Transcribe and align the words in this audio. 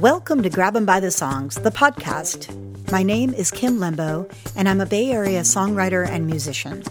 Welcome 0.00 0.42
to 0.44 0.48
Grab 0.48 0.76
'em 0.76 0.86
by 0.86 0.98
the 0.98 1.10
Songs, 1.10 1.56
the 1.56 1.70
podcast. 1.70 2.48
My 2.90 3.02
name 3.02 3.34
is 3.34 3.50
Kim 3.50 3.76
Lembo, 3.76 4.32
and 4.56 4.66
I'm 4.66 4.80
a 4.80 4.86
Bay 4.86 5.10
Area 5.10 5.42
songwriter 5.42 6.08
and 6.08 6.26
musician. 6.26 6.82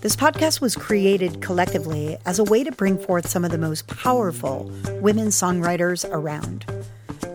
This 0.00 0.14
podcast 0.14 0.60
was 0.60 0.76
created 0.76 1.42
collectively 1.42 2.16
as 2.24 2.38
a 2.38 2.44
way 2.44 2.62
to 2.62 2.70
bring 2.70 2.98
forth 2.98 3.28
some 3.28 3.44
of 3.44 3.50
the 3.50 3.58
most 3.58 3.88
powerful 3.88 4.70
women 5.00 5.30
songwriters 5.30 6.08
around. 6.08 6.66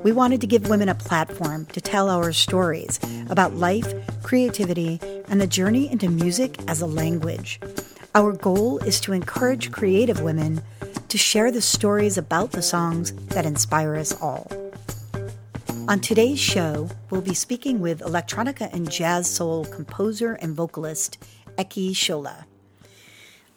We 0.01 0.13
wanted 0.13 0.39
to 0.39 0.47
give 0.47 0.69
women 0.69 0.87
a 0.87 0.95
platform 0.95 1.65
to 1.73 1.81
tell 1.81 2.09
our 2.09 2.31
stories 2.31 2.97
about 3.29 3.57
life, 3.57 3.93
creativity, 4.23 5.01
and 5.27 5.41
the 5.41 5.45
journey 5.45 5.91
into 5.91 6.07
music 6.07 6.57
as 6.69 6.79
a 6.79 6.87
language. 6.87 7.59
Our 8.15 8.31
goal 8.31 8.77
is 8.77 9.01
to 9.01 9.11
encourage 9.11 9.73
creative 9.73 10.21
women 10.21 10.61
to 11.09 11.17
share 11.17 11.51
the 11.51 11.61
stories 11.61 12.17
about 12.17 12.53
the 12.53 12.61
songs 12.61 13.11
that 13.31 13.45
inspire 13.45 13.97
us 13.97 14.15
all. 14.21 14.49
On 15.91 15.99
today's 15.99 16.39
show, 16.39 16.87
we'll 17.09 17.19
be 17.19 17.33
speaking 17.33 17.81
with 17.81 17.99
electronica 17.99 18.71
and 18.71 18.89
jazz 18.89 19.29
soul 19.29 19.65
composer 19.65 20.35
and 20.35 20.55
vocalist 20.55 21.17
Eki 21.57 21.91
Shola. 21.91 22.45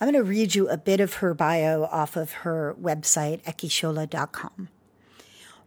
I'm 0.01 0.11
going 0.11 0.15
to 0.15 0.29
read 0.29 0.57
you 0.57 0.69
a 0.69 0.77
bit 0.77 0.99
of 0.99 1.15
her 1.15 1.33
bio 1.33 1.85
off 1.85 2.17
of 2.17 2.33
her 2.43 2.75
website, 2.83 3.41
ekishola.com. 3.45 4.69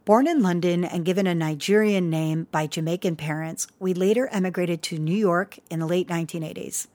Born 0.04 0.28
in 0.28 0.42
London 0.42 0.84
and 0.84 1.06
given 1.06 1.26
a 1.26 1.34
Nigerian 1.34 2.10
name 2.10 2.48
by 2.52 2.68
Jamaican 2.68 3.16
parents, 3.16 3.68
we 3.80 3.94
later 3.94 4.28
emigrated 4.28 4.82
to 4.84 5.00
New 5.00 5.16
York 5.16 5.60
in 5.72 5.80
the 5.80 5.88
late 5.88 6.10
1980s. 6.10 6.88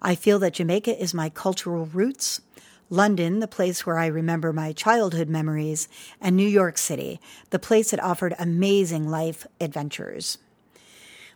I 0.00 0.14
feel 0.14 0.38
that 0.38 0.54
Jamaica 0.54 1.02
is 1.02 1.12
my 1.12 1.30
cultural 1.30 1.86
roots, 1.86 2.42
London, 2.90 3.40
the 3.40 3.48
place 3.48 3.84
where 3.84 3.98
I 3.98 4.06
remember 4.06 4.52
my 4.52 4.72
childhood 4.72 5.28
memories, 5.28 5.88
and 6.20 6.36
New 6.36 6.48
York 6.48 6.78
City, 6.78 7.20
the 7.50 7.58
place 7.58 7.90
that 7.90 8.02
offered 8.02 8.34
amazing 8.38 9.08
life 9.08 9.46
adventures. 9.60 10.38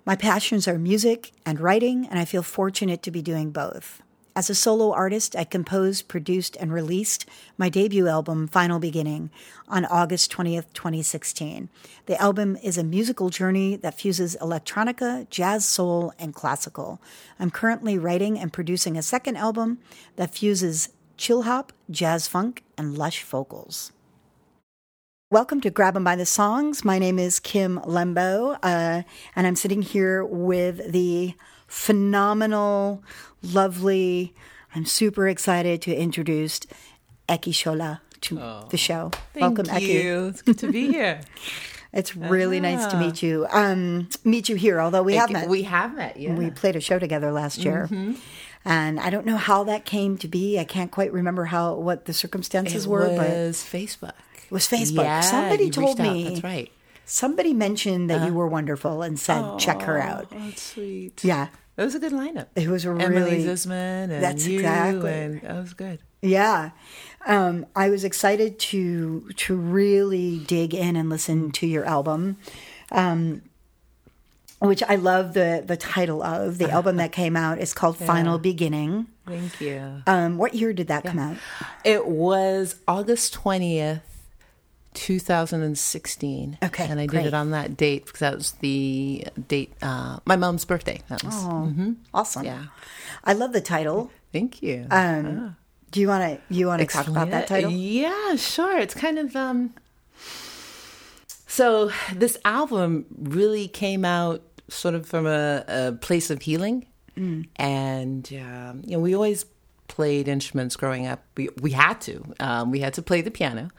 My 0.07 0.17
passions 0.17 0.66
are 0.69 0.79
music 0.79 1.33
and 1.45 1.61
writing, 1.61 2.07
and 2.07 2.19
I 2.19 2.24
feel 2.24 2.43
fortunate 2.43 3.02
to 3.02 3.11
be 3.11 3.21
doing 3.21 3.51
both. 3.51 4.01
As 4.37 4.49
a 4.49 4.55
solo 4.55 4.93
artist, 4.93 5.35
I 5.35 5.43
composed, 5.43 6.07
produced, 6.07 6.57
and 6.61 6.73
released 6.73 7.27
my 7.59 7.69
debut 7.69 8.07
album, 8.07 8.46
Final 8.46 8.79
Beginning, 8.79 9.30
on 9.69 9.85
August 9.85 10.30
20th, 10.33 10.73
2016. 10.73 11.69
The 12.07 12.21
album 12.23 12.57
is 12.63 12.79
a 12.79 12.85
musical 12.85 13.29
journey 13.29 13.74
that 13.77 13.99
fuses 13.99 14.37
electronica, 14.41 15.29
jazz, 15.30 15.67
soul, 15.67 16.15
and 16.19 16.33
classical. 16.33 17.01
I'm 17.41 17.51
currently 17.51 17.99
writing 17.99 18.39
and 18.39 18.52
producing 18.52 18.96
a 18.96 19.02
second 19.02 19.37
album 19.37 19.79
that 20.15 20.33
fuses 20.33 20.91
chill 21.21 21.43
hop, 21.43 21.71
jazz 21.90 22.26
funk, 22.26 22.63
and 22.79 22.96
lush 22.96 23.23
vocals. 23.24 23.93
Welcome 25.30 25.60
to 25.60 25.68
Grab 25.68 25.95
'em 25.95 26.02
by 26.02 26.16
the 26.16 26.24
Songs. 26.24 26.82
My 26.82 26.99
name 26.99 27.18
is 27.18 27.38
Kim 27.38 27.79
Lembo, 27.80 28.59
uh, 28.62 29.02
and 29.37 29.46
I'm 29.46 29.54
sitting 29.54 29.82
here 29.82 30.24
with 30.24 30.90
the 30.93 31.35
phenomenal, 31.66 33.04
lovely, 33.43 34.35
I'm 34.74 34.87
super 34.87 35.29
excited 35.29 35.82
to 35.82 35.95
introduce 35.95 36.60
Eki 37.29 37.52
Shola 37.52 38.01
to 38.23 38.40
oh, 38.40 38.68
the 38.71 38.79
show. 38.79 39.10
Welcome, 39.34 39.66
Eki. 39.66 40.02
You. 40.02 40.27
It's 40.29 40.40
good 40.40 40.59
to 40.60 40.73
be 40.73 40.90
here. 40.90 41.21
it's 41.93 42.16
really 42.16 42.59
ah. 42.60 42.62
nice 42.62 42.87
to 42.87 42.96
meet 42.96 43.23
you. 43.23 43.46
Um, 43.52 44.09
meet 44.24 44.49
you 44.49 44.57
here, 44.57 44.80
although 44.80 45.02
we 45.02 45.16
it, 45.16 45.18
have 45.18 45.30
met. 45.30 45.49
We 45.51 45.65
have 45.65 45.95
met, 45.95 46.16
yeah. 46.16 46.34
We 46.34 46.51
played 46.51 46.77
a 46.77 46.80
show 46.80 46.99
together 46.99 47.30
last 47.30 47.59
year. 47.59 47.88
Mm-hmm. 47.90 48.15
And 48.65 49.01
I 49.01 49.11
don't 49.11 49.25
know 49.25 49.37
how 49.37 49.65
that 49.65 49.85
came 49.85 50.19
to 50.19 50.29
be. 50.29 50.59
I 50.59 50.65
can't 50.65 50.91
quite 50.91 51.13
remember 51.13 51.47
how 51.47 51.75
what 51.75 52.05
the 52.05 52.13
circumstances 52.13 52.85
it 52.85 52.89
were. 52.89 53.07
It 53.07 53.19
was 53.19 53.59
Facebook. 53.59 54.13
It 54.45 54.51
was 54.51 54.69
Facebook. 54.69 55.05
Yeah, 55.05 55.21
Somebody 55.21 55.71
told 55.71 55.99
me. 55.99 56.25
That's 56.25 56.45
right. 56.45 56.73
Somebody 57.07 57.55
mentioned 57.55 58.09
that 58.11 58.23
uh, 58.23 58.27
you 58.27 58.35
were 58.35 58.47
wonderful 58.47 59.02
and 59.02 59.19
said, 59.19 59.43
oh, 59.43 59.59
check 59.59 59.83
her 59.83 59.99
out. 59.99 60.29
Oh, 60.33 60.39
that's 60.39 60.63
sweet. 60.63 61.25
Yeah. 61.25 61.49
It 61.77 61.85
was 61.85 61.95
a 61.95 61.99
good 61.99 62.13
lineup. 62.13 62.47
It 62.55 62.69
was 62.69 62.85
a 62.85 62.91
Emily 62.91 63.09
really 63.09 63.45
Zisman 63.45 64.11
and 64.11 64.22
that's 64.22 64.47
you 64.47 64.59
exactly. 64.59 65.11
and 65.11 65.41
that 65.41 65.57
was 65.57 65.73
good. 65.73 65.99
Yeah. 66.21 66.71
Um, 67.27 67.67
I 67.75 67.91
was 67.91 68.05
excited 68.05 68.59
to 68.59 69.31
to 69.37 69.57
really 69.57 70.39
dig 70.39 70.75
in 70.75 70.97
and 70.97 71.09
listen 71.09 71.51
to 71.53 71.67
your 71.67 71.84
album. 71.84 72.37
Um, 72.93 73.43
which 74.60 74.82
I 74.82 74.94
love 74.97 75.34
the 75.34 75.62
the 75.66 75.76
title 75.76 76.22
of 76.22 76.59
the 76.59 76.71
album 76.71 76.97
that 76.97 77.12
came 77.12 77.37
out. 77.37 77.59
is 77.59 77.75
called 77.75 77.97
yeah. 78.00 78.06
Final 78.06 78.38
Beginning. 78.38 79.06
Thank 79.26 79.60
you. 79.60 80.03
Um, 80.06 80.38
what 80.38 80.54
year 80.54 80.72
did 80.72 80.88
that 80.88 81.04
yeah. 81.04 81.10
come 81.10 81.19
out? 81.19 81.37
It 81.84 82.06
was 82.06 82.76
August 82.87 83.32
twentieth, 83.32 84.03
two 84.94 85.19
thousand 85.19 85.62
and 85.62 85.78
sixteen. 85.78 86.59
Okay, 86.62 86.87
and 86.87 87.00
I 87.00 87.06
great. 87.06 87.22
did 87.22 87.28
it 87.28 87.34
on 87.34 87.50
that 87.50 87.76
date 87.76 88.06
because 88.06 88.21
that 88.21 88.34
was 88.34 88.53
the 88.60 89.26
date 89.48 89.72
uh, 89.82 90.19
my 90.25 90.37
mom's 90.37 90.65
birthday. 90.65 91.00
That 91.09 91.25
was 91.25 91.34
oh, 91.44 91.48
mm-hmm. 91.69 91.92
awesome. 92.12 92.44
Yeah, 92.44 92.66
I 93.25 93.32
love 93.32 93.53
the 93.53 93.60
title. 93.60 94.10
Thank 94.32 94.62
you. 94.62 94.87
Um, 94.91 95.56
Do 95.91 96.00
you 96.00 96.06
want 96.09 96.22
to 96.22 96.54
you 96.54 96.66
want 96.66 96.81
to 96.81 96.87
talk 96.87 97.09
about 97.09 97.31
that 97.31 97.48
title? 97.48 97.71
Yeah, 97.71 98.37
sure. 98.37 98.78
It's 98.78 98.94
kind 98.94 99.19
of 99.19 99.34
um. 99.34 99.75
So 101.47 101.91
this 102.15 102.38
album 102.44 103.06
really 103.19 103.66
came 103.66 104.04
out 104.04 104.41
sort 104.71 104.95
of 104.95 105.07
from 105.07 105.27
a, 105.27 105.65
a 105.69 105.93
place 105.93 106.31
of 106.31 106.43
healing. 106.43 106.87
Mm. 107.17 107.49
And, 107.57 108.33
um, 108.35 108.83
you 108.85 108.93
know, 108.93 109.01
we 109.01 109.15
always 109.15 109.45
played 109.89 110.29
instruments 110.29 110.77
growing 110.77 111.07
up. 111.07 111.23
We, 111.37 111.49
we 111.61 111.73
had 111.73 112.01
to. 112.03 112.25
Um, 112.41 112.71
we 112.71 112.81
had 112.81 112.95
to 112.95 113.03
play 113.03 113.21
the 113.21 113.31
piano. 113.31 113.71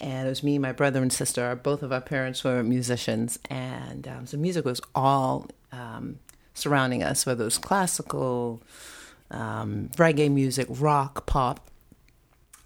And 0.00 0.26
it 0.26 0.30
was 0.30 0.42
me, 0.42 0.58
my 0.58 0.72
brother, 0.72 1.02
and 1.02 1.12
sister. 1.12 1.54
Both 1.54 1.82
of 1.82 1.92
our 1.92 2.00
parents 2.00 2.42
were 2.42 2.62
musicians. 2.62 3.38
And 3.50 4.08
um, 4.08 4.26
so 4.26 4.38
music 4.38 4.64
was 4.64 4.80
all 4.94 5.46
um, 5.72 6.18
surrounding 6.54 7.02
us, 7.02 7.26
whether 7.26 7.42
it 7.42 7.44
was 7.44 7.58
classical, 7.58 8.62
um, 9.30 9.90
reggae 9.96 10.30
music, 10.30 10.66
rock, 10.70 11.26
pop. 11.26 11.70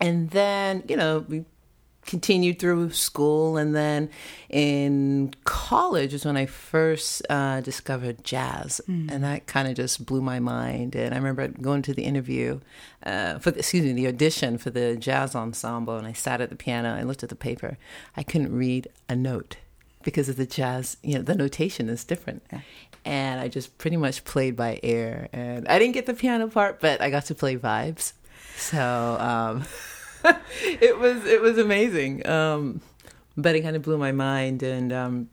And 0.00 0.30
then, 0.30 0.84
you 0.88 0.96
know, 0.96 1.24
we 1.28 1.44
continued 2.06 2.58
through 2.58 2.90
school 2.90 3.56
and 3.56 3.74
then 3.74 4.08
in 4.50 5.32
college 5.44 6.12
is 6.14 6.24
when 6.24 6.36
i 6.36 6.46
first 6.46 7.22
uh, 7.30 7.60
discovered 7.60 8.22
jazz. 8.24 8.80
Mm. 8.88 9.10
and 9.10 9.24
that 9.24 9.46
kind 9.46 9.68
of 9.68 9.74
just 9.74 10.04
blew 10.06 10.20
my 10.20 10.38
mind. 10.40 10.94
And 10.94 11.14
i 11.14 11.16
remember 11.16 11.48
going 11.48 11.82
to 11.82 11.94
the 11.94 12.04
interview 12.04 12.60
uh, 13.04 13.38
for 13.38 13.50
the, 13.50 13.58
excuse 13.58 13.84
me 13.84 13.92
the 13.92 14.06
audition 14.06 14.58
for 14.58 14.70
the 14.70 14.96
jazz 14.96 15.34
ensemble 15.34 15.96
and 15.96 16.06
i 16.06 16.12
sat 16.12 16.40
at 16.40 16.50
the 16.50 16.56
piano 16.56 16.94
i 16.94 17.02
looked 17.02 17.22
at 17.22 17.28
the 17.28 17.36
paper. 17.36 17.76
I 18.16 18.22
couldn't 18.22 18.54
read 18.54 18.88
a 19.08 19.16
note 19.16 19.56
because 20.02 20.28
of 20.28 20.36
the 20.36 20.46
jazz 20.46 20.96
you 21.02 21.14
know 21.14 21.22
the 21.22 21.34
notation 21.34 21.88
is 21.88 22.04
different. 22.04 22.42
Yeah. 22.52 22.60
and 23.04 23.40
i 23.40 23.48
just 23.48 23.78
pretty 23.78 23.96
much 23.96 24.24
played 24.24 24.56
by 24.56 24.78
ear. 24.82 25.28
And 25.32 25.66
i 25.68 25.78
didn't 25.78 25.94
get 25.94 26.06
the 26.06 26.14
piano 26.14 26.48
part 26.48 26.80
but 26.80 27.00
i 27.00 27.10
got 27.10 27.24
to 27.26 27.34
play 27.34 27.56
vibes. 27.56 28.12
So 28.56 29.16
um, 29.18 29.64
it 30.62 30.98
was 30.98 31.24
it 31.24 31.40
was 31.40 31.58
amazing. 31.58 32.26
Um, 32.26 32.80
but 33.36 33.56
it 33.56 33.62
kind 33.62 33.76
of 33.76 33.82
blew 33.82 33.98
my 33.98 34.12
mind, 34.12 34.62
and 34.62 34.92
um, 34.92 35.30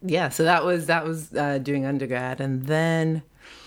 yeah, 0.00 0.28
so 0.28 0.44
that 0.44 0.64
was 0.64 0.86
that 0.86 1.04
was 1.04 1.32
uh, 1.34 1.58
doing 1.58 1.84
undergrad, 1.84 2.40
and 2.40 2.64
then 2.66 3.22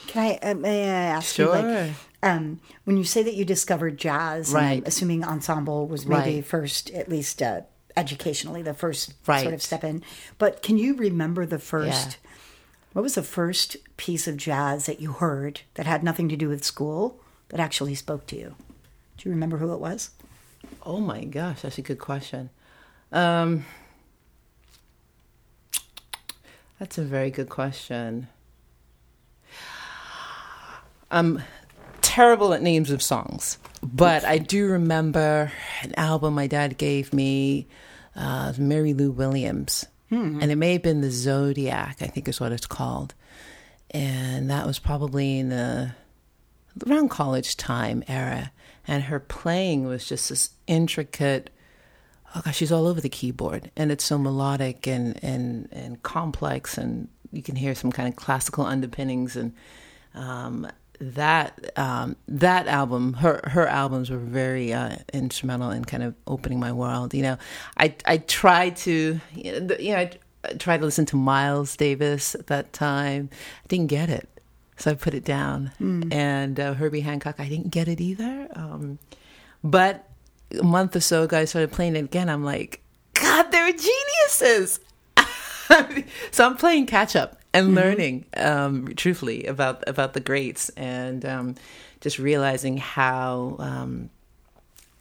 can 0.07 0.23
I 0.23 0.49
uh, 0.49 0.53
may 0.55 0.83
I 0.83 1.03
ask 1.05 1.35
sure. 1.35 1.55
you 1.55 1.63
like 1.63 1.93
um, 2.23 2.59
when 2.85 2.97
you 2.97 3.03
say 3.03 3.21
that 3.23 3.35
you 3.35 3.45
discovered 3.45 3.97
jazz, 3.97 4.51
right? 4.51 4.81
assuming 4.85 5.23
ensemble 5.23 5.87
was 5.87 6.07
maybe 6.07 6.35
right. 6.35 6.45
first, 6.45 6.89
at 6.91 7.07
least 7.07 7.41
uh, 7.41 7.61
educationally, 7.95 8.63
the 8.63 8.73
first 8.73 9.13
right. 9.27 9.43
sort 9.43 9.53
of 9.53 9.61
step 9.61 9.83
in. 9.83 10.03
But 10.39 10.63
can 10.63 10.77
you 10.77 10.95
remember 10.95 11.45
the 11.45 11.59
first? 11.59 12.17
Yeah. 12.23 12.29
What 12.93 13.01
was 13.01 13.15
the 13.15 13.23
first 13.23 13.77
piece 13.97 14.25
of 14.25 14.37
jazz 14.37 14.85
that 14.85 15.01
you 15.01 15.11
heard 15.11 15.61
that 15.73 15.85
had 15.85 16.01
nothing 16.01 16.29
to 16.29 16.37
do 16.37 16.47
with 16.47 16.63
school 16.63 17.19
that 17.49 17.59
actually 17.59 17.93
spoke 17.93 18.25
to 18.27 18.37
you? 18.37 18.55
Do 19.17 19.29
you 19.29 19.31
remember 19.33 19.57
who 19.57 19.73
it 19.73 19.79
was? 19.79 20.11
Oh 20.83 20.99
my 20.99 21.23
gosh, 21.23 21.61
that's 21.61 21.77
a 21.77 21.81
good 21.81 21.99
question. 21.99 22.49
Um, 23.11 23.65
that's 26.79 26.97
a 26.97 27.03
very 27.03 27.31
good 27.31 27.49
question. 27.49 28.27
I'm 31.09 31.41
terrible 32.01 32.53
at 32.53 32.61
names 32.61 32.91
of 32.91 33.01
songs, 33.01 33.57
but 33.81 34.25
I 34.25 34.37
do 34.37 34.67
remember 34.67 35.51
an 35.83 35.93
album 35.95 36.33
my 36.33 36.47
dad 36.47 36.77
gave 36.77 37.13
me, 37.13 37.67
uh, 38.15 38.53
Mary 38.57 38.93
Lou 38.93 39.11
Williams, 39.11 39.85
hmm. 40.09 40.39
and 40.41 40.51
it 40.51 40.55
may 40.55 40.73
have 40.73 40.83
been 40.83 41.01
the 41.01 41.11
Zodiac, 41.11 41.97
I 42.01 42.07
think 42.07 42.27
is 42.27 42.39
what 42.39 42.51
it's 42.51 42.67
called, 42.67 43.13
and 43.91 44.49
that 44.49 44.65
was 44.65 44.79
probably 44.79 45.39
in 45.39 45.49
the 45.49 45.91
around 46.85 47.09
college 47.09 47.55
time 47.55 48.03
era 48.07 48.51
and 48.87 49.03
her 49.03 49.19
playing 49.19 49.85
was 49.85 50.07
just 50.07 50.29
this 50.29 50.51
intricate 50.67 51.49
oh 52.35 52.41
gosh 52.43 52.57
she's 52.57 52.71
all 52.71 52.87
over 52.87 53.01
the 53.01 53.09
keyboard 53.09 53.71
and 53.75 53.91
it's 53.91 54.03
so 54.03 54.17
melodic 54.17 54.87
and 54.87 55.23
and 55.23 55.67
and 55.71 56.03
complex 56.03 56.77
and 56.77 57.07
you 57.31 57.41
can 57.41 57.55
hear 57.55 57.75
some 57.75 57.91
kind 57.91 58.07
of 58.07 58.15
classical 58.15 58.65
underpinnings 58.65 59.35
and 59.35 59.53
um, 60.13 60.67
that 60.99 61.77
um, 61.77 62.15
that 62.27 62.67
album, 62.67 63.13
her 63.13 63.41
her 63.45 63.67
albums 63.67 64.09
were 64.09 64.17
very 64.17 64.73
uh, 64.73 64.97
instrumental 65.13 65.71
in 65.71 65.85
kind 65.85 66.03
of 66.03 66.15
opening 66.27 66.59
my 66.59 66.71
world. 66.71 67.13
You 67.13 67.23
know, 67.23 67.37
I 67.77 67.95
I 68.05 68.17
tried 68.17 68.77
to 68.77 69.19
you 69.33 69.59
know, 69.59 69.75
you 69.77 69.91
know 69.91 69.99
I, 69.99 70.11
I 70.45 70.53
tried 70.53 70.77
to 70.77 70.85
listen 70.85 71.05
to 71.07 71.15
Miles 71.15 71.75
Davis 71.75 72.35
at 72.35 72.47
that 72.47 72.73
time. 72.73 73.29
I 73.63 73.67
didn't 73.67 73.87
get 73.87 74.09
it, 74.09 74.29
so 74.77 74.91
I 74.91 74.93
put 74.95 75.13
it 75.13 75.23
down. 75.23 75.71
Hmm. 75.77 76.11
And 76.11 76.59
uh, 76.59 76.73
Herbie 76.73 77.01
Hancock, 77.01 77.39
I 77.39 77.47
didn't 77.47 77.69
get 77.69 77.87
it 77.87 78.01
either. 78.01 78.47
Um, 78.55 78.99
but 79.63 80.07
a 80.57 80.63
month 80.63 80.95
or 80.95 80.99
so 80.99 81.23
ago, 81.23 81.39
I 81.39 81.45
started 81.45 81.71
playing 81.71 81.95
it 81.95 82.05
again. 82.05 82.29
I'm 82.29 82.43
like, 82.43 82.81
God, 83.13 83.51
they're 83.51 83.71
geniuses. 83.71 84.79
so 86.31 86.45
I'm 86.45 86.57
playing 86.57 86.85
catch 86.85 87.15
up 87.15 87.41
and 87.53 87.73
learning, 87.73 88.25
um, 88.35 88.93
truthfully, 88.95 89.45
about 89.45 89.83
about 89.87 90.13
the 90.13 90.19
greats, 90.19 90.69
and 90.69 91.25
um, 91.25 91.55
just 92.01 92.19
realizing 92.19 92.77
how 92.77 93.55
um, 93.59 94.09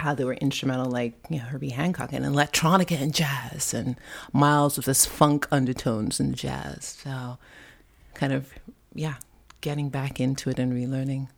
how 0.00 0.14
they 0.14 0.24
were 0.24 0.34
instrumental, 0.34 0.86
like 0.86 1.14
you 1.28 1.38
know 1.38 1.44
Herbie 1.44 1.70
Hancock 1.70 2.12
and 2.12 2.24
electronica 2.24 3.00
and 3.00 3.12
jazz, 3.12 3.74
and 3.74 3.96
Miles 4.32 4.76
with 4.76 4.86
this 4.86 5.04
funk 5.04 5.48
undertones 5.50 6.20
and 6.20 6.34
jazz. 6.34 7.00
So, 7.02 7.38
kind 8.14 8.32
of, 8.32 8.52
yeah, 8.94 9.14
getting 9.64 9.88
back 9.88 10.20
into 10.20 10.50
it 10.50 10.58
and 10.58 10.72
relearning. 10.72 11.28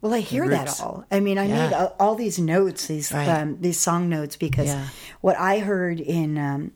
Well, 0.00 0.14
I 0.14 0.20
hear 0.20 0.48
that 0.48 0.80
all. 0.80 1.04
I 1.10 1.20
mean, 1.20 1.36
I 1.38 1.46
Yeah. 1.46 1.54
made 1.66 1.72
all, 1.74 1.94
all 2.00 2.14
these 2.14 2.38
notes, 2.38 2.86
these 2.86 3.12
Right. 3.12 3.28
um, 3.28 3.58
these 3.60 3.78
song 3.78 4.08
notes, 4.08 4.34
because 4.36 4.68
Yeah. 4.68 4.88
what 5.20 5.36
I 5.38 5.58
heard 5.58 6.00
in 6.00 6.38
um, 6.38 6.72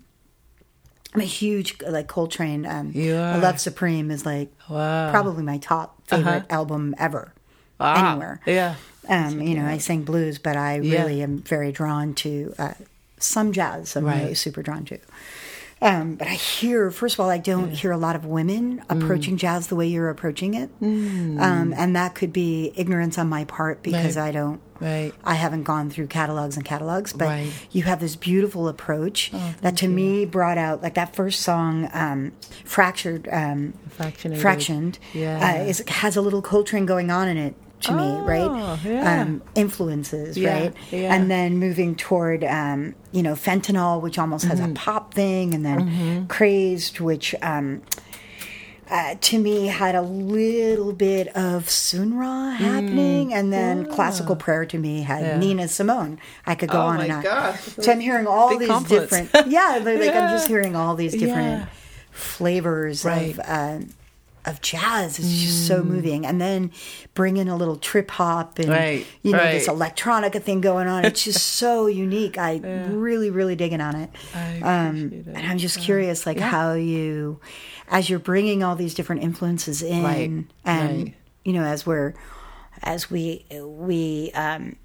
I'm 1.14 1.20
a 1.23 1.25
huge 1.25 1.76
like 1.88 2.06
Coltrane. 2.08 2.67
Um, 2.67 2.93
I. 2.94 3.38
Love 3.38 3.58
Supreme 3.61 4.11
is 4.11 4.26
like 4.26 4.52
Wow. 4.69 5.11
probably 5.11 5.43
my 5.43 5.56
top 5.58 6.02
favorite 6.06 6.44
Uh-huh. 6.50 6.58
album 6.61 6.94
ever, 6.99 7.32
Ah, 7.81 7.94
anywhere. 8.11 8.41
Yeah. 8.46 8.75
Um, 9.08 9.41
you 9.41 9.55
know, 9.55 9.64
I 9.67 9.79
sing 9.79 10.02
blues, 10.02 10.38
but 10.38 10.56
I 10.56 10.76
Yeah. 10.76 10.93
really 10.99 11.23
am 11.23 11.38
very 11.38 11.73
drawn 11.73 12.14
to 12.17 12.52
uh, 12.58 12.75
some 13.19 13.52
jazz. 13.52 13.96
I'm 13.96 14.05
really 14.05 14.35
super 14.35 14.62
drawn 14.62 14.85
to. 14.87 14.99
Um, 15.84 16.14
but 16.14 16.26
I 16.26 16.32
hear, 16.32 16.90
first 16.90 17.14
of 17.14 17.20
all, 17.20 17.28
I 17.28 17.36
don't 17.38 17.69
hear 17.70 17.92
a 17.92 17.98
lot 17.98 18.16
of 18.16 18.25
women 18.25 18.82
Mm. 18.88 19.02
approaching 19.02 19.36
jazz 19.36 19.66
the 19.66 19.76
way 19.76 19.86
you're 19.86 20.08
approaching 20.08 20.54
it, 20.54 20.70
um, 20.81 21.75
and 21.76 21.94
that 21.94 22.14
could 22.14 22.32
be 22.32 22.72
ignorance 22.75 23.19
on 23.19 23.28
my 23.28 23.44
part 23.44 23.82
because 23.82 24.16
Right. 24.16 24.28
I 24.28 24.32
don't. 24.32 24.60
Right. 24.81 25.12
I 25.25 25.34
haven't 25.34 25.62
gone 25.62 25.88
through 25.90 26.08
catalogs 26.08 26.56
and 26.56 26.64
catalogs, 26.64 27.12
but 27.12 27.28
Right. 27.28 27.46
Oh, 27.48 27.66
you 27.70 27.82
have 27.84 28.00
this 28.00 28.16
beautiful 28.16 28.66
approach 28.66 29.31
that 29.62 29.76
to 29.78 29.88
me 29.88 30.25
brought 30.25 30.58
out 30.58 30.82
like 30.82 30.94
that 30.94 31.14
first 31.14 31.42
song, 31.42 31.88
um, 31.92 32.32
"Fractured," 32.64 33.28
um, 33.31 33.75
Fractionated. 33.98 34.40
fractioned, 34.40 34.98
Yeah. 35.12 35.60
uh, 35.60 35.64
is, 35.64 35.84
has 35.88 36.16
a 36.16 36.20
little 36.20 36.42
Coltrane 36.42 36.86
going 36.86 37.10
on 37.10 37.28
in 37.28 37.36
it 37.36 37.54
to 37.80 37.92
me, 37.92 38.02
Oh, 38.02 38.24
right? 38.24 38.80
yeah. 38.84 39.22
Um, 39.22 39.42
influences, 39.54 40.38
Yeah, 40.38 40.54
right? 40.54 40.74
yeah. 40.90 41.14
And 41.14 41.30
then 41.30 41.58
moving 41.58 41.94
toward, 41.96 42.42
um, 42.44 42.94
you 43.12 43.22
know, 43.22 43.34
fentanyl, 43.34 44.00
which 44.00 44.18
almost 44.18 44.46
has 44.46 44.58
Mm-hmm. 44.60 44.72
a 44.72 44.74
pop 44.74 45.12
thing, 45.14 45.54
and 45.54 45.64
then 45.66 46.26
crazed, 46.28 47.00
which. 47.00 47.34
Um, 47.42 47.82
uh, 48.90 49.14
to 49.18 49.38
me, 49.38 49.66
had 49.66 49.94
a 49.94 50.02
little 50.02 50.92
bit 50.92 51.28
of 51.34 51.70
Sun 51.70 52.18
Ra 52.18 52.50
happening, 52.50 53.32
and 53.32 53.50
then 53.50 53.86
classical 53.86 54.36
prayer 54.36 54.66
to 54.66 54.78
me 54.78 55.00
had 55.00 55.22
Mm. 55.22 55.26
Yeah. 55.26 55.38
Nina 55.38 55.68
Simone. 55.68 56.18
I 56.46 56.54
could 56.54 56.68
go 56.68 56.78
Oh 56.82 56.86
on 56.88 56.96
my 56.98 57.04
and 57.04 57.12
on. 57.14 57.22
gosh. 57.22 57.60
So 57.80 57.90
I'm 57.90 58.00
hearing 58.00 58.26
all 58.26 58.50
Big 58.50 58.68
these 58.68 58.82
different, 58.84 59.30
yeah, 59.46 59.80
like, 59.82 59.98
like 60.00 60.14
I'm 60.14 60.28
just 60.30 60.48
hearing 60.52 60.76
all 60.76 60.96
these 60.96 61.12
different 61.12 61.60
Yeah. 61.60 61.66
flavors 62.10 63.04
Right. 63.06 63.30
of 63.32 63.40
uh, 63.40 63.78
of 64.46 64.61
jazz. 64.61 65.19
is 65.19 65.43
just 65.43 65.67
so 65.67 65.82
moving, 65.82 66.26
and 66.26 66.41
then 66.41 66.70
bring 67.14 67.37
in 67.37 67.49
a 67.49 67.56
little 67.56 67.76
trip 67.76 68.11
hop 68.11 68.58
and 68.58 68.69
Right, 68.69 69.06
you 69.23 69.32
know 69.32 69.50
this 69.52 69.69
right. 69.69 69.76
electronica 69.76 70.43
thing 70.43 70.61
going 70.61 70.87
on. 70.88 71.05
It's 71.05 71.25
just 71.25 71.44
so 71.44 71.87
unique. 72.05 72.37
I 72.38 72.56
really, 72.58 73.31
really 73.31 73.56
digging 73.56 73.81
on 73.81 73.96
it. 73.96 74.11
Um, 74.62 75.12
it. 75.12 75.26
and 75.29 75.46
I'm 75.46 75.58
just 75.58 75.79
curious, 75.81 76.26
like 76.26 76.38
yeah. 76.38 76.49
how 76.50 76.75
you, 76.75 77.41
as 77.88 78.08
you're 78.11 78.19
bringing 78.19 78.62
all 78.62 78.76
these 78.76 78.94
different 78.94 79.23
influences 79.23 79.82
in, 79.82 80.02
Right, 80.02 80.44
and 80.64 81.12
you 81.44 81.52
know, 81.52 81.64
as 81.64 81.87
we're, 81.87 82.14
as 82.82 83.11
we 83.11 83.44
we 83.62 84.31
um, 84.35 84.76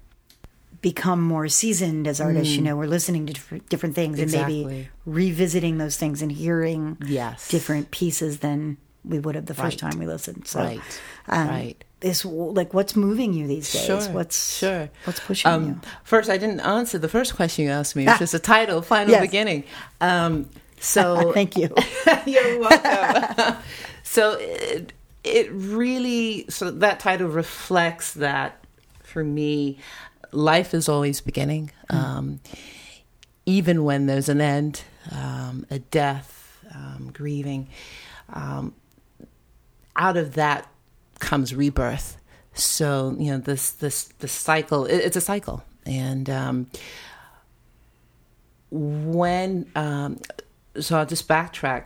become 0.82 1.20
more 1.20 1.46
seasoned 1.48 2.06
as 2.08 2.20
artists, 2.20 2.54
you 2.56 2.62
know, 2.62 2.74
we're 2.76 2.86
listening 2.86 3.26
to 3.26 3.32
different, 3.34 3.68
different 3.68 3.94
things 3.94 4.18
and 4.18 4.32
maybe 4.32 4.64
Mm. 4.64 4.86
Revisiting 5.04 5.78
those 5.78 5.96
things 5.96 6.22
and 6.22 6.30
hearing 6.32 6.96
Yes. 7.06 7.48
different 7.48 7.90
pieces 7.90 8.38
than 8.38 8.78
we 9.04 9.18
would 9.18 9.34
have 9.34 9.46
the 9.46 9.54
first 9.54 9.82
Right. 9.82 9.90
time 9.92 9.98
we 10.00 10.06
listened. 10.06 10.46
So, 10.46 10.60
Right, 10.60 10.80
um, 11.28 11.48
right. 11.48 11.84
This 12.00 12.24
like 12.24 12.72
what's 12.72 12.96
moving 12.96 13.34
you 13.34 13.46
these 13.46 13.70
days? 13.70 13.84
Sure. 13.84 14.00
What's 14.12 14.56
sure? 14.58 14.88
What's 15.04 15.20
pushing 15.20 15.50
um, 15.50 15.66
you? 15.66 15.80
First, 16.02 16.30
I 16.30 16.38
didn't 16.38 16.60
answer 16.60 16.98
the 16.98 17.08
first 17.10 17.36
question 17.36 17.66
you 17.66 17.70
asked 17.70 17.94
me, 17.94 18.04
which 18.06 18.20
Ah. 18.20 18.22
is 18.24 18.30
the 18.30 18.38
title, 18.38 18.80
"Final 18.80 19.10
Yes. 19.12 19.20
Beginning." 19.20 19.64
Um, 20.00 20.48
so 20.80 21.32
Thank 21.34 21.56
you. 21.58 21.68
You're 22.26 22.58
welcome. 22.58 23.56
so 24.02 24.38
it, 24.40 24.94
it 25.24 25.50
really 25.52 26.46
so 26.48 26.70
that 26.70 27.00
title 27.00 27.28
reflects 27.28 28.14
that 28.14 28.64
for 29.02 29.22
me, 29.22 29.78
life 30.32 30.72
is 30.72 30.88
always 30.88 31.20
beginning. 31.20 31.70
Um, 31.90 32.40
even 33.44 33.84
when 33.84 34.06
there's 34.06 34.28
an 34.30 34.40
end, 34.40 34.84
um, 35.10 35.66
a 35.70 35.80
death, 35.80 36.58
um, 36.74 37.10
grieving, 37.12 37.68
um, 38.32 38.72
out 40.00 40.16
of 40.16 40.34
that 40.34 40.66
comes 41.20 41.54
rebirth. 41.54 42.16
So 42.54 43.14
you 43.18 43.30
know 43.30 43.38
this 43.38 43.70
this 43.72 44.04
the 44.18 44.26
cycle. 44.26 44.86
It, 44.86 44.96
it's 44.96 45.16
a 45.16 45.20
cycle, 45.20 45.62
and 45.86 46.28
um, 46.28 46.66
when 48.70 49.70
um, 49.76 50.18
so 50.80 50.98
I'll 50.98 51.06
just 51.06 51.28
backtrack. 51.28 51.84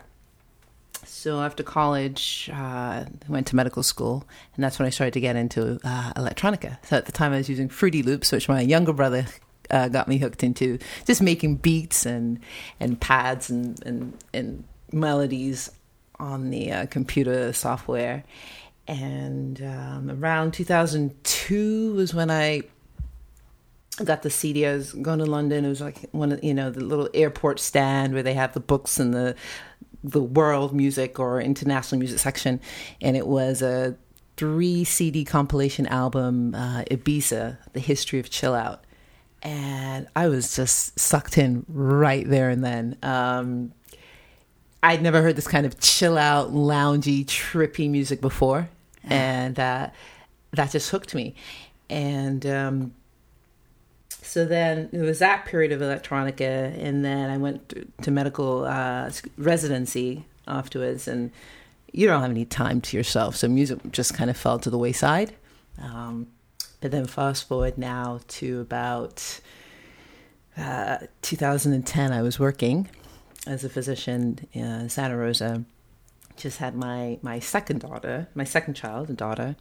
So 1.03 1.39
after 1.41 1.61
college, 1.61 2.49
uh, 2.51 3.05
went 3.27 3.45
to 3.47 3.55
medical 3.55 3.83
school, 3.83 4.25
and 4.55 4.63
that's 4.63 4.79
when 4.79 4.87
I 4.87 4.89
started 4.89 5.13
to 5.13 5.19
get 5.19 5.35
into 5.35 5.79
uh, 5.83 6.13
electronica. 6.13 6.83
So 6.85 6.97
at 6.97 7.05
the 7.05 7.11
time, 7.11 7.31
I 7.31 7.37
was 7.37 7.49
using 7.49 7.69
Fruity 7.69 8.01
Loops, 8.01 8.31
which 8.31 8.49
my 8.49 8.61
younger 8.61 8.93
brother 8.93 9.27
uh, 9.69 9.89
got 9.89 10.07
me 10.07 10.17
hooked 10.17 10.43
into, 10.43 10.79
just 11.05 11.21
making 11.21 11.57
beats 11.57 12.07
and 12.07 12.39
and 12.79 12.99
pads 12.99 13.51
and 13.51 13.79
and, 13.85 14.13
and 14.33 14.63
melodies 14.91 15.69
on 16.19 16.49
the 16.49 16.71
uh, 16.71 16.85
computer 16.87 17.53
software. 17.53 18.23
And 18.87 19.61
um, 19.61 20.11
around 20.11 20.53
2002 20.53 21.93
was 21.93 22.13
when 22.13 22.29
I 22.29 22.63
got 24.03 24.23
the 24.23 24.29
CD. 24.29 24.65
I 24.65 24.73
was 24.73 24.93
going 24.93 25.19
to 25.19 25.25
London. 25.25 25.65
It 25.65 25.69
was 25.69 25.81
like 25.81 26.09
one 26.11 26.31
of 26.31 26.43
you 26.43 26.53
know 26.53 26.69
the 26.69 26.83
little 26.83 27.09
airport 27.13 27.59
stand 27.59 28.13
where 28.13 28.23
they 28.23 28.33
have 28.33 28.53
the 28.53 28.59
books 28.59 28.99
and 28.99 29.13
the 29.13 29.35
the 30.03 30.21
world 30.21 30.73
music 30.73 31.19
or 31.19 31.41
international 31.41 31.99
music 31.99 32.19
section, 32.19 32.59
and 33.01 33.15
it 33.15 33.27
was 33.27 33.61
a 33.61 33.95
three 34.37 34.83
CD 34.83 35.23
compilation 35.23 35.87
album, 35.87 36.53
uh, 36.53 36.83
Ibiza: 36.91 37.57
The 37.73 37.79
History 37.79 38.19
of 38.19 38.29
Chill 38.29 38.53
Out, 38.53 38.83
and 39.41 40.07
I 40.15 40.27
was 40.27 40.55
just 40.55 40.99
sucked 40.99 41.37
in 41.37 41.65
right 41.69 42.27
there 42.27 42.49
and 42.49 42.63
then. 42.63 42.97
Um, 43.01 43.71
I'd 44.85 45.01
never 45.01 45.23
heard 45.23 45.35
this 45.35 45.47
kind 45.47 45.65
of 45.65 45.79
chill 45.79 46.15
out, 46.15 46.53
loungy, 46.53 47.25
trippy 47.25 47.89
music 47.89 48.21
before, 48.21 48.69
and 49.03 49.59
uh, 49.59 49.89
that 50.51 50.69
just 50.69 50.91
hooked 50.91 51.15
me. 51.15 51.33
And 51.89 52.45
um, 52.45 52.93
so 54.09 54.45
then 54.45 54.89
it 54.93 55.01
was 55.01 55.17
that 55.17 55.45
period 55.45 55.71
of 55.71 55.81
electronica, 55.81 56.77
and 56.79 57.03
then 57.03 57.31
I 57.31 57.37
went 57.37 57.67
to, 57.69 57.87
to 58.03 58.11
medical 58.11 58.65
uh, 58.65 59.09
residency 59.39 60.27
afterwards, 60.47 61.07
and 61.07 61.31
you 61.91 62.05
don't 62.05 62.21
have 62.21 62.29
any 62.29 62.45
time 62.45 62.79
to 62.81 62.95
yourself, 62.95 63.35
so 63.35 63.47
music 63.47 63.79
just 63.91 64.13
kind 64.13 64.29
of 64.29 64.37
fell 64.37 64.59
to 64.59 64.69
the 64.69 64.77
wayside. 64.77 65.33
Um, 65.81 66.27
but 66.81 66.91
then 66.91 67.07
fast 67.07 67.47
forward 67.47 67.79
now 67.79 68.19
to 68.27 68.61
about 68.61 69.39
uh, 70.55 70.97
2010, 71.23 72.13
I 72.13 72.21
was 72.21 72.37
working 72.37 72.87
as 73.45 73.63
a 73.63 73.69
physician 73.69 74.39
in 74.53 74.89
Santa 74.89 75.17
Rosa. 75.17 75.65
Just 76.37 76.57
had 76.57 76.75
my 76.75 77.17
my 77.21 77.39
second 77.39 77.79
daughter, 77.79 78.27
my 78.35 78.43
second 78.43 78.73
child, 78.73 79.09
a 79.09 79.13
daughter, 79.13 79.55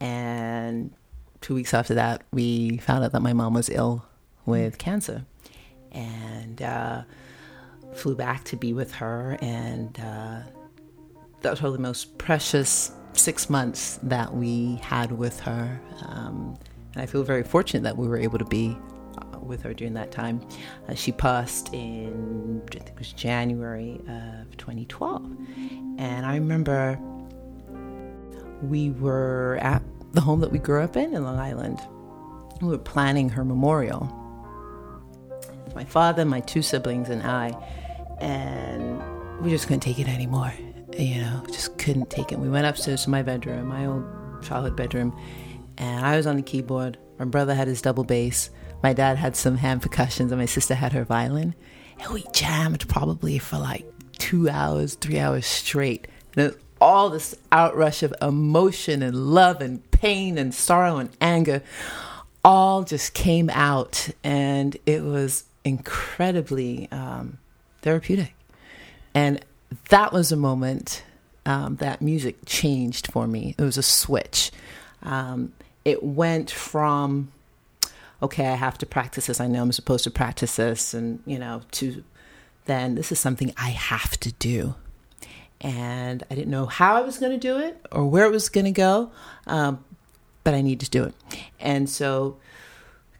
and 0.00 0.92
two 1.40 1.54
weeks 1.54 1.74
after 1.74 1.94
that, 1.94 2.22
we 2.32 2.78
found 2.78 3.04
out 3.04 3.12
that 3.12 3.20
my 3.20 3.32
mom 3.32 3.54
was 3.54 3.68
ill 3.68 4.04
with 4.46 4.78
cancer, 4.78 5.24
and 5.92 6.62
uh, 6.62 7.02
flew 7.94 8.14
back 8.14 8.44
to 8.44 8.56
be 8.56 8.72
with 8.72 8.94
her. 8.94 9.36
And 9.40 9.98
uh, 9.98 10.40
that 11.42 11.50
was 11.50 11.60
probably 11.60 11.78
the 11.78 11.82
most 11.82 12.16
precious 12.18 12.92
six 13.12 13.50
months 13.50 13.98
that 14.02 14.34
we 14.34 14.76
had 14.76 15.12
with 15.12 15.40
her. 15.40 15.80
Um, 16.06 16.58
and 16.94 17.02
I 17.02 17.06
feel 17.06 17.22
very 17.22 17.42
fortunate 17.42 17.82
that 17.82 17.96
we 17.96 18.08
were 18.08 18.18
able 18.18 18.38
to 18.38 18.44
be 18.44 18.76
uh, 18.76 18.89
with 19.42 19.62
her 19.62 19.74
during 19.74 19.94
that 19.94 20.10
time. 20.10 20.40
Uh, 20.88 20.94
she 20.94 21.12
passed 21.12 21.72
in 21.72 22.62
I 22.66 22.78
think 22.78 22.88
it 22.88 22.98
was 22.98 23.12
January 23.12 24.00
of 24.08 24.56
2012, 24.56 25.24
and 25.98 26.26
I 26.26 26.34
remember 26.34 26.98
we 28.62 28.90
were 28.90 29.58
at 29.60 29.82
the 30.12 30.20
home 30.20 30.40
that 30.40 30.50
we 30.50 30.58
grew 30.58 30.82
up 30.82 30.96
in 30.96 31.14
in 31.14 31.24
Long 31.24 31.38
Island. 31.38 31.80
We 32.60 32.68
were 32.68 32.78
planning 32.78 33.28
her 33.30 33.44
memorial. 33.44 34.16
My 35.74 35.84
father, 35.84 36.24
my 36.24 36.40
two 36.40 36.62
siblings, 36.62 37.08
and 37.08 37.22
I, 37.22 37.56
and 38.20 39.00
we 39.40 39.50
just 39.50 39.66
couldn't 39.66 39.80
take 39.80 39.98
it 39.98 40.08
anymore. 40.08 40.52
You 40.98 41.22
know, 41.22 41.44
just 41.46 41.78
couldn't 41.78 42.10
take 42.10 42.32
it. 42.32 42.38
We 42.38 42.48
went 42.48 42.66
upstairs 42.66 43.04
to 43.04 43.10
my 43.10 43.22
bedroom, 43.22 43.68
my 43.68 43.86
old 43.86 44.04
childhood 44.42 44.76
bedroom, 44.76 45.18
and 45.78 46.04
I 46.04 46.16
was 46.16 46.26
on 46.26 46.36
the 46.36 46.42
keyboard. 46.42 46.98
My 47.18 47.24
brother 47.24 47.54
had 47.54 47.68
his 47.68 47.80
double 47.80 48.04
bass. 48.04 48.50
My 48.82 48.92
dad 48.92 49.18
had 49.18 49.36
some 49.36 49.56
hand 49.56 49.82
percussions, 49.82 50.32
and 50.32 50.40
my 50.40 50.46
sister 50.46 50.74
had 50.74 50.92
her 50.92 51.04
violin. 51.04 51.54
And 52.00 52.12
we 52.12 52.24
jammed 52.32 52.88
probably 52.88 53.38
for 53.38 53.58
like 53.58 53.84
two 54.18 54.48
hours, 54.48 54.94
three 54.94 55.18
hours 55.18 55.46
straight. 55.46 56.08
And 56.36 56.54
all 56.80 57.10
this 57.10 57.34
outrush 57.52 58.02
of 58.02 58.14
emotion 58.22 59.02
and 59.02 59.14
love 59.14 59.60
and 59.60 59.88
pain 59.90 60.38
and 60.38 60.54
sorrow 60.54 60.96
and 60.96 61.10
anger 61.20 61.62
all 62.42 62.84
just 62.84 63.12
came 63.12 63.50
out. 63.50 64.08
And 64.24 64.76
it 64.86 65.02
was 65.02 65.44
incredibly 65.64 66.88
um, 66.90 67.38
therapeutic. 67.82 68.34
And 69.14 69.44
that 69.90 70.12
was 70.12 70.32
a 70.32 70.36
moment 70.36 71.04
um, 71.44 71.76
that 71.76 72.00
music 72.00 72.38
changed 72.46 73.08
for 73.12 73.26
me. 73.26 73.54
It 73.58 73.62
was 73.62 73.76
a 73.76 73.82
switch. 73.82 74.50
Um, 75.02 75.52
it 75.84 76.02
went 76.02 76.50
from, 76.50 77.32
okay, 78.22 78.48
I 78.48 78.54
have 78.54 78.78
to 78.78 78.86
practice 78.86 79.26
this. 79.26 79.40
I 79.40 79.46
know 79.46 79.62
I'm 79.62 79.72
supposed 79.72 80.04
to 80.04 80.10
practice 80.10 80.56
this, 80.56 80.94
and, 80.94 81.22
you 81.26 81.38
know, 81.38 81.62
to 81.72 82.04
then 82.66 82.94
this 82.94 83.10
is 83.10 83.18
something 83.18 83.52
I 83.56 83.70
have 83.70 84.18
to 84.20 84.32
do. 84.32 84.74
And 85.60 86.22
I 86.30 86.34
didn't 86.34 86.50
know 86.50 86.66
how 86.66 86.96
I 86.96 87.00
was 87.00 87.18
going 87.18 87.32
to 87.32 87.38
do 87.38 87.58
it 87.58 87.84
or 87.92 88.06
where 88.06 88.24
it 88.24 88.30
was 88.30 88.48
going 88.48 88.64
to 88.64 88.70
go, 88.70 89.10
um, 89.46 89.84
but 90.44 90.54
I 90.54 90.60
need 90.62 90.80
to 90.80 90.88
do 90.88 91.04
it. 91.04 91.14
And 91.58 91.88
so 91.88 92.38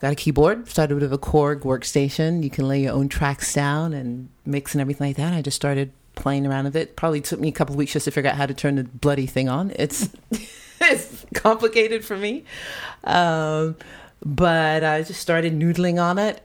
got 0.01 0.13
a 0.13 0.17
keyboard, 0.17 0.69
started 0.69 1.01
with 1.01 1.13
a 1.13 1.19
Korg 1.19 1.61
workstation. 1.61 2.43
You 2.43 2.49
can 2.49 2.67
lay 2.67 2.83
your 2.83 2.95
own 2.95 3.09
tracks 3.09 3.53
down 3.53 3.93
and 3.93 4.31
mix 4.47 4.73
and 4.75 4.81
everything 4.81 5.09
like 5.09 5.17
that. 5.17 5.35
I 5.35 5.43
just 5.43 5.57
started 5.57 5.93
playing 6.15 6.47
around 6.47 6.65
with 6.65 6.77
it. 6.77 6.97
Probably 6.97 7.21
took 7.21 7.41
me 7.41 7.49
a 7.49 7.53
couple 7.53 7.77
weeks 7.77 7.93
just 7.93 8.05
to 8.05 8.11
figure 8.11 8.31
out 8.31 8.37
how 8.37 8.47
to 8.47 8.55
turn 8.55 8.77
the 8.77 8.85
bloody 8.85 9.27
thing 9.27 9.49
on. 9.49 9.73
It's 9.77 10.09
it's 10.81 11.27
complicated 11.35 12.05
for 12.05 12.17
me, 12.17 12.45
um, 13.05 13.77
but 14.25 14.85
I 14.85 15.03
just 15.03 15.21
started 15.21 15.59
noodling 15.59 16.03
on 16.03 16.19
it, 16.19 16.43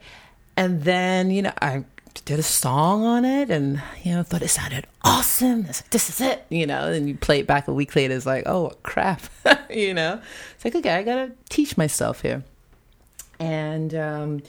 and 0.58 0.84
then 0.84 1.32
you 1.32 1.42
know 1.42 1.54
I 1.62 1.86
did 2.26 2.40
a 2.40 2.44
song 2.44 3.06
on 3.06 3.26
it, 3.26 3.50
and 3.50 3.82
you 4.04 4.14
know 4.14 4.24
thought 4.24 4.42
it 4.42 4.50
sounded 4.50 4.88
awesome. 5.04 5.68
This 5.92 6.10
is 6.10 6.22
it, 6.22 6.46
you 6.50 6.66
know. 6.66 6.92
And 6.92 7.08
you 7.08 7.16
play 7.16 7.40
it 7.40 7.48
back 7.48 7.68
a 7.68 7.74
week 7.74 7.96
later, 7.96 8.16
it's 8.16 8.26
like, 8.26 8.48
oh 8.48 8.72
crap, 8.84 9.22
you 9.70 9.94
know. 9.94 10.22
It's 10.56 10.66
like 10.66 10.76
okay, 10.76 10.96
I 10.96 11.04
gotta 11.04 11.32
teach 11.50 11.78
myself 11.78 12.22
here, 12.22 12.44
and. 13.40 13.94
Um, 13.94 14.42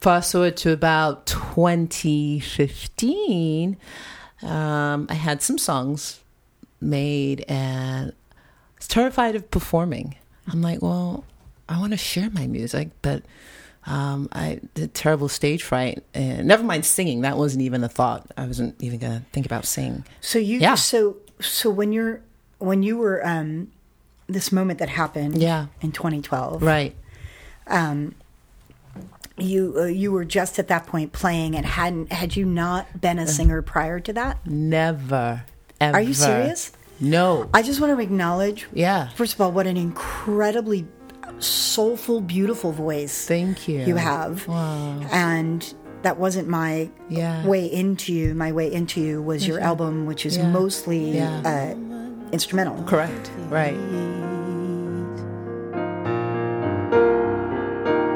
fast 0.00 0.32
forward 0.32 0.56
to 0.56 0.72
about 0.72 1.26
2015, 1.26 3.76
um, 4.42 5.06
I 5.10 5.14
had 5.14 5.42
some 5.42 5.58
songs 5.58 6.20
made 6.80 7.44
and 7.48 8.10
I 8.10 8.14
was 8.76 8.86
terrified 8.86 9.34
of 9.34 9.50
performing. 9.50 10.14
I'm 10.46 10.62
like, 10.62 10.80
well, 10.80 11.24
I 11.68 11.78
want 11.78 11.92
to 11.92 11.96
share 11.98 12.30
my 12.30 12.46
music, 12.46 12.90
but 13.02 13.22
um, 13.86 14.28
I 14.32 14.60
did 14.74 14.94
terrible 14.94 15.28
stage 15.28 15.62
fright. 15.62 16.02
And 16.14 16.46
never 16.48 16.62
mind 16.62 16.84
singing; 16.84 17.20
that 17.22 17.36
wasn't 17.36 17.62
even 17.62 17.84
a 17.84 17.88
thought. 17.88 18.30
I 18.36 18.46
wasn't 18.46 18.82
even 18.82 18.98
gonna 18.98 19.24
think 19.32 19.46
about 19.46 19.64
singing. 19.66 20.04
So 20.20 20.38
you, 20.38 20.58
Yeah. 20.60 20.74
so 20.76 21.16
so 21.40 21.70
when 21.70 21.92
you're 21.92 22.20
when 22.58 22.82
you 22.82 22.96
were 22.98 23.24
um, 23.26 23.70
this 24.26 24.50
moment 24.50 24.78
that 24.80 24.88
happened, 24.88 25.38
Yeah. 25.40 25.66
in 25.80 25.92
2012, 25.92 26.62
Right? 26.62 26.94
Um, 27.66 28.14
you 29.36 29.74
uh, 29.78 29.84
you 29.84 30.10
were 30.10 30.24
just 30.24 30.58
at 30.58 30.68
that 30.68 30.86
point 30.86 31.12
playing 31.12 31.54
and 31.54 31.64
hadn't 31.64 32.10
had 32.12 32.34
you 32.34 32.44
not 32.44 33.00
been 33.00 33.18
a 33.18 33.26
singer 33.26 33.62
prior 33.62 34.00
to 34.00 34.12
that? 34.14 34.44
Never. 34.46 35.44
Ever. 35.80 35.96
Are 35.96 36.00
you 36.00 36.14
serious? 36.14 36.72
No. 36.98 37.48
I 37.54 37.62
just 37.62 37.80
want 37.80 37.96
to 37.96 38.02
acknowledge, 38.02 38.66
Yeah. 38.72 39.10
first 39.10 39.34
of 39.34 39.40
all, 39.40 39.52
what 39.52 39.68
an 39.68 39.76
incredibly 39.76 40.86
soulful, 41.38 42.20
beautiful 42.20 42.72
voice 42.72 43.26
Thank 43.26 43.68
you. 43.68 43.80
you 43.80 43.96
have, 43.96 44.46
Wow. 44.48 45.00
and 45.12 45.74
that 46.02 46.18
wasn't 46.18 46.48
my 46.48 46.90
Yeah. 47.08 47.46
way 47.46 47.64
into 47.66 48.12
you. 48.12 48.34
My 48.34 48.52
way 48.52 48.72
into 48.72 49.00
you 49.00 49.22
was 49.22 49.46
your 49.46 49.60
album, 49.60 50.06
which 50.06 50.24
is 50.26 50.36
Yeah. 50.36 50.50
mostly 50.50 51.16
Yeah. 51.16 51.40
uh, 51.44 51.74
instrumental. 52.32 52.82
Correct. 52.84 53.30
Right. 53.50 53.76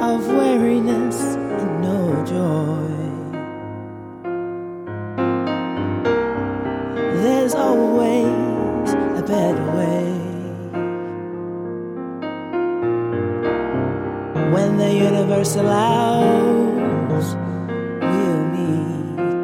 Of 0.01 0.27
weariness 0.29 1.21
and 1.35 1.83
no 1.83 2.25
joy. 2.25 2.92
Universe 15.43 15.57
allows, 15.57 17.35
we'll 18.01 18.45
meet. 18.51 19.43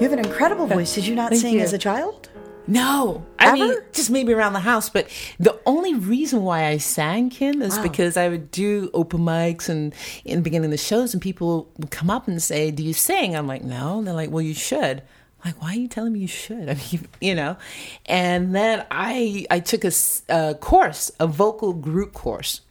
You 0.00 0.10
have 0.10 0.12
an 0.12 0.18
incredible 0.18 0.66
voice. 0.74 0.94
Did 0.94 1.06
you 1.06 1.14
not 1.14 1.30
Thank 1.30 1.40
sing 1.42 1.54
you. 1.54 1.60
as 1.60 1.72
a 1.72 1.78
child? 1.78 2.23
No, 2.66 3.26
I 3.38 3.52
mean 3.52 3.74
just 3.92 4.10
maybe 4.10 4.32
around 4.32 4.54
the 4.54 4.60
house. 4.60 4.88
But 4.88 5.08
the 5.38 5.58
only 5.66 5.94
reason 5.94 6.42
why 6.42 6.64
I 6.66 6.78
sang 6.78 7.28
Kim 7.30 7.60
is 7.60 7.76
Wow. 7.76 7.82
because 7.82 8.16
I 8.16 8.28
would 8.28 8.50
do 8.50 8.90
open 8.94 9.20
mics 9.20 9.68
and 9.68 9.94
in 10.24 10.36
the 10.38 10.42
beginning 10.42 10.66
of 10.66 10.70
the 10.70 10.78
shows, 10.78 11.12
and 11.12 11.22
people 11.22 11.70
would 11.78 11.90
come 11.90 12.08
up 12.08 12.26
and 12.26 12.42
say, 12.42 12.70
"Do 12.70 12.82
you 12.82 12.94
sing?" 12.94 13.36
I'm 13.36 13.46
like, 13.46 13.62
"No." 13.62 13.98
And 13.98 14.06
they're 14.06 14.14
like, 14.14 14.30
"Well, 14.30 14.42
you 14.42 14.54
should." 14.54 15.02
I'm 15.44 15.50
like, 15.50 15.60
why 15.60 15.72
are 15.72 15.78
you 15.78 15.88
telling 15.88 16.14
me 16.14 16.20
you 16.20 16.26
should? 16.26 16.68
I 16.70 16.74
mean, 16.90 17.06
you 17.20 17.34
know. 17.34 17.58
And 18.06 18.54
then 18.54 18.86
I 18.90 19.44
I 19.50 19.60
took 19.60 19.84
a 19.84 20.54
course, 20.60 21.10
a 21.20 21.26
vocal 21.26 21.74
group 21.74 22.14
course, 22.14 22.62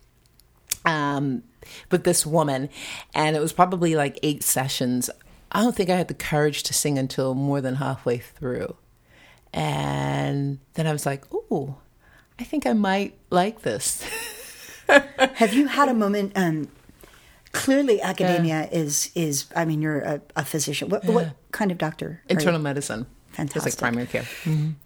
um, 0.85 1.43
with 1.91 2.03
this 2.03 2.25
woman, 2.25 2.69
and 3.13 3.35
it 3.35 3.39
was 3.39 3.53
probably 3.53 3.95
like 3.95 4.17
eight 4.23 4.43
sessions. 4.43 5.09
I 5.51 5.61
don't 5.61 5.75
think 5.75 5.91
I 5.91 5.95
had 5.97 6.07
the 6.07 6.15
courage 6.15 6.63
to 6.63 6.73
sing 6.73 6.97
until 6.97 7.35
more 7.35 7.61
than 7.61 7.75
halfway 7.75 8.17
through. 8.17 8.75
And 9.53 10.59
then 10.73 10.87
I 10.87 10.91
was 10.91 11.05
like, 11.05 11.31
"Ooh, 11.33 11.75
I 12.39 12.43
think 12.43 12.65
I 12.65 12.73
might 12.73 13.17
like 13.29 13.61
this." 13.61 14.03
Have 14.87 15.53
you 15.53 15.67
had 15.67 15.89
a 15.89 15.93
moment? 15.93 16.33
Um, 16.35 16.69
clearly, 17.51 18.01
academia 18.01 18.67
is 18.71 19.11
is. 19.15 19.45
I 19.55 19.65
mean, 19.65 19.81
you're 19.81 19.99
a, 19.99 20.21
a 20.35 20.43
physician. 20.43 20.89
What, 20.89 21.05
what 21.05 21.35
kind 21.51 21.71
of 21.71 21.77
doctor? 21.77 22.21
Internal 22.27 22.59
medicine. 22.59 23.05
It's 23.33 23.37
Fantastic. 23.37 23.73
like 23.73 23.79
primary 23.79 24.05
care. 24.05 24.25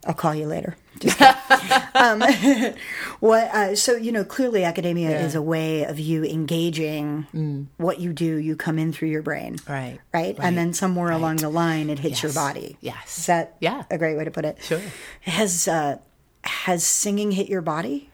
I'll 0.06 0.13
call 0.13 0.34
you 0.34 0.48
later. 0.48 0.77
Just 1.00 1.22
um, 1.96 2.22
what? 3.20 3.44
Uh, 3.54 3.75
so 3.75 3.96
you 3.98 4.13
know, 4.13 4.24
clearly, 4.24 4.63
academia 4.63 5.10
Yeah. 5.10 5.22
Mm. 5.22 5.25
is 5.25 5.36
a 5.36 5.42
way 5.42 5.84
of 5.84 6.00
you 6.00 6.24
engaging 6.24 7.68
what 7.75 8.00
you 8.00 8.13
do. 8.13 8.38
You 8.38 8.56
come 8.56 8.80
in 8.80 8.94
through 8.94 9.10
your 9.10 9.22
brain, 9.22 9.58
Right, 9.68 10.00
Right, 10.13 10.38
right, 10.38 10.39
and 10.39 10.58
then 10.58 10.74
somewhere 10.74 11.12
along 11.12 11.38
the 11.38 11.50
line, 11.50 11.89
it 11.89 12.00
hits 12.00 12.24
your 12.24 12.32
body. 12.34 12.77
Yes. 12.80 13.18
is 13.20 13.25
that 13.25 13.58
Yeah. 13.60 13.84
a 13.92 13.98
great 13.98 14.16
way 14.18 14.24
to 14.24 14.32
put 14.32 14.46
it? 14.46 14.63
Sure. 14.63 14.82
Has 15.22 15.68
uh, 15.68 15.98
has 16.44 16.86
singing 16.86 17.32
hit 17.34 17.50
your 17.50 17.62
body? 17.62 18.10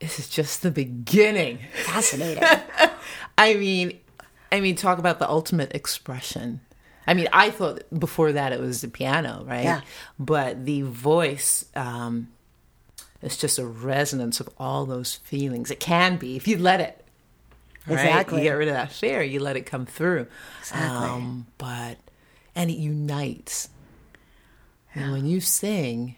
This 0.00 0.18
is 0.18 0.28
just 0.28 0.62
the 0.62 0.70
beginning. 0.70 1.58
Fascinating. 1.84 2.42
I 3.38 3.54
mean, 3.54 3.98
I 4.50 4.60
mean, 4.60 4.74
talk 4.74 4.98
about 4.98 5.18
the 5.18 5.28
ultimate 5.28 5.74
expression. 5.74 6.60
I 7.06 7.14
mean, 7.14 7.28
I 7.32 7.50
thought 7.50 7.82
before 7.98 8.32
that 8.32 8.52
it 8.52 8.60
was 8.60 8.82
the 8.82 8.88
piano, 8.88 9.42
right? 9.46 9.64
Yeah. 9.64 9.80
But 10.18 10.64
the 10.64 10.82
voice, 10.82 11.64
um, 11.74 12.28
it's 13.22 13.36
just 13.36 13.58
a 13.58 13.66
resonance 13.66 14.40
of 14.40 14.48
all 14.58 14.86
those 14.86 15.16
feelings. 15.16 15.70
It 15.70 15.80
can 15.80 16.16
be 16.16 16.36
if 16.36 16.46
you 16.46 16.58
let 16.58 16.80
it. 16.80 17.04
right? 17.86 17.94
Exactly. 17.94 18.38
You 18.38 18.44
get 18.44 18.52
rid 18.52 18.68
of 18.68 18.74
that 18.74 18.92
fear. 18.92 19.22
You 19.22 19.40
let 19.40 19.56
it 19.56 19.62
come 19.66 19.86
through. 19.86 20.26
Exactly. 20.60 21.08
Um, 21.08 21.46
but 21.58 21.96
and 22.54 22.70
it 22.70 22.76
unites. 22.78 23.68
And 24.94 25.12
when 25.12 25.26
you 25.26 25.40
sing, 25.40 26.16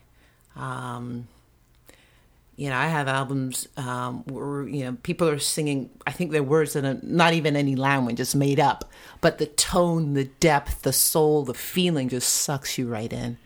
um, 0.56 1.28
You 2.56 2.68
know, 2.68 2.76
I 2.76 2.86
have 2.86 3.08
albums 3.08 3.66
um, 3.78 4.24
where 4.24 4.68
you 4.68 4.84
know 4.84 4.96
people 5.02 5.28
are 5.28 5.38
singing. 5.38 5.88
I 6.06 6.12
think 6.12 6.32
they're 6.32 6.42
words 6.42 6.74
that 6.74 6.84
are 6.84 6.98
not 7.02 7.32
even 7.32 7.56
any 7.56 7.76
language, 7.76 8.16
just 8.18 8.36
made 8.36 8.60
up. 8.60 8.84
But 9.22 9.38
the 9.38 9.46
tone, 9.46 10.12
the 10.14 10.24
depth, 10.24 10.82
the 10.82 10.92
soul, 10.92 11.44
the 11.44 11.54
feeling 11.54 12.08
just 12.10 12.28
sucks 12.28 12.76
you 12.76 12.86
right 12.88 13.12
in. 13.12 13.38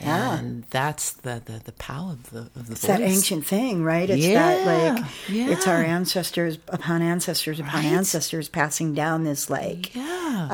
Yeah. 0.00 0.38
And 0.38 0.64
that's 0.70 1.12
the, 1.12 1.42
the, 1.44 1.60
the 1.62 1.72
power 1.72 2.12
of 2.12 2.30
the 2.30 2.38
of 2.58 2.66
the 2.66 2.72
It's 2.72 2.80
voice. 2.80 2.88
that 2.88 3.00
ancient 3.02 3.44
thing, 3.46 3.84
right? 3.84 4.08
It's 4.08 4.24
Yeah, 4.24 4.64
that 4.64 4.96
like 4.96 5.04
it's 5.28 5.66
our 5.68 5.82
ancestors 5.84 6.56
upon 6.68 7.02
ancestors 7.02 7.60
upon 7.60 7.84
Right. 7.84 7.92
ancestors 7.92 8.48
passing 8.48 8.94
down 8.94 9.24
this 9.24 9.50
like 9.50 9.94
yeah. 9.94 10.48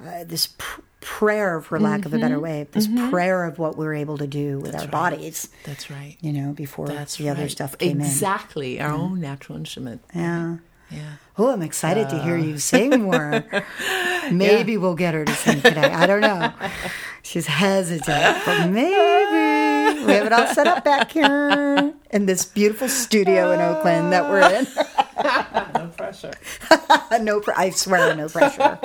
uh, 0.00 0.24
this 0.24 0.46
pr- 0.56 0.80
prayer, 1.00 1.60
for 1.60 1.78
lack 1.78 2.04
of 2.04 2.12
a 2.12 2.16
Mm-hmm. 2.16 2.20
better 2.22 2.40
way, 2.40 2.66
this 2.72 2.88
prayer 3.10 3.44
of 3.44 3.58
what 3.58 3.76
we're 3.76 3.94
able 3.94 4.18
to 4.18 4.26
do 4.26 4.58
with 4.58 4.74
our 4.74 4.86
bodies. 4.88 5.48
that's 5.64 5.90
right. 5.90 6.16
You 6.20 6.32
know, 6.32 6.52
before 6.52 6.88
That's 6.88 7.16
the 7.16 7.28
other 7.28 7.48
stuff 7.48 7.78
came 7.78 8.00
in. 8.00 8.06
exactly 8.06 8.80
our 8.80 8.92
own 8.92 9.20
natural 9.20 9.56
instrument. 9.58 10.02
Yeah. 10.14 10.56
Yeah. 10.90 11.12
Oh, 11.36 11.50
I'm 11.52 11.60
excited 11.62 12.08
to 12.08 12.18
hear 12.22 12.36
you 12.38 12.58
sing 12.58 13.02
more. 13.02 13.44
Maybe 14.32 14.76
we'll 14.78 14.94
get 14.94 15.12
her 15.14 15.24
to 15.24 15.32
sing 15.34 15.60
today. 15.60 15.82
I 15.82 16.06
don't 16.06 16.22
know. 16.22 16.50
She's 17.22 17.46
hesitant, 17.46 18.38
but 18.46 18.68
maybe. 18.70 20.04
We 20.06 20.12
have 20.14 20.26
it 20.26 20.32
all 20.32 20.46
set 20.46 20.66
up 20.66 20.84
back 20.84 21.12
here 21.12 21.92
in 22.10 22.24
this 22.26 22.46
beautiful 22.46 22.88
studio 22.88 23.52
in 23.52 23.60
Oakland 23.60 24.12
that 24.12 24.28
we're 24.30 24.40
in. 24.50 24.66
No 25.74 25.88
pressure. 25.96 26.32
no, 27.20 27.40
pr- 27.40 27.50
I 27.56 27.70
swear, 27.70 28.14
no 28.14 28.28
pressure. 28.28 28.78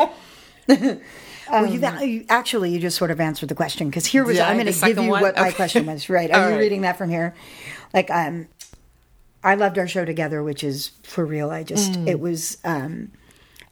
Well, 1.50 1.66
you've 1.66 1.84
you, 2.02 2.26
actually 2.30 2.72
you 2.72 2.80
just 2.80 2.98
sort 2.98 3.12
of 3.12 3.20
answered 3.20 3.50
the 3.50 3.56
question 3.56 3.90
because 3.90 4.06
here 4.06 4.24
was 4.24 4.40
I? 4.40 4.50
I'm 4.50 4.58
going 4.58 4.72
to 4.72 4.86
give 4.86 4.98
you 4.98 5.10
one? 5.10 5.22
what 5.22 5.36
my 5.36 5.52
question 5.52 5.86
was. 5.86 6.10
Right? 6.10 6.32
Are 6.34 6.42
All 6.42 6.48
you 6.50 6.56
right. 6.56 6.60
reading 6.62 6.82
that 6.82 6.98
from 6.98 7.10
here? 7.10 7.34
Like, 7.94 8.10
um, 8.10 8.48
I 9.44 9.56
loved 9.56 9.78
our 9.78 9.88
show 9.88 10.06
together, 10.06 10.42
which 10.42 10.64
is 10.64 10.92
for 11.04 11.26
real. 11.26 11.50
I 11.50 11.64
just 11.64 11.94
Mm. 11.94 12.08
it 12.08 12.20
was. 12.20 12.58
um 12.64 13.12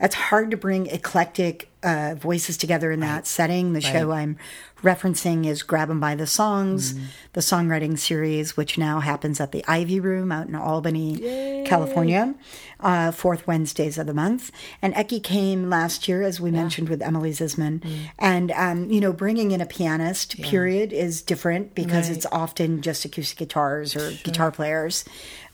It's 0.01 0.15
hard 0.15 0.51
to 0.51 0.57
bring 0.57 0.87
eclectic 0.87 1.67
uh, 1.83 2.13
voices 2.15 2.57
together 2.57 2.91
in 2.91 2.99
that 2.99 3.25
setting. 3.25 3.73
The 3.73 3.81
show 3.81 4.11
I'm 4.11 4.37
referencing 4.83 5.47
is 5.47 5.63
Grab 5.63 5.89
'em 5.89 5.99
by 5.99 6.13
the 6.15 6.27
Songs, 6.27 6.93
Mm. 6.93 6.99
the 7.33 7.41
songwriting 7.41 7.97
series, 7.97 8.55
which 8.55 8.77
now 8.77 8.99
happens 8.99 9.39
at 9.39 9.51
the 9.51 9.63
Ivy 9.67 9.99
Room 9.99 10.31
out 10.31 10.47
in 10.47 10.53
Albany, 10.55 11.63
California, 11.65 12.35
uh, 12.81 13.11
fourth 13.11 13.47
Wednesdays 13.47 13.97
of 13.97 14.05
the 14.07 14.13
month. 14.13 14.51
And 14.81 14.93
Eki 14.95 15.23
came 15.23 15.69
last 15.71 16.07
year, 16.07 16.21
as 16.21 16.39
we 16.39 16.51
mentioned 16.51 16.89
with 16.89 17.01
Emily 17.01 17.31
Zisman. 17.31 17.79
Mm. 17.79 17.89
And, 18.19 18.51
um, 18.51 18.91
you 18.91 18.99
know, 19.01 19.13
bringing 19.13 19.49
in 19.51 19.61
a 19.61 19.65
pianist, 19.65 20.39
period, 20.41 20.93
is 20.93 21.21
different 21.23 21.73
because 21.73 22.07
Right. 22.09 22.17
it's 22.17 22.25
often 22.31 22.81
just 22.81 23.05
acoustic 23.05 23.37
guitars 23.39 23.95
or 23.95 24.11
guitar 24.23 24.51
players. 24.51 25.03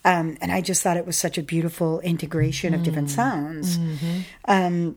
Um, 0.08 0.38
and 0.42 0.52
I 0.52 0.62
just 0.62 0.82
thought 0.84 0.98
it 0.98 1.06
was 1.06 1.18
such 1.18 1.38
a 1.38 1.44
beautiful 1.44 2.00
integration 2.02 2.74
of 2.74 2.80
Mm. 2.82 2.84
different 2.86 3.10
sounds. 3.10 3.78
Mm-hmm. 3.78 4.18
Um, 4.46 4.96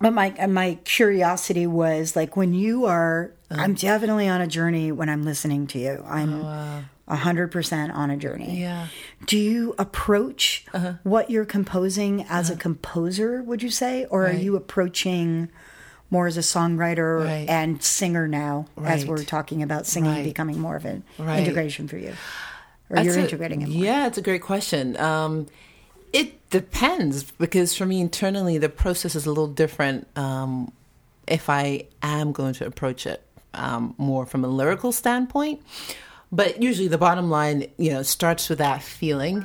but 0.00 0.12
my 0.12 0.28
my 0.48 0.78
curiosity 0.84 1.66
was 1.68 2.16
like 2.16 2.36
when 2.36 2.52
you 2.52 2.84
are, 2.86 3.30
Uh-huh. 3.50 3.62
I'm 3.62 3.74
definitely 3.74 4.28
on 4.28 4.40
a 4.40 4.46
journey 4.58 4.90
when 4.90 5.08
I'm 5.08 5.22
listening 5.22 5.66
to 5.68 5.78
you. 5.78 6.04
I'm 6.08 6.32
a 7.06 7.16
hundred 7.16 7.52
percent 7.52 7.92
on 7.92 8.10
a 8.10 8.16
journey. 8.16 8.48
Oh, 8.50 8.54
Yeah. 8.66 8.86
Do 9.26 9.38
you 9.38 9.74
approach 9.78 10.64
Uh-huh. 10.74 10.94
what 11.04 11.30
you're 11.30 11.44
composing 11.58 12.24
as 12.28 12.50
a 12.50 12.56
composer? 12.56 13.42
Would 13.42 13.62
you 13.62 13.70
say, 13.70 14.06
or 14.10 14.26
are 14.26 14.32
you 14.46 14.56
approaching 14.56 15.48
more 16.10 16.26
as 16.26 16.36
a 16.36 16.40
songwriter 16.54 17.24
Right. 17.24 17.48
and 17.48 17.82
singer 17.82 18.26
now, 18.26 18.66
as 18.82 19.04
we're 19.06 19.22
talking 19.24 19.62
about 19.62 19.86
singing 19.86 20.10
Right. 20.12 20.24
becoming 20.24 20.58
more 20.60 20.76
of 20.76 20.84
an 20.84 21.02
Right. 21.18 21.40
integration 21.40 21.86
for 21.88 21.98
you, 21.98 22.12
or 22.90 22.96
That's 22.96 23.06
you're 23.06 23.18
a- 23.18 23.22
integrating 23.22 23.62
it 23.62 23.68
more? 23.68 23.84
Yeah, 23.84 24.06
it's 24.06 24.18
a 24.18 24.22
great 24.22 24.42
question. 24.42 24.96
Um, 24.98 25.46
it 26.12 26.48
depends 26.50 27.24
because 27.24 27.74
for 27.74 27.86
me 27.86 28.00
internally, 28.00 28.58
the 28.58 28.68
process 28.68 29.14
is 29.16 29.26
a 29.26 29.28
little 29.28 29.48
different. 29.48 30.06
Um, 30.16 30.72
if 31.26 31.48
I 31.48 31.86
am 32.02 32.32
going 32.32 32.54
to 32.54 32.66
approach 32.66 33.06
it 33.06 33.22
um, 33.54 33.94
more 33.98 34.26
from 34.26 34.44
a 34.44 34.48
lyrical 34.48 34.92
standpoint, 34.92 35.62
but 36.30 36.62
usually 36.62 36.88
the 36.88 36.98
bottom 36.98 37.30
line, 37.30 37.66
you 37.78 37.90
know, 37.92 38.02
starts 38.02 38.48
with 38.48 38.58
that 38.58 38.82
feeling. 38.82 39.44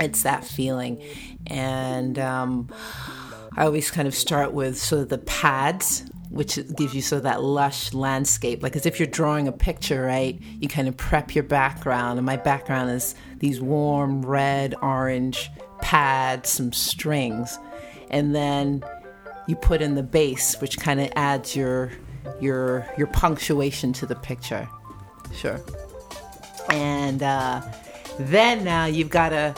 It's 0.00 0.24
that 0.24 0.44
feeling, 0.44 1.00
and 1.46 2.18
um, 2.18 2.68
I 3.56 3.64
always 3.64 3.92
kind 3.92 4.08
of 4.08 4.14
start 4.14 4.52
with 4.52 4.76
sort 4.76 5.02
of 5.02 5.08
the 5.08 5.18
pads, 5.18 6.04
which 6.34 6.58
gives 6.74 6.94
you 6.94 7.00
sort 7.00 7.18
of 7.18 7.22
that 7.22 7.42
lush 7.42 7.94
landscape, 7.94 8.62
like 8.62 8.74
as 8.74 8.86
if 8.86 8.98
you're 8.98 9.06
drawing 9.06 9.46
a 9.46 9.52
picture, 9.52 10.02
right? 10.02 10.40
You 10.58 10.68
kind 10.68 10.88
of 10.88 10.96
prep 10.96 11.34
your 11.34 11.44
background, 11.44 12.18
and 12.18 12.26
my 12.26 12.36
background 12.36 12.90
is 12.90 13.14
these 13.38 13.60
warm 13.60 14.22
red, 14.26 14.74
orange 14.82 15.48
pads, 15.80 16.50
some 16.50 16.72
strings, 16.72 17.56
and 18.10 18.34
then 18.34 18.84
you 19.46 19.54
put 19.54 19.80
in 19.80 19.94
the 19.94 20.02
bass, 20.02 20.60
which 20.60 20.76
kind 20.78 21.00
of 21.00 21.10
adds 21.14 21.54
your 21.54 21.92
your 22.40 22.84
your 22.98 23.06
punctuation 23.06 23.92
to 23.92 24.06
the 24.06 24.16
picture. 24.16 24.68
Sure. 25.36 25.60
And 26.68 27.22
uh, 27.22 27.62
then 28.18 28.64
now 28.64 28.86
you've 28.86 29.10
got 29.10 29.28
to 29.28 29.54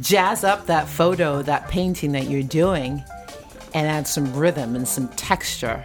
jazz 0.00 0.44
up 0.44 0.66
that 0.66 0.88
photo, 0.88 1.40
that 1.42 1.68
painting 1.68 2.12
that 2.12 2.28
you're 2.28 2.42
doing, 2.42 3.02
and 3.76 3.86
add 3.86 4.08
some 4.08 4.34
rhythm 4.34 4.74
and 4.74 4.88
some 4.88 5.06
texture. 5.08 5.84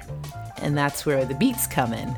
And 0.62 0.78
that's 0.78 1.06
where 1.06 1.26
the 1.26 1.36
beats 1.36 1.68
come 1.68 1.92
in. 1.92 2.16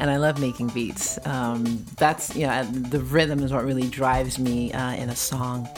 And 0.00 0.10
I 0.10 0.16
love 0.16 0.40
making 0.40 0.68
beats. 0.68 1.24
Um, 1.24 1.84
that's, 1.96 2.34
you 2.34 2.44
know, 2.44 2.64
the 2.64 2.98
rhythm 3.00 3.38
is 3.44 3.52
what 3.52 3.64
really 3.64 3.88
drives 3.88 4.36
me 4.36 4.72
uh, 4.72 4.94
in 4.94 5.10
a 5.10 5.14
song. 5.14 5.68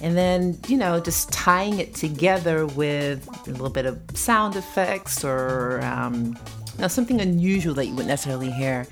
And 0.00 0.16
then, 0.16 0.56
you 0.68 0.76
know, 0.76 1.00
just 1.00 1.32
tying 1.32 1.80
it 1.80 1.96
together 1.96 2.64
with 2.64 3.28
a 3.48 3.50
little 3.50 3.70
bit 3.70 3.86
of 3.86 4.00
sound 4.14 4.54
effects 4.54 5.24
or 5.24 5.80
um, 5.82 6.38
you 6.76 6.82
know, 6.82 6.88
something 6.88 7.20
unusual 7.20 7.74
that 7.74 7.86
you 7.86 7.90
wouldn't 7.90 8.08
necessarily 8.08 8.52
hear. 8.52 8.86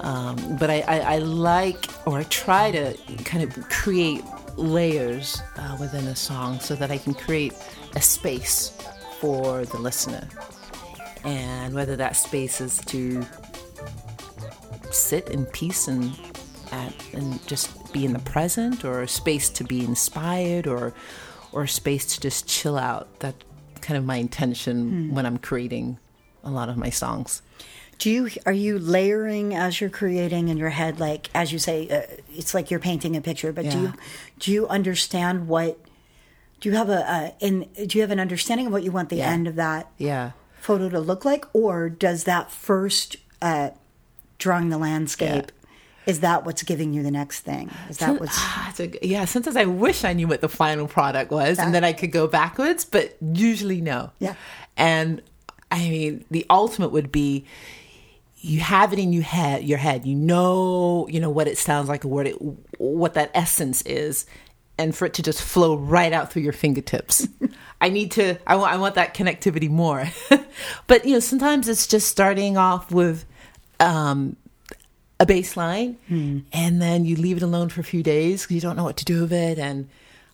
Um, 0.00 0.58
but 0.58 0.68
I, 0.68 0.80
I, 0.82 0.98
I 0.98 1.18
like 1.18 1.86
or 2.06 2.18
I 2.18 2.24
try 2.24 2.70
to 2.70 2.94
kind 3.24 3.42
of 3.42 3.68
create 3.70 4.22
layers 4.56 5.40
uh, 5.56 5.74
within 5.80 6.06
a 6.06 6.16
song 6.16 6.60
so 6.60 6.74
that 6.74 6.90
I 6.90 6.98
can 6.98 7.14
create 7.14 7.54
a 7.94 8.00
space 8.00 8.76
for 9.20 9.64
the 9.64 9.78
listener. 9.78 10.28
And 11.24 11.74
whether 11.74 11.96
that 11.96 12.16
space 12.16 12.60
is 12.60 12.78
to 12.86 13.24
sit 14.90 15.28
in 15.28 15.46
peace 15.46 15.88
and 15.88 16.12
at, 16.70 16.92
and 17.14 17.44
just 17.46 17.92
be 17.92 18.04
in 18.04 18.12
the 18.12 18.18
present, 18.18 18.84
or 18.84 19.02
a 19.02 19.08
space 19.08 19.48
to 19.50 19.64
be 19.64 19.84
inspired, 19.84 20.66
or 20.66 20.92
or 21.52 21.62
a 21.62 21.68
space 21.68 22.04
to 22.14 22.20
just 22.20 22.46
chill 22.48 22.76
out. 22.76 23.20
That 23.20 23.34
kind 23.80 23.96
of 23.96 24.04
my 24.04 24.16
intention 24.16 25.14
when 25.14 25.26
I'm 25.26 25.38
creating 25.38 25.98
a 26.42 26.50
lot 26.50 26.68
of 26.68 26.76
my 26.76 26.90
songs. 26.90 27.42
Do 27.98 28.10
you 28.10 28.30
are 28.44 28.52
you 28.52 28.78
layering 28.78 29.54
as 29.54 29.80
you're 29.80 29.90
creating 29.90 30.48
in 30.48 30.56
your 30.56 30.70
head, 30.70 30.98
like 30.98 31.30
as 31.34 31.52
you 31.52 31.58
say, 31.58 31.88
uh, 31.88 32.02
it's 32.34 32.52
like 32.52 32.70
you're 32.70 32.80
painting 32.80 33.16
a 33.16 33.20
picture. 33.20 33.52
But 33.52 33.70
do 33.70 33.80
you 33.80 33.92
do 34.40 34.52
you 34.52 34.68
understand 34.68 35.48
what? 35.48 35.78
Do 36.64 36.70
you 36.70 36.76
have 36.76 36.88
a, 36.88 36.94
a 36.94 37.34
in? 37.40 37.68
Do 37.86 37.98
you 37.98 38.00
have 38.00 38.10
an 38.10 38.18
understanding 38.18 38.66
of 38.68 38.72
what 38.72 38.82
you 38.84 38.90
want 38.90 39.10
the 39.10 39.16
Yeah. 39.16 39.28
end 39.30 39.46
of 39.46 39.56
that 39.56 39.90
Yeah. 39.98 40.30
photo 40.62 40.88
to 40.88 40.98
look 40.98 41.22
like, 41.26 41.44
or 41.52 41.90
does 41.90 42.24
that 42.24 42.50
first 42.50 43.16
uh, 43.42 43.68
drawing 44.38 44.70
the 44.70 44.78
landscape? 44.78 45.52
Is 46.06 46.20
that 46.20 46.46
what's 46.46 46.62
giving 46.62 46.94
you 46.94 47.02
the 47.02 47.10
next 47.10 47.40
thing? 47.40 47.70
Is 47.90 47.98
that 47.98 48.18
what's 48.18 48.32
Ah, 48.38 48.72
a- 48.78 49.06
yeah, 49.06 49.26
sometimes 49.26 49.56
I 49.56 49.66
wish 49.66 50.04
I 50.04 50.14
knew 50.14 50.26
what 50.26 50.40
the 50.40 50.48
final 50.48 50.88
product 50.88 51.30
was 51.30 51.58
and 51.58 51.74
then 51.74 51.84
I 51.84 51.92
could 51.92 52.10
go 52.12 52.26
backwards, 52.26 52.86
but 52.86 53.14
usually 53.20 53.82
no. 53.82 54.12
Yeah. 54.18 54.32
And 54.78 55.20
I 55.70 55.80
mean, 55.90 56.24
the 56.30 56.46
ultimate 56.48 56.92
would 56.92 57.12
be 57.12 57.44
you 58.38 58.60
have 58.60 58.94
it 58.94 58.98
in 58.98 59.12
your 59.12 59.22
head, 59.22 59.64
your 59.64 59.76
head. 59.78 60.06
You 60.06 60.14
know, 60.14 61.06
you 61.10 61.20
know 61.20 61.28
what 61.30 61.46
it 61.46 61.58
sounds 61.58 61.90
like, 61.90 62.04
what 62.04 62.26
it, 62.26 62.36
what 62.78 63.12
that 63.14 63.30
essence 63.34 63.82
is, 63.82 64.24
and 64.78 64.94
for 64.94 65.06
it 65.06 65.14
to 65.14 65.22
just 65.22 65.42
flow 65.42 65.76
right 65.76 66.12
out 66.12 66.32
through 66.32 66.42
your 66.42 66.52
fingertips. 66.52 67.28
I 67.80 67.88
need 67.88 68.12
to. 68.12 68.38
I 68.46 68.56
want. 68.56 68.72
I 68.72 68.76
want 68.76 68.94
that 68.96 69.14
connectivity 69.14 69.68
more. 69.68 70.06
but 70.86 71.04
you 71.04 71.12
know, 71.12 71.20
sometimes 71.20 71.68
it's 71.68 71.86
just 71.86 72.08
starting 72.08 72.56
off 72.56 72.90
with. 72.90 73.24
Um, 73.80 74.36
a 75.20 75.26
bass 75.26 75.56
line 75.56 75.96
and 76.52 76.82
then 76.82 77.04
you 77.04 77.16
leave 77.16 77.36
it 77.36 77.42
alone 77.42 77.68
for 77.68 77.80
a 77.80 77.84
few 77.84 78.02
days 78.02 78.42
because 78.42 78.54
you 78.54 78.60
don't 78.60 78.76
know 78.76 78.84
what 78.84 78.96
to 78.96 79.04
do 79.04 79.22
with 79.22 79.32
it. 79.32 79.58
And 79.58 79.88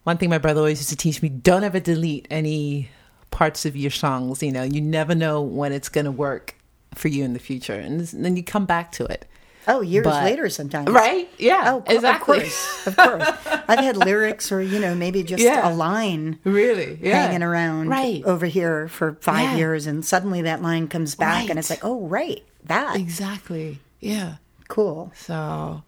one 0.05 0.17
thing 0.17 0.31
my 0.31 0.39
brother 0.39 0.61
always 0.61 0.79
used 0.79 0.91
to 0.91 0.97
teach 0.97 1.23
me 1.23 1.29
don't 1.29 1.65
ever 1.65 1.81
delete 1.81 2.27
any 2.31 2.89
parts 3.31 3.67
of 3.67 3.77
your 3.77 3.91
songs. 3.91 4.43
You 4.43 4.53
know, 4.53 4.63
you 4.63 4.81
never 4.81 5.15
know 5.15 5.43
when 5.43 5.73
it's 5.73 5.89
going 5.89 6.07
to 6.07 6.11
work 6.11 6.55
for 6.95 7.09
you 7.09 7.25
in 7.25 7.33
the 7.33 7.39
future. 7.39 7.75
And 7.75 8.01
then 8.01 8.37
you 8.37 8.43
come 8.43 8.67
back 8.67 8.93
to 8.93 9.05
it. 9.05 9.27
Oh 9.69 9.81
years 9.83 10.05
But- 10.05 10.25
later 10.25 10.49
sometimes 10.49 10.91
Right? 10.91 11.29
Yeah. 11.39 11.63
Oh, 11.75 11.85
exactly. 11.87 12.39
Of 12.39 12.43
course, 12.45 12.87
of 12.87 12.97
course. 12.97 13.29
I've 13.69 13.79
had 13.81 13.97
lyrics, 13.97 14.51
or 14.53 14.61
you 14.63 14.79
know, 14.81 14.95
maybe 14.95 15.23
just 15.23 15.43
Yeah. 15.43 15.69
a 15.69 15.73
line 15.75 16.39
Really? 16.45 16.99
Yeah. 17.03 17.23
hanging 17.27 17.43
around 17.43 17.89
Right. 17.89 18.23
over 18.25 18.47
here 18.47 18.89
for 18.89 19.17
five 19.21 19.51
Yeah. 19.53 19.57
years, 19.57 19.87
and 19.87 20.05
suddenly 20.05 20.43
that 20.43 20.63
line 20.63 20.89
comes 20.89 21.15
back, 21.15 21.49
and 21.51 21.59
it's 21.59 21.71
like, 21.71 21.85
oh, 21.85 22.01
right, 22.07 22.43
that 22.65 22.97
Exactly. 22.97 23.79
Yeah. 24.01 24.37
cool. 24.69 25.13
So, 25.15 25.83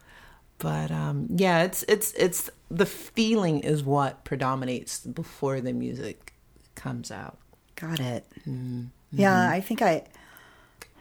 but 0.59 0.91
um, 0.91 1.27
yeah, 1.35 1.63
it's 1.63 1.83
it's 1.89 2.13
it's 2.13 2.51
the 2.71 2.87
feeling 2.87 3.61
is 3.61 3.83
what 3.83 4.25
predominates 4.25 5.01
before 5.01 5.61
the 5.61 5.73
music 5.73 6.33
comes 6.75 7.11
out. 7.11 7.39
Got 7.77 8.01
it. 8.01 8.27
Mm-hmm. 8.49 8.85
Yeah, 9.13 9.51
I 9.51 9.61
think 9.61 9.83
I, 9.83 10.05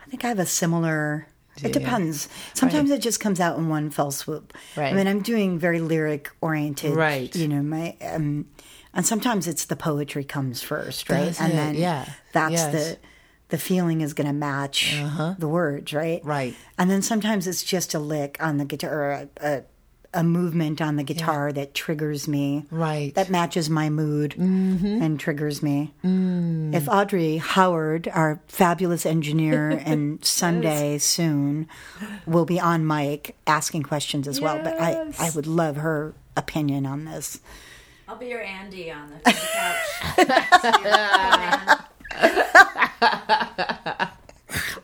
I 0.03 0.09
think 0.09 0.25
I 0.25 0.29
have 0.29 0.39
a 0.39 0.45
similar. 0.45 1.27
It 1.57 1.63
Yeah. 1.63 1.69
depends. 1.69 2.29
Sometimes 2.53 2.91
it 2.91 3.01
just 3.01 3.19
comes 3.19 3.39
out 3.39 3.57
in 3.57 3.67
one 3.69 3.89
fell 3.89 4.11
swoop. 4.11 4.53
Right. 4.75 4.91
I 4.91 4.95
mean, 4.95 5.07
I'm 5.07 5.21
doing 5.21 5.59
very 5.59 5.79
lyric 5.79 6.29
oriented. 6.41 6.95
Right. 6.95 7.35
You 7.35 7.47
know, 7.47 7.61
my 7.61 7.95
um, 8.01 8.45
and 8.93 9.05
sometimes 9.05 9.47
it's 9.47 9.65
the 9.65 9.75
poetry 9.75 10.23
comes 10.23 10.61
first, 10.61 11.09
right? 11.09 11.39
And 11.39 11.53
it? 11.53 11.55
then 11.55 11.75
Yeah. 11.75 12.05
that's 12.33 12.53
Yes. 12.53 12.71
the 12.73 12.97
the 13.49 13.57
feeling 13.57 13.99
is 13.99 14.13
going 14.13 14.27
to 14.27 14.33
match 14.33 14.95
the 15.37 15.47
words, 15.47 15.91
right? 15.93 16.21
Uh-huh. 16.21 16.29
Right. 16.29 16.55
And 16.77 16.89
then 16.89 17.01
sometimes 17.01 17.47
it's 17.47 17.63
just 17.63 17.93
a 17.93 17.99
lick 17.99 18.37
on 18.39 18.55
the 18.57 18.63
guitar 18.63 18.93
or 18.93 19.11
a, 19.11 19.29
a, 19.41 19.63
a 20.13 20.23
movement 20.23 20.81
on 20.81 20.97
the 20.97 21.03
guitar 21.03 21.51
that 21.53 21.73
triggers 21.73 22.27
me. 22.27 22.65
Right. 22.69 23.13
That 23.15 23.29
matches 23.29 23.69
my 23.69 23.89
mood 23.89 24.35
mm-hmm. 24.37 25.01
and 25.01 25.19
triggers 25.19 25.63
me. 25.63 25.93
Mm. 26.03 26.73
If 26.75 26.89
Audrey 26.89 27.37
Howard, 27.37 28.09
our 28.09 28.41
fabulous 28.47 29.05
engineer 29.05 29.69
and 29.85 30.23
Sunday 30.23 30.97
soon, 30.97 31.67
will 32.25 32.45
be 32.45 32.59
on 32.59 32.85
mic 32.85 33.35
asking 33.47 33.83
questions 33.83 34.27
as 34.27 34.41
well, 34.41 34.59
but 34.61 34.79
I, 34.79 35.13
I 35.19 35.29
would 35.33 35.47
love 35.47 35.77
her 35.77 36.13
opinion 36.35 36.85
on 36.85 37.05
this. 37.05 37.39
I'll 38.07 38.17
be 38.17 38.27
your 38.27 38.41
Andy 38.41 38.91
on 38.91 39.09
the, 39.09 39.19
the 39.23 39.31
couch. 39.53 39.87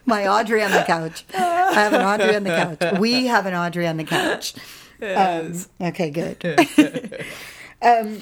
My 0.05 0.25
Audrey 0.27 0.63
on 0.63 0.71
the 0.71 0.83
couch. 0.87 1.25
I 1.33 1.73
have 1.73 1.91
an 1.91 2.01
Audrey 2.01 2.33
on 2.33 2.43
the 2.43 2.77
couch. 2.77 2.99
We 2.99 3.25
have 3.25 3.45
an 3.45 3.53
Audrey 3.53 3.85
on 3.85 3.97
the 3.97 4.05
couch. 4.05 4.53
Um, 5.01 5.65
okay, 5.79 6.09
good. 6.09 6.43
um, 7.81 8.21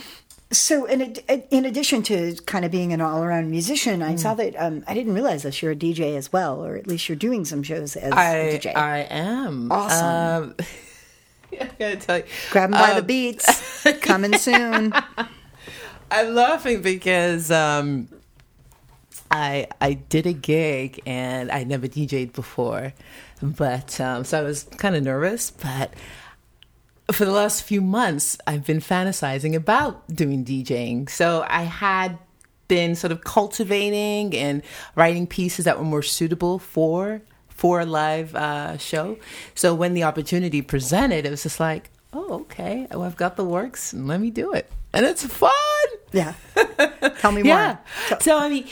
so, 0.51 0.85
in 0.85 1.01
in 1.49 1.65
addition 1.65 2.03
to 2.03 2.35
kind 2.45 2.65
of 2.65 2.71
being 2.71 2.93
an 2.93 3.01
all 3.01 3.23
around 3.23 3.49
musician, 3.49 4.01
I 4.01 4.15
saw 4.15 4.33
that 4.35 4.55
um, 4.57 4.83
I 4.88 4.93
didn't 4.93 5.13
realize 5.13 5.43
this. 5.43 5.61
You're 5.61 5.71
a 5.71 5.75
DJ 5.75 6.15
as 6.15 6.31
well, 6.31 6.63
or 6.63 6.75
at 6.75 6.88
least 6.88 7.09
you're 7.09 7.15
doing 7.15 7.45
some 7.45 7.63
shows 7.63 7.95
as 7.95 8.13
a 8.13 8.17
I 8.17 8.59
DJ. 8.61 8.75
I 8.75 8.99
am 9.09 9.71
Awesome. 9.71 10.43
Um, 10.43 10.55
I 11.59 11.69
gotta 11.79 11.95
tell 11.97 12.17
you, 12.19 12.23
Grab 12.51 12.65
'em 12.65 12.71
by 12.71 12.93
the 12.93 12.99
um, 12.99 13.05
beats. 13.05 13.83
Coming 14.01 14.38
soon. 14.38 14.93
I'm 16.11 16.35
laughing 16.35 16.81
because 16.81 17.49
um, 17.49 18.07
I 19.31 19.67
I 19.81 19.93
did 19.93 20.27
a 20.27 20.33
gig 20.33 21.01
and 21.05 21.51
I 21.51 21.63
never 21.63 21.88
DJ'd 21.88 22.33
before, 22.33 22.93
but 23.41 23.99
um, 23.99 24.23
so 24.23 24.39
I 24.39 24.43
was 24.43 24.63
kind 24.63 24.95
of 24.95 25.03
nervous. 25.03 25.49
But 25.49 25.93
for 27.11 27.25
the 27.25 27.31
last 27.31 27.63
few 27.63 27.81
months, 27.81 28.37
I've 28.47 28.65
been 28.65 28.79
fantasizing 28.79 29.55
about 29.55 30.07
doing 30.07 30.43
DJing. 30.43 31.09
So 31.09 31.45
I 31.47 31.63
had 31.63 32.17
been 32.67 32.95
sort 32.95 33.11
of 33.11 33.23
cultivating 33.23 34.35
and 34.35 34.63
writing 34.95 35.27
pieces 35.27 35.65
that 35.65 35.77
were 35.77 35.85
more 35.85 36.01
suitable 36.01 36.59
for 36.59 37.21
for 37.49 37.79
a 37.79 37.85
live 37.85 38.35
uh, 38.35 38.77
show. 38.77 39.17
So 39.53 39.73
when 39.73 39.93
the 39.93 40.03
opportunity 40.03 40.61
presented, 40.61 41.25
it 41.25 41.29
was 41.29 41.43
just 41.43 41.59
like, 41.59 41.89
oh, 42.11 42.41
okay, 42.41 42.87
well, 42.91 43.03
I've 43.03 43.15
got 43.15 43.37
the 43.37 43.45
works, 43.45 43.93
and 43.93 44.07
let 44.07 44.19
me 44.19 44.29
do 44.29 44.53
it, 44.53 44.69
and 44.93 45.05
it's 45.05 45.25
fun. 45.25 45.51
Yeah. 46.11 46.33
Tell 47.19 47.31
me 47.31 47.43
more. 47.43 47.55
Yeah. 47.55 47.77
So 48.19 48.37
I 48.37 48.49
mean, 48.49 48.67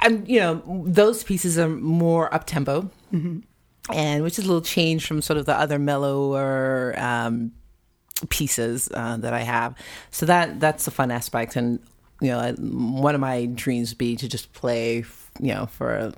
I'm 0.00 0.24
you 0.26 0.40
know 0.40 0.84
those 0.86 1.24
pieces 1.24 1.58
are 1.58 1.68
more 1.68 2.32
up 2.34 2.46
tempo, 2.46 2.90
and 3.92 4.22
which 4.22 4.38
is 4.38 4.44
a 4.44 4.48
little 4.48 4.62
change 4.62 5.06
from 5.06 5.22
sort 5.22 5.38
of 5.38 5.46
the 5.46 5.58
other 5.58 5.78
mellower 5.78 6.98
um, 6.98 7.52
pieces 8.28 8.88
uh, 8.94 9.16
that 9.18 9.32
I 9.32 9.40
have. 9.40 9.74
So 10.10 10.26
that 10.26 10.60
that's 10.60 10.84
the 10.84 10.90
fun 10.90 11.10
aspect, 11.10 11.56
and 11.56 11.80
you 12.20 12.28
know, 12.28 12.38
I- 12.38 12.52
one 12.52 13.14
of 13.14 13.20
my 13.20 13.46
dreams 13.46 13.90
would 13.90 13.98
be 13.98 14.16
to 14.16 14.28
just 14.28 14.52
play, 14.52 15.04
you 15.40 15.54
know, 15.54 15.66
for 15.66 15.96
a 15.96 16.12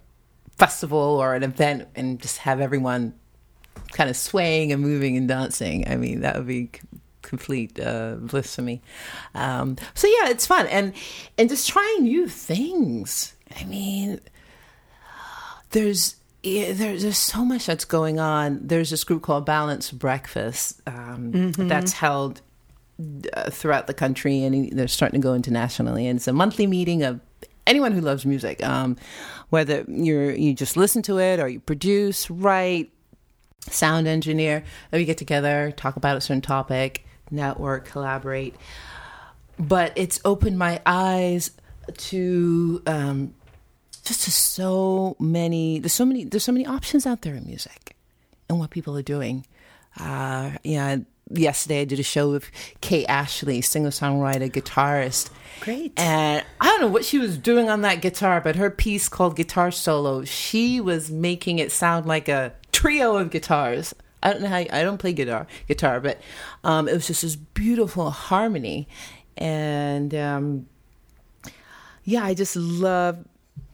festival 0.58 0.98
or 0.98 1.34
an 1.34 1.42
event 1.42 1.88
and 1.94 2.20
just 2.20 2.38
have 2.38 2.60
everyone 2.60 3.14
kind 3.92 4.10
of 4.10 4.16
swaying 4.16 4.72
and 4.72 4.82
moving 4.82 5.16
and 5.16 5.28
dancing. 5.28 5.86
I 5.88 5.96
mean, 5.96 6.20
that 6.20 6.36
would 6.36 6.46
be 6.46 6.70
complete 7.22 7.78
uh, 7.80 8.16
bliss 8.20 8.54
for 8.56 8.62
me. 8.62 8.80
Um, 9.34 9.76
so 9.94 10.06
yeah, 10.08 10.28
it's 10.28 10.46
fun 10.46 10.66
and 10.66 10.92
and 11.38 11.48
just 11.48 11.68
trying 11.68 12.02
new 12.02 12.28
things. 12.28 13.34
I 13.58 13.64
mean, 13.64 14.20
there's 15.70 16.16
yeah, 16.42 16.72
there's 16.72 17.02
there's 17.02 17.18
so 17.18 17.44
much 17.44 17.66
that's 17.66 17.84
going 17.84 18.18
on. 18.18 18.60
There's 18.62 18.90
this 18.90 19.04
group 19.04 19.22
called 19.22 19.46
Balanced 19.46 19.98
Breakfast 19.98 20.80
um, 20.86 21.52
that's 21.52 21.92
held 21.92 22.40
uh, 23.32 23.50
throughout 23.50 23.86
the 23.86 23.94
country, 23.94 24.42
and 24.42 24.72
they're 24.72 24.88
starting 24.88 25.20
to 25.20 25.24
go 25.24 25.34
internationally. 25.34 26.06
And 26.06 26.16
it's 26.16 26.28
a 26.28 26.32
monthly 26.32 26.66
meeting 26.66 27.04
of 27.04 27.20
anyone 27.66 27.92
who 27.92 28.00
loves 28.00 28.26
music, 28.26 28.64
um, 28.64 28.96
whether 29.50 29.84
you're 29.86 30.32
you 30.32 30.52
just 30.52 30.76
listen 30.76 31.02
to 31.02 31.18
it 31.18 31.38
or 31.38 31.48
you 31.48 31.60
produce, 31.60 32.28
write, 32.28 32.90
sound 33.70 34.08
engineer. 34.08 34.64
Then 34.90 35.00
we 35.00 35.04
get 35.04 35.18
together, 35.18 35.72
talk 35.76 35.96
about 35.96 36.16
a 36.16 36.20
certain 36.20 36.42
topic, 36.42 37.06
network, 37.30 37.86
collaborate. 37.86 38.56
But 39.58 39.92
it's 39.94 40.20
opened 40.24 40.58
my 40.58 40.80
eyes 40.86 41.52
to 41.96 42.82
um, 42.86 43.34
just 44.02 44.22
so 44.22 45.16
many. 45.18 45.78
There's 45.78 45.92
so 45.92 46.04
many. 46.04 46.24
There's 46.24 46.44
so 46.44 46.52
many 46.52 46.66
options 46.66 47.06
out 47.06 47.22
there 47.22 47.34
in 47.34 47.46
music, 47.46 47.96
and 48.48 48.58
what 48.58 48.70
people 48.70 48.96
are 48.96 49.02
doing. 49.02 49.46
Uh, 49.98 50.52
yeah. 50.64 50.98
Yesterday, 51.30 51.82
I 51.82 51.84
did 51.84 51.98
a 51.98 52.02
show 52.02 52.30
with 52.30 52.50
Kate 52.82 53.06
Ashley, 53.08 53.62
singer 53.62 53.88
songwriter, 53.88 54.50
guitarist. 54.50 55.30
Great. 55.60 55.92
And 55.96 56.44
I 56.60 56.66
don't 56.66 56.80
know 56.82 56.88
what 56.88 57.06
she 57.06 57.18
was 57.18 57.38
doing 57.38 57.70
on 57.70 57.82
that 57.82 58.02
guitar, 58.02 58.42
but 58.42 58.56
her 58.56 58.68
piece 58.70 59.08
called 59.08 59.36
Guitar 59.36 59.70
Solo, 59.70 60.24
she 60.24 60.78
was 60.80 61.10
making 61.10 61.58
it 61.58 61.72
sound 61.72 62.04
like 62.04 62.28
a 62.28 62.52
trio 62.72 63.16
of 63.16 63.30
guitars. 63.30 63.94
I 64.22 64.32
don't 64.32 64.42
know 64.42 64.48
how 64.48 64.56
I 64.56 64.82
don't 64.82 64.98
play 64.98 65.12
guitar, 65.12 65.46
guitar, 65.68 66.00
but 66.00 66.20
um, 66.64 66.86
it 66.88 66.92
was 66.92 67.06
just 67.06 67.22
this 67.22 67.36
beautiful 67.36 68.10
harmony, 68.10 68.88
and 69.36 70.14
um, 70.14 70.66
yeah, 72.04 72.24
I 72.24 72.34
just 72.34 72.56
love. 72.56 73.24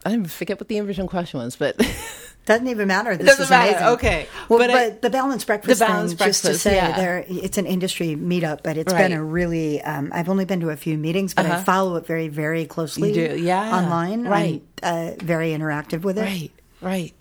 I 0.05 0.23
forget 0.23 0.59
what 0.59 0.67
the 0.69 0.79
original 0.79 1.07
question 1.07 1.39
was, 1.39 1.55
but 1.55 1.75
Doesn't 2.45 2.67
even 2.67 2.87
matter. 2.87 3.15
This 3.15 3.27
doesn't 3.27 3.43
is 3.43 3.49
matter. 3.51 3.71
amazing. 3.71 3.87
Okay. 3.89 4.27
Well, 4.47 4.57
But 4.57 4.71
but, 4.71 4.75
I- 4.75 4.89
the 5.01 5.09
balanced 5.11 5.45
breakfast 5.45 5.79
The 5.79 5.85
Balanced 5.85 6.17
thing, 6.17 6.27
just 6.27 6.45
to 6.45 6.57
say, 6.57 6.75
yeah. 6.77 6.95
there 6.95 7.23
it's 7.27 7.59
an 7.59 7.67
industry 7.67 8.15
meetup, 8.15 8.63
but 8.63 8.75
it's 8.75 8.91
Right. 8.91 9.03
been 9.09 9.11
a 9.11 9.23
really. 9.23 9.81
Um, 9.83 10.09
I've 10.13 10.29
only 10.29 10.45
been 10.45 10.59
to 10.61 10.69
a 10.71 10.75
few 10.77 10.97
meetings, 10.97 11.35
but 11.35 11.45
I 11.45 11.49
Uh-huh. 11.49 11.63
follow 11.63 11.95
it 11.97 12.07
very, 12.07 12.27
very 12.27 12.65
closely. 12.65 13.09
You 13.13 13.27
do, 13.29 13.37
yeah. 13.37 13.77
online, 13.77 14.23
Right. 14.23 14.63
I'm, 14.81 15.09
uh, 15.09 15.11
very 15.21 15.51
interactive 15.51 16.01
with 16.01 16.17
it. 16.17 16.21
right, 16.23 16.51
right. 16.81 17.13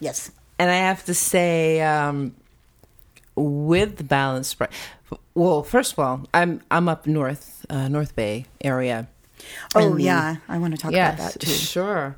Yes. 0.00 0.32
and 0.58 0.68
I 0.70 0.74
have 0.88 1.04
to 1.04 1.14
say, 1.14 1.80
um, 1.82 2.34
with 3.36 3.96
the 3.98 4.04
balance, 4.04 4.52
bre- 4.54 4.64
well, 5.34 5.62
first 5.62 5.92
of 5.92 5.98
all, 6.00 6.26
I'm 6.34 6.60
I'm 6.70 6.88
up 6.88 7.06
north, 7.06 7.64
uh, 7.70 7.86
North 7.88 8.16
Bay 8.16 8.46
area. 8.62 9.06
Oh 9.74 9.92
And 9.92 10.00
yeah, 10.00 10.36
I 10.48 10.58
want 10.58 10.74
to 10.74 10.80
talk 10.80 10.92
yes, 10.92 11.14
about 11.14 11.32
that 11.32 11.40
too. 11.40 11.50
sure. 11.50 12.16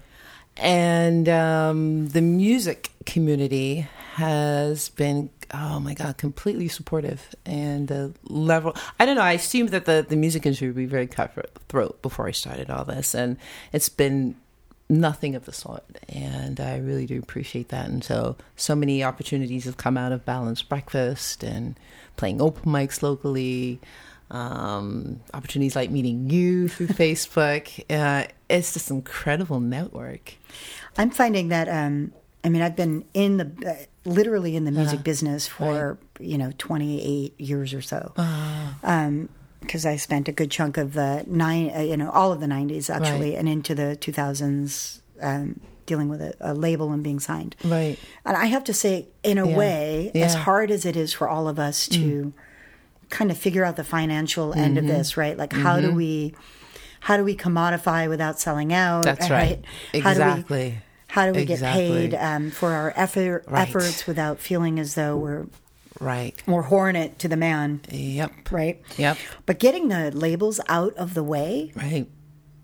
And 0.57 1.29
um, 1.29 2.09
the 2.09 2.21
music 2.21 2.91
community 3.07 3.89
has 4.15 4.91
been, 4.91 5.31
oh 5.55 5.81
my 5.81 5.95
god, 5.95 6.19
completely 6.19 6.69
supportive. 6.69 7.35
And 7.47 7.89
the 7.89 8.13
level, 8.25 8.77
I 9.01 9.07
don't 9.07 9.17
know. 9.17 9.23
I 9.23 9.33
assumed 9.33 9.71
that 9.71 9.87
the 9.87 10.05
the 10.07 10.17
music 10.17 10.45
industry 10.45 10.69
would 10.69 10.77
be 10.77 10.87
very 10.87 11.07
cutthroat 11.07 12.03
before 12.03 12.29
I 12.29 12.33
started 12.33 12.71
all 12.71 12.85
this, 12.85 13.15
and 13.15 13.39
it's 13.73 13.89
been 13.89 14.37
nothing 14.91 15.35
of 15.35 15.47
the 15.47 15.53
sort. 15.53 15.85
And 16.11 16.61
I 16.61 16.77
really 16.77 17.07
do 17.07 17.19
appreciate 17.19 17.69
that. 17.71 17.89
And 17.89 18.05
so, 18.05 18.37
so 18.57 18.75
many 18.77 19.03
opportunities 19.03 19.65
have 19.65 19.79
come 19.79 19.97
out 19.97 20.13
of 20.13 20.27
Balanced 20.27 20.69
Breakfast 20.69 21.43
and 21.43 21.79
playing 22.17 22.43
open 22.43 22.71
mics 22.71 23.03
locally. 23.03 23.81
Um, 24.33 25.21
opportunities 25.35 25.77
like 25.77 25.91
meeting 25.91 26.31
you 26.31 26.69
through 26.69 26.87
Facebook. 27.05 27.69
Uh, 27.91 28.27
it's 28.49 28.73
just 28.73 28.91
incredible 28.91 29.61
network. 29.61 30.35
I'm 30.97 31.11
finding 31.11 31.49
that. 31.49 31.69
Um, 31.69 32.13
I 32.45 32.49
mean, 32.49 32.63
I've 32.63 32.75
been 32.75 33.05
in 33.15 33.37
the 33.37 33.53
uh, 33.71 33.85
literally 34.09 34.57
in 34.57 34.65
the 34.65 34.73
music 34.73 35.05
business 35.05 35.47
for 35.47 35.99
you 36.19 36.39
know 36.39 36.53
28 36.59 37.39
years 37.39 37.73
or 37.75 37.83
so. 37.83 38.13
Because 39.61 39.87
I 39.87 39.95
spent 39.97 40.27
a 40.29 40.33
good 40.33 40.51
chunk 40.51 40.77
of 40.77 40.95
the 40.95 41.23
nine, 41.29 41.71
uh, 41.77 41.81
you 41.81 41.97
know, 41.97 42.11
all 42.11 42.33
of 42.33 42.41
the 42.41 42.47
90s 42.47 42.91
actually, 42.91 43.31
Right. 43.31 43.39
and 43.39 43.49
into 43.49 43.77
the 43.77 43.97
2000s, 44.01 45.01
um, 45.21 45.61
dealing 45.87 46.09
with 46.09 46.21
a, 46.21 46.35
a 46.41 46.53
label 46.53 46.91
and 46.91 47.05
being 47.05 47.21
signed. 47.21 47.55
Right. 47.65 47.97
And 48.25 48.37
I 48.37 48.47
have 48.47 48.65
to 48.65 48.75
say, 48.75 49.07
in 49.23 49.39
a 49.39 49.49
Yeah. 49.49 49.57
way, 49.57 50.11
as 50.17 50.35
Yeah. 50.35 50.41
Mm. 50.41 50.43
hard 50.43 50.71
as 50.73 50.85
it 50.85 50.97
is 50.97 51.13
for 51.13 51.29
all 51.29 51.47
of 51.47 51.61
us 51.61 51.87
to 51.89 52.33
kind 53.13 53.31
of 53.31 53.39
figure 53.39 53.65
out 53.65 53.77
the 53.77 53.85
financial 53.85 54.53
end 54.55 54.77
of 54.79 54.87
this, 54.87 55.17
right? 55.17 55.37
Like, 55.39 55.53
how 55.53 55.79
do 55.81 55.93
we, 55.95 56.35
how 57.01 57.17
do 57.17 57.23
we 57.25 57.37
commodify 57.37 58.09
without 58.09 58.41
selling 58.41 58.73
out? 58.73 59.05
Mm-hmm. 59.05 59.15
That's 59.15 59.31
right. 59.31 59.65
How 60.03 60.15
do 60.15 60.21
we, 60.21 60.27
Exactly. 60.27 60.79
how 61.09 61.27
do 61.27 61.33
we 61.33 61.43
Exactly. 61.43 62.09
get 62.09 62.11
paid 62.11 62.15
um, 62.15 62.51
for 62.51 62.73
our 62.73 62.93
effort, 62.97 63.45
Right. 63.47 63.69
efforts 63.69 64.07
without 64.07 64.41
feeling 64.41 64.81
as 64.81 64.95
though 64.95 65.17
we're 65.17 65.47
right. 66.01 66.35
or 66.49 66.63
hornet 66.63 67.19
to 67.21 67.29
the 67.29 67.37
man, 67.37 67.81
Yep. 67.91 68.33
right? 68.51 68.81
Yep. 68.97 69.19
But 69.47 69.59
getting 69.59 69.89
the 69.89 70.11
labels 70.11 70.59
out 70.69 70.95
of 70.97 71.15
the 71.15 71.23
way, 71.23 71.71
Right. 71.77 72.07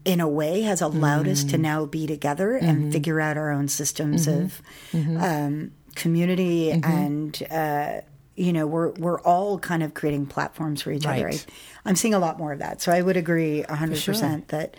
in 0.06 0.20
a 0.20 0.28
way, 0.28 0.62
has 0.62 0.80
allowed 0.80 1.28
us 1.28 1.40
Mm-hmm. 1.40 1.50
to 1.50 1.58
now 1.58 1.84
be 1.84 2.06
together 2.06 2.56
and 2.56 2.90
figure 2.90 3.20
out 3.20 3.37
our 3.37 3.50
own 3.52 3.68
systems 3.68 4.26
of 4.26 4.62
Mm-hmm. 4.92 5.16
um, 5.22 5.70
community, 5.94 6.70
and 6.70 7.42
uh, 7.50 8.00
you 8.38 8.53
know, 8.53 8.66
we're 8.66 8.90
we're 8.92 9.20
all 9.22 9.59
kind 9.59 9.83
of 9.83 9.94
creating 9.94 10.27
platforms 10.27 10.83
for 10.83 10.92
each 10.92 11.07
other. 11.07 11.27
Right. 11.27 11.46
I, 11.85 11.88
I'm 11.90 11.96
seeing 11.96 12.14
a 12.14 12.18
lot 12.18 12.38
more 12.38 12.53
of 12.53 12.61
that, 12.61 12.81
so 12.81 12.92
I 12.92 13.03
would 13.03 13.16
agree 13.16 13.62
hundred 13.62 14.03
percent 14.05 14.48
that. 14.48 14.77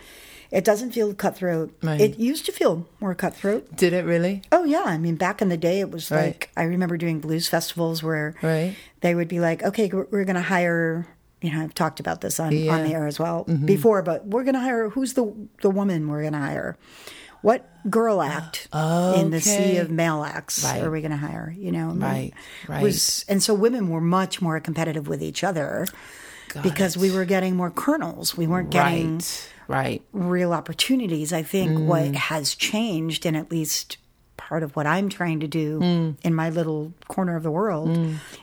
It 0.52 0.66
doesn't 0.66 0.94
feel 0.94 1.14
cutthroat. 1.14 1.78
Right. 1.84 2.02
It 2.02 2.18
used 2.18 2.48
to 2.48 2.52
feel 2.52 2.88
more 3.00 3.14
cutthroat. 3.14 3.76
Did 3.76 3.94
it 3.94 4.04
really? 4.04 4.42
Oh 4.52 4.64
yeah, 4.64 4.82
I 4.84 4.98
mean 4.98 5.16
back 5.16 5.44
in 5.44 5.50
the 5.50 5.58
day 5.58 5.80
it 5.80 5.92
was 5.92 6.10
Right. 6.10 6.26
like 6.26 6.50
I 6.58 6.64
remember 6.64 6.98
doing 6.98 7.20
blues 7.20 7.48
festivals 7.48 8.02
where 8.02 8.34
Right. 8.42 8.74
they 9.02 9.14
would 9.14 9.28
be 9.28 9.40
like, 9.40 9.62
"Okay, 9.62 9.92
we're, 9.94 10.08
we're 10.10 10.26
going 10.26 10.38
to 10.38 10.42
hire." 10.42 11.06
You 11.42 11.54
know, 11.54 11.62
I've 11.62 11.76
talked 11.76 12.00
about 12.00 12.22
this 12.22 12.40
on, 12.40 12.52
Yeah. 12.52 12.74
on 12.74 12.84
the 12.84 12.96
air 12.96 13.06
as 13.06 13.20
well 13.20 13.46
mm-hmm. 13.46 13.68
before, 13.68 14.02
but 14.02 14.26
we're 14.26 14.44
going 14.44 14.56
to 14.56 14.60
hire 14.60 14.90
who's 14.90 15.14
the 15.14 15.32
the 15.62 15.70
woman 15.70 16.08
we're 16.10 16.22
going 16.22 16.34
to 16.34 16.40
hire? 16.40 16.78
What 17.42 17.70
girl 17.90 18.22
act 18.22 18.68
in 18.74 19.30
the 19.32 19.40
sea 19.42 19.78
of 19.78 19.90
male 19.90 20.24
acts 20.24 20.64
Right. 20.64 20.82
are 20.84 20.92
we 20.92 21.02
going 21.02 21.12
to 21.12 21.18
hire? 21.18 21.54
You 21.58 21.72
know, 21.72 21.92
Right, 21.94 22.34
right. 22.68 22.84
Was 22.84 23.24
and 23.30 23.42
so 23.42 23.54
women 23.54 23.90
were 23.90 24.02
much 24.02 24.42
more 24.42 24.60
competitive 24.60 25.08
with 25.08 25.24
each 25.24 25.44
other 25.44 25.88
Got 26.50 26.64
because 26.64 26.96
it. 26.96 27.02
we 27.02 27.12
were 27.12 27.26
getting 27.26 27.56
more 27.56 27.70
kernels. 27.72 28.36
We 28.36 28.48
weren't 28.48 28.72
getting 28.72 29.18
Right. 29.20 29.50
Right. 29.68 30.02
real 30.12 30.52
opportunities. 30.52 31.32
I 31.32 31.44
think 31.44 31.72
Mm. 31.78 31.86
what 31.86 32.16
has 32.16 32.56
changed, 32.56 33.26
and 33.26 33.38
at 33.38 33.52
least 33.52 33.98
part 34.50 34.64
of 34.64 34.76
what 34.76 34.88
I'm 34.88 35.08
trying 35.10 35.40
to 35.42 35.48
do 35.48 35.80
Mm. 35.80 36.18
in 36.24 36.34
my 36.34 36.50
little 36.50 36.92
corner 37.08 37.36
of 37.38 37.44
the 37.44 37.52
world, 37.52 37.96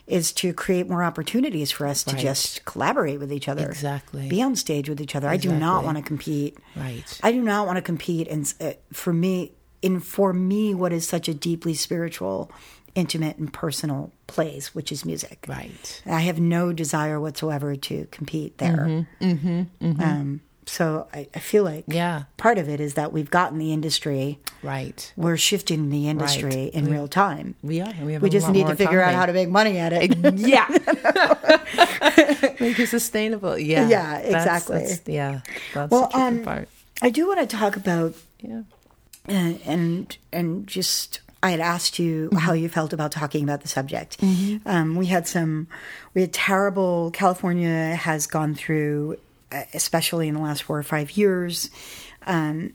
is 0.07 0.33
to 0.35 0.53
create 0.55 0.89
more 0.89 1.03
opportunities 1.03 1.73
for 1.73 1.85
us 1.87 2.05
to 2.05 2.17
just 2.17 2.65
collaborate 2.65 3.19
with 3.19 3.33
each 3.33 3.49
other. 3.49 3.67
Exactly. 3.69 4.29
Be 4.29 4.41
on 4.41 4.55
stage 4.55 4.89
with 4.89 5.01
each 5.01 5.17
other. 5.17 5.29
I 5.29 5.37
do 5.37 5.51
not 5.53 5.85
want 5.85 5.97
to 5.99 6.03
compete. 6.05 6.57
Right. 6.77 7.21
I 7.25 7.33
do 7.33 7.43
not 7.43 7.67
want 7.67 7.77
to 7.77 7.83
compete. 7.83 8.29
And 8.29 8.55
uh, 8.61 8.73
for 8.93 9.13
me, 9.13 9.53
in 9.83 9.99
for 10.01 10.33
me, 10.33 10.75
what 10.75 10.93
is 10.93 11.07
such 11.09 11.29
a 11.29 11.35
deeply 11.35 11.75
spiritual, 11.75 12.51
intimate, 12.95 13.37
and 13.37 13.53
personal 13.53 14.13
place, 14.27 14.75
which 14.75 14.91
is 14.93 15.05
music. 15.05 15.45
Right. 15.49 16.03
I 16.07 16.21
have 16.21 16.39
no 16.41 16.73
desire 16.73 17.19
whatsoever 17.21 17.75
to 17.77 18.07
compete 18.11 18.59
there. 18.59 19.07
Mm-hmm. 19.21 20.01
Um, 20.01 20.41
so 20.67 21.07
I, 21.15 21.29
I 21.35 21.39
feel 21.39 21.63
like 21.65 21.85
Yeah. 21.87 22.25
part 22.37 22.59
of 22.59 22.69
it 22.69 22.81
is 22.81 22.95
that 22.95 23.13
we've 23.13 23.31
gotten 23.31 23.59
the 23.59 23.73
industry, 23.73 24.39
Right. 24.63 25.13
we're 25.17 25.37
shifting 25.37 25.91
the 25.91 26.09
industry 26.09 26.51
Right. 26.65 26.75
in 26.75 26.91
real 26.91 27.07
time. 27.09 27.55
We 27.63 27.81
are. 27.81 27.93
We, 28.03 28.15
have 28.15 28.23
We 28.23 28.31
just 28.31 28.49
need 28.51 28.67
to 28.67 28.75
figure 28.77 29.01
out 29.01 29.15
how 29.15 29.27
to 29.27 29.33
make 29.33 29.49
money 29.49 29.79
at 29.79 29.93
it. 29.93 30.17
yeah. 30.39 30.67
Make 32.61 32.79
it 32.79 32.89
sustainable. 32.89 33.59
Yeah. 33.59 33.89
Yeah, 33.89 34.19
exactly. 34.19 34.79
that's- 34.79 35.01
yeah. 35.07 35.41
That's 35.75 35.91
Well, 35.91 36.11
um, 36.15 36.43
part. 36.43 36.69
I 37.03 37.11
do 37.11 37.27
want 37.29 37.41
to 37.41 37.47
talk 37.57 37.77
about 37.77 38.15
Yeah. 38.41 38.63
and 39.27 39.61
and, 39.67 40.17
and 40.33 40.67
just 40.67 41.21
I 41.43 41.51
had 41.51 41.61
asked 41.61 41.99
you 41.99 42.29
Mm-hmm. 42.29 42.39
how 42.39 42.53
you 42.55 42.69
felt 42.69 42.93
about 42.93 43.13
talking 43.13 43.45
about 43.45 43.61
the 43.61 43.69
subject. 43.69 44.17
Um, 44.65 44.97
we 44.97 45.07
had 45.07 45.29
some, 45.29 45.69
we 46.15 46.23
had 46.23 46.33
terrible. 46.33 47.11
California 47.13 47.95
has 47.95 48.27
gone 48.27 48.55
through, 48.55 49.17
uh, 49.17 49.17
especially 49.73 50.29
in 50.29 50.35
the 50.35 50.41
last 50.41 50.63
four 50.65 50.79
or 50.79 50.83
five 50.83 51.13
years, 51.13 51.71
um, 52.27 52.73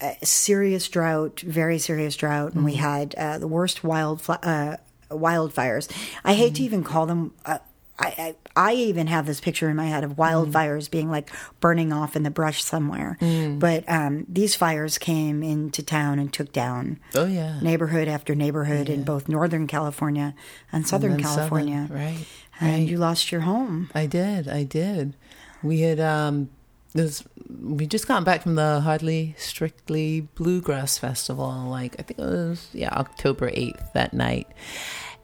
a 0.00 0.14
serious 0.24 0.88
drought, 0.88 1.40
very 1.40 1.78
serious 1.78 2.16
drought, 2.16 2.54
and 2.54 2.64
we 2.64 2.72
Mm-hmm. 2.72 2.80
had 2.80 3.14
uh, 3.16 3.38
the 3.38 3.48
worst 3.48 3.82
wild 3.84 4.22
uh, 4.28 4.76
wildfires. 5.10 5.88
I 6.24 6.34
hate 6.34 6.48
Mm-hmm. 6.48 6.54
to 6.54 6.62
even 6.62 6.84
call 6.84 7.06
them. 7.06 7.32
Uh, 7.44 7.58
I, 7.98 8.06
I 8.18 8.34
I 8.58 8.72
even 8.74 9.06
have 9.06 9.24
this 9.24 9.40
picture 9.40 9.70
in 9.70 9.76
my 9.76 9.86
head 9.86 10.04
of 10.04 10.12
Mm-hmm. 10.12 10.20
wildfires 10.20 10.90
being 10.90 11.10
like 11.10 11.30
burning 11.60 11.92
off 11.94 12.14
in 12.14 12.24
the 12.24 12.30
brush 12.30 12.62
somewhere. 12.62 13.16
Mm. 13.22 13.58
But 13.58 13.84
um, 13.88 14.26
these 14.28 14.54
fires 14.54 14.98
came 14.98 15.42
into 15.42 15.82
town 15.82 16.18
and 16.18 16.30
took 16.30 16.52
down 16.52 16.98
Oh 17.14 17.24
yeah. 17.26 17.58
neighborhood 17.60 18.06
after 18.08 18.34
neighborhood 18.34 18.90
in 18.90 19.02
both 19.02 19.28
Northern 19.30 19.66
California 19.66 20.34
and 20.72 20.86
Southern 20.86 21.12
And 21.12 21.22
California. 21.22 21.86
Southern, 21.88 21.96
right. 22.04 22.26
And 22.60 22.72
right. 22.80 22.88
you 22.88 22.98
lost 22.98 23.32
your 23.32 23.42
home. 23.42 23.88
I 23.94 24.04
did. 24.06 24.46
I 24.48 24.62
did. 24.64 25.14
We 25.62 25.80
had 25.80 26.00
um 26.00 26.50
this 26.92 27.22
we 27.62 27.86
just 27.86 28.08
got 28.08 28.24
back 28.24 28.42
from 28.42 28.54
the 28.54 28.80
Hardly 28.80 29.34
Strictly 29.38 30.22
Bluegrass 30.34 30.98
Festival 30.98 31.66
like 31.68 31.96
I 31.98 32.02
think 32.02 32.18
it 32.18 32.24
was 32.24 32.68
yeah, 32.72 32.90
October 32.92 33.50
8th 33.50 33.92
that 33.92 34.12
night. 34.14 34.48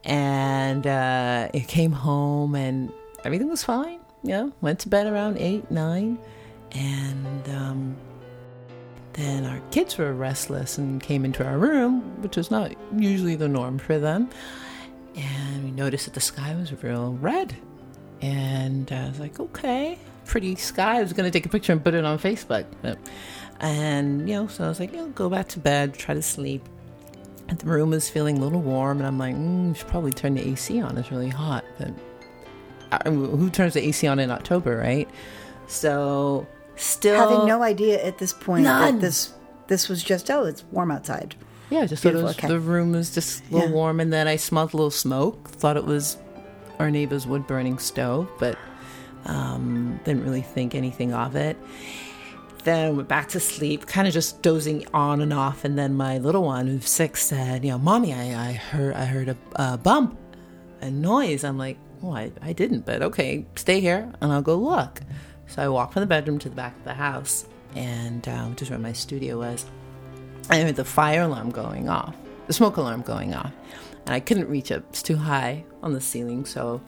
And 0.04 0.86
uh 0.86 1.48
it 1.54 1.68
came 1.68 1.92
home 1.92 2.54
and 2.54 2.92
everything 3.24 3.48
was 3.48 3.62
fine. 3.62 4.00
You 4.22 4.30
know, 4.30 4.52
went 4.60 4.78
to 4.80 4.88
bed 4.88 5.06
around 5.06 5.38
8, 5.38 5.70
9 5.70 6.18
and 6.72 7.48
um 7.48 7.96
then 9.14 9.44
our 9.44 9.60
kids 9.70 9.98
were 9.98 10.14
restless 10.14 10.78
and 10.78 11.02
came 11.02 11.24
into 11.24 11.44
our 11.44 11.58
room, 11.58 12.00
which 12.22 12.36
was 12.36 12.50
not 12.50 12.72
usually 12.96 13.36
the 13.36 13.48
norm 13.48 13.78
for 13.78 13.98
them. 13.98 14.30
And 15.14 15.64
we 15.64 15.70
noticed 15.70 16.06
that 16.06 16.14
the 16.14 16.20
sky 16.20 16.54
was 16.54 16.72
real 16.82 17.12
red. 17.20 17.54
And 18.22 18.90
I 18.90 19.08
was 19.08 19.20
like, 19.20 19.38
okay, 19.38 19.98
pretty 20.32 20.56
sky. 20.56 20.96
I 20.98 21.02
was 21.02 21.12
going 21.12 21.30
to 21.30 21.30
take 21.30 21.44
a 21.44 21.48
picture 21.50 21.72
and 21.72 21.84
put 21.84 21.92
it 21.92 22.04
on 22.06 22.18
Facebook. 22.18 22.64
But, 22.80 22.98
and, 23.60 24.26
you 24.28 24.34
know, 24.34 24.46
so 24.48 24.64
I 24.64 24.68
was 24.68 24.80
like, 24.80 24.90
you 24.90 24.96
know, 24.96 25.08
go 25.08 25.28
back 25.28 25.46
to 25.48 25.58
bed, 25.58 25.94
try 25.94 26.14
to 26.14 26.22
sleep. 26.22 26.66
And 27.48 27.58
the 27.58 27.66
room 27.66 27.90
was 27.90 28.08
feeling 28.08 28.38
a 28.38 28.40
little 28.40 28.62
warm. 28.62 28.96
And 28.98 29.06
I'm 29.06 29.18
like, 29.18 29.36
mm, 29.36 29.68
we 29.68 29.74
should 29.74 29.88
probably 29.88 30.10
turn 30.10 30.34
the 30.34 30.48
AC 30.48 30.80
on. 30.80 30.96
It's 30.96 31.10
really 31.12 31.28
hot. 31.28 31.64
But 31.78 31.90
I, 32.90 33.10
who 33.10 33.50
turns 33.50 33.74
the 33.74 33.86
AC 33.86 34.06
on 34.06 34.18
in 34.18 34.30
October, 34.30 34.78
right? 34.78 35.08
So 35.66 36.46
still. 36.76 37.18
Having 37.18 37.46
no 37.46 37.62
idea 37.62 38.02
at 38.02 38.16
this 38.16 38.32
point 38.32 38.64
None. 38.64 38.94
that 38.94 39.00
this 39.00 39.34
this 39.68 39.88
was 39.88 40.02
just 40.02 40.30
oh, 40.30 40.44
it's 40.44 40.64
warm 40.72 40.90
outside. 40.90 41.34
Yeah, 41.70 41.86
just 41.86 42.04
it 42.04 42.14
was, 42.14 42.36
okay. 42.36 42.48
the 42.48 42.60
room 42.60 42.92
was 42.92 43.14
just 43.14 43.42
a 43.48 43.54
little 43.54 43.68
Yeah. 43.68 43.74
warm, 43.74 44.00
and 44.00 44.12
then 44.12 44.28
I 44.28 44.36
smelled 44.36 44.74
a 44.74 44.76
little 44.76 44.90
smoke. 44.90 45.48
Thought 45.48 45.78
it 45.78 45.84
was 45.84 46.18
our 46.78 46.90
neighbor's 46.90 47.26
wood 47.26 47.46
burning 47.46 47.78
stove, 47.78 48.28
but 48.38 48.58
um, 49.26 50.00
didn't 50.04 50.24
really 50.24 50.42
think 50.42 50.74
anything 50.74 51.12
of 51.12 51.36
it. 51.36 51.56
Then 52.64 52.96
went 52.96 53.08
back 53.08 53.28
to 53.30 53.40
sleep, 53.40 53.86
kind 53.86 54.06
of 54.06 54.14
just 54.14 54.40
dozing 54.40 54.86
on 54.94 55.20
and 55.20 55.32
off. 55.32 55.64
And 55.64 55.76
then 55.76 55.94
my 55.94 56.18
little 56.18 56.44
one, 56.44 56.68
who's 56.68 56.88
six, 56.88 57.24
said, 57.24 57.64
"You 57.64 57.72
know, 57.72 57.78
mommy, 57.78 58.14
I, 58.14 58.50
I 58.50 58.52
heard 58.52 58.94
I 58.94 59.04
heard 59.04 59.28
a, 59.28 59.36
a 59.56 59.78
bump, 59.78 60.16
a 60.80 60.90
noise." 60.90 61.42
I'm 61.42 61.58
like, 61.58 61.76
"Oh, 62.02 62.12
I, 62.12 62.30
I 62.40 62.52
didn't, 62.52 62.86
but 62.86 63.02
okay, 63.02 63.46
stay 63.56 63.80
here, 63.80 64.12
and 64.20 64.32
I'll 64.32 64.42
go 64.42 64.56
look." 64.56 65.00
So 65.48 65.62
I 65.62 65.68
walked 65.68 65.92
from 65.92 66.00
the 66.00 66.06
bedroom 66.06 66.38
to 66.38 66.48
the 66.48 66.54
back 66.54 66.76
of 66.76 66.84
the 66.84 66.94
house, 66.94 67.46
and 67.74 68.26
uh, 68.28 68.44
which 68.44 68.62
is 68.62 68.70
where 68.70 68.78
my 68.78 68.92
studio 68.92 69.38
was. 69.38 69.66
I 70.48 70.60
heard 70.60 70.76
the 70.76 70.84
fire 70.84 71.22
alarm 71.22 71.50
going 71.50 71.88
off, 71.88 72.14
the 72.46 72.52
smoke 72.52 72.76
alarm 72.76 73.02
going 73.02 73.34
off, 73.34 73.52
and 74.06 74.14
I 74.14 74.20
couldn't 74.20 74.48
reach 74.48 74.70
it. 74.70 74.84
It's 74.90 75.02
too 75.02 75.16
high 75.16 75.64
on 75.82 75.92
the 75.92 76.00
ceiling, 76.00 76.44
so 76.44 76.80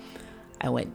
I 0.60 0.68
went 0.68 0.92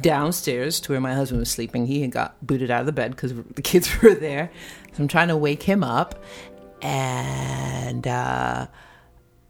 downstairs 0.00 0.80
to 0.80 0.92
where 0.92 1.00
my 1.00 1.14
husband 1.14 1.40
was 1.40 1.50
sleeping. 1.50 1.86
He 1.86 2.02
had 2.02 2.10
got 2.10 2.34
booted 2.46 2.70
out 2.70 2.80
of 2.80 2.86
the 2.86 2.92
bed 2.92 3.12
because 3.12 3.34
the 3.34 3.62
kids 3.62 3.90
were 4.02 4.14
there. 4.14 4.50
So 4.92 5.02
I'm 5.02 5.08
trying 5.08 5.28
to 5.28 5.36
wake 5.36 5.62
him 5.62 5.82
up, 5.84 6.22
and 6.82 8.06
uh, 8.06 8.66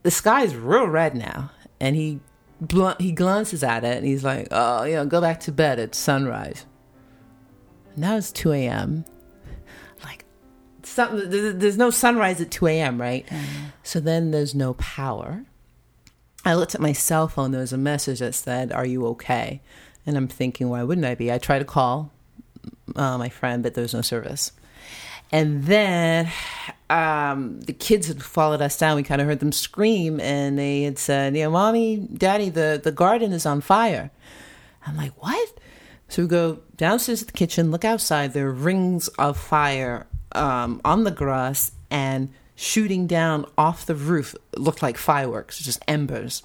the 0.03 0.11
sky's 0.11 0.55
real 0.55 0.87
red 0.87 1.15
now. 1.15 1.51
And 1.79 1.95
he 1.95 2.19
bl- 2.59 2.97
he 2.99 3.11
glances 3.11 3.63
at 3.63 3.83
it, 3.83 3.97
and 3.97 4.05
he's 4.05 4.23
like, 4.23 4.47
"Oh, 4.51 4.83
you 4.83 4.95
know, 4.95 5.05
go 5.05 5.21
back 5.21 5.39
to 5.41 5.51
bed. 5.51 5.79
It's 5.79 5.97
sunrise." 5.97 6.65
Now 7.95 8.15
it's 8.15 8.31
2 8.31 8.53
a.m. 8.53 9.03
Like, 10.03 10.23
some, 10.83 11.29
there's 11.29 11.77
no 11.77 11.89
sunrise 11.89 12.39
at 12.39 12.49
2 12.49 12.67
a.m., 12.67 13.01
right? 13.01 13.27
So 13.83 13.99
then 13.99 14.31
there's 14.31 14.55
no 14.55 14.75
power. 14.75 15.43
I 16.45 16.53
looked 16.53 16.75
at 16.75 16.81
my 16.81 16.93
cell 16.93 17.27
phone. 17.27 17.51
There 17.51 17.59
was 17.59 17.73
a 17.73 17.77
message 17.77 18.19
that 18.19 18.35
said, 18.35 18.71
Are 18.71 18.85
you 18.85 19.05
okay? 19.07 19.61
And 20.05 20.17
I'm 20.17 20.27
thinking, 20.27 20.69
Why 20.69 20.83
wouldn't 20.83 21.05
I 21.05 21.15
be? 21.15 21.31
I 21.31 21.37
try 21.37 21.59
to 21.59 21.65
call 21.65 22.11
uh, 22.95 23.17
my 23.17 23.29
friend, 23.29 23.63
but 23.63 23.73
there's 23.73 23.93
no 23.93 24.01
service. 24.01 24.51
And 25.31 25.63
then 25.65 26.31
um, 26.89 27.61
the 27.61 27.73
kids 27.73 28.07
had 28.07 28.23
followed 28.23 28.61
us 28.61 28.77
down. 28.77 28.95
We 28.95 29.03
kind 29.03 29.21
of 29.21 29.27
heard 29.27 29.39
them 29.39 29.51
scream, 29.51 30.19
and 30.19 30.57
they 30.57 30.83
had 30.83 30.97
said, 30.97 31.35
"Yeah, 31.35 31.49
mommy, 31.49 31.97
daddy, 31.97 32.49
the 32.49 32.79
the 32.83 32.91
garden 32.91 33.31
is 33.31 33.45
on 33.45 33.61
fire." 33.61 34.09
I'm 34.87 34.97
like, 34.97 35.11
"What?" 35.21 35.59
So 36.07 36.23
we 36.23 36.27
go 36.27 36.59
downstairs 36.75 37.19
to 37.19 37.25
the 37.25 37.31
kitchen, 37.31 37.69
look 37.69 37.85
outside. 37.85 38.33
There 38.33 38.47
are 38.47 38.51
rings 38.51 39.07
of 39.09 39.37
fire 39.37 40.07
um, 40.31 40.81
on 40.83 41.03
the 41.03 41.11
grass 41.11 41.71
and 41.91 42.33
shooting 42.55 43.05
down 43.05 43.45
off 43.57 43.85
the 43.85 43.95
roof. 43.95 44.35
It 44.51 44.59
looked 44.59 44.81
like 44.81 44.97
fireworks, 44.97 45.59
just 45.59 45.83
embers. 45.87 46.41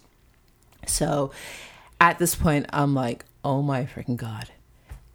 So 0.86 1.30
at 1.98 2.18
this 2.18 2.34
point, 2.34 2.66
I'm 2.74 2.94
like, 2.94 3.24
"Oh 3.44 3.62
my 3.62 3.84
freaking 3.84 4.16
god!" 4.16 4.50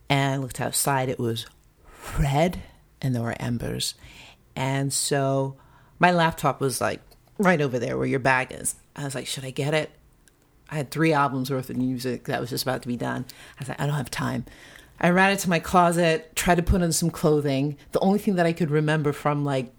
And 0.09 0.35
I 0.35 0.37
looked 0.37 0.61
outside. 0.61 1.09
It 1.09 1.19
was 1.19 1.45
red 2.17 2.61
and 3.01 3.15
there 3.15 3.21
were 3.21 3.35
embers. 3.39 3.95
And 4.55 4.91
so 4.91 5.55
my 5.99 6.11
laptop 6.11 6.61
was 6.61 6.81
like 6.81 7.01
right 7.37 7.61
over 7.61 7.79
there 7.79 7.97
where 7.97 8.07
your 8.07 8.19
bag 8.19 8.51
is. 8.51 8.75
I 8.95 9.03
was 9.03 9.15
like, 9.15 9.27
should 9.27 9.45
I 9.45 9.51
get 9.51 9.73
it? 9.73 9.91
I 10.69 10.75
had 10.75 10.91
three 10.91 11.13
albums 11.13 11.49
worth 11.49 11.69
of 11.69 11.77
music 11.77 12.25
that 12.25 12.39
was 12.39 12.49
just 12.49 12.63
about 12.63 12.81
to 12.83 12.87
be 12.87 12.97
done. 12.97 13.25
I 13.57 13.61
was 13.61 13.69
like, 13.69 13.81
I 13.81 13.85
don't 13.85 13.95
have 13.95 14.11
time. 14.11 14.45
I 15.01 15.09
ran 15.09 15.31
into 15.31 15.49
my 15.49 15.59
closet, 15.59 16.35
tried 16.35 16.55
to 16.55 16.63
put 16.63 16.81
on 16.81 16.91
some 16.91 17.09
clothing. 17.09 17.77
The 17.93 17.99
only 17.99 18.19
thing 18.19 18.35
that 18.35 18.45
I 18.45 18.53
could 18.53 18.69
remember 18.69 19.13
from 19.13 19.45
like 19.45 19.71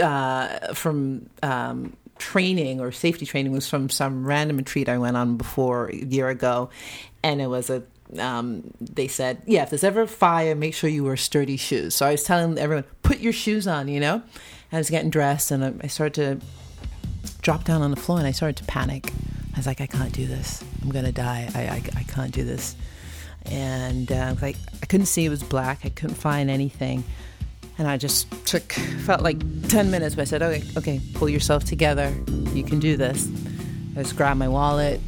uh, 0.00 0.72
from 0.74 1.28
um, 1.42 1.96
training 2.22 2.80
or 2.80 2.92
safety 2.92 3.26
training 3.26 3.52
was 3.52 3.68
from 3.68 3.90
some 3.90 4.24
random 4.24 4.58
retreat 4.58 4.88
I 4.88 4.98
went 4.98 5.16
on 5.16 5.36
before 5.36 5.88
a 5.88 5.96
year 5.96 6.28
ago, 6.28 6.70
and 7.22 7.40
it 7.40 7.48
was 7.48 7.68
a. 7.68 7.82
Um, 8.18 8.70
they 8.78 9.08
said, 9.08 9.42
yeah, 9.46 9.62
if 9.62 9.70
there's 9.70 9.84
ever 9.84 10.02
a 10.02 10.06
fire, 10.06 10.54
make 10.54 10.74
sure 10.74 10.90
you 10.90 11.02
wear 11.02 11.16
sturdy 11.16 11.56
shoes. 11.56 11.94
So 11.94 12.06
I 12.06 12.12
was 12.12 12.22
telling 12.22 12.58
everyone, 12.58 12.84
put 13.02 13.20
your 13.20 13.32
shoes 13.32 13.66
on, 13.66 13.88
you 13.88 14.00
know. 14.00 14.22
I 14.70 14.76
was 14.76 14.90
getting 14.90 15.10
dressed, 15.10 15.50
and 15.50 15.64
I, 15.64 15.72
I 15.82 15.86
started 15.86 16.14
to 16.14 16.46
drop 17.40 17.64
down 17.64 17.80
on 17.82 17.90
the 17.90 17.96
floor, 17.96 18.18
and 18.18 18.26
I 18.26 18.32
started 18.32 18.56
to 18.56 18.64
panic. 18.64 19.10
I 19.54 19.56
was 19.56 19.66
like, 19.66 19.80
I 19.80 19.86
can't 19.86 20.12
do 20.12 20.26
this. 20.26 20.62
I'm 20.82 20.90
gonna 20.90 21.12
die. 21.12 21.50
I 21.54 21.62
I, 21.62 21.82
I 22.00 22.02
can't 22.04 22.32
do 22.32 22.44
this. 22.44 22.76
And 23.46 24.12
uh, 24.12 24.34
like, 24.40 24.56
I 24.82 24.86
couldn't 24.86 25.06
see. 25.06 25.24
It 25.24 25.30
was 25.30 25.42
black. 25.42 25.80
I 25.84 25.88
couldn't 25.88 26.16
find 26.16 26.50
anything. 26.50 27.02
And 27.78 27.88
I 27.88 27.96
just 27.96 28.30
took, 28.46 28.72
felt 28.72 29.22
like 29.22 29.38
10 29.68 29.90
minutes, 29.90 30.14
but 30.14 30.22
I 30.22 30.24
said, 30.24 30.42
okay, 30.42 30.62
okay, 30.76 31.00
pull 31.14 31.28
yourself 31.28 31.64
together. 31.64 32.14
You 32.52 32.62
can 32.62 32.78
do 32.78 32.96
this. 32.96 33.28
I 33.96 34.02
just 34.02 34.16
grabbed 34.16 34.38
my 34.38 34.48
wallet, 34.48 35.00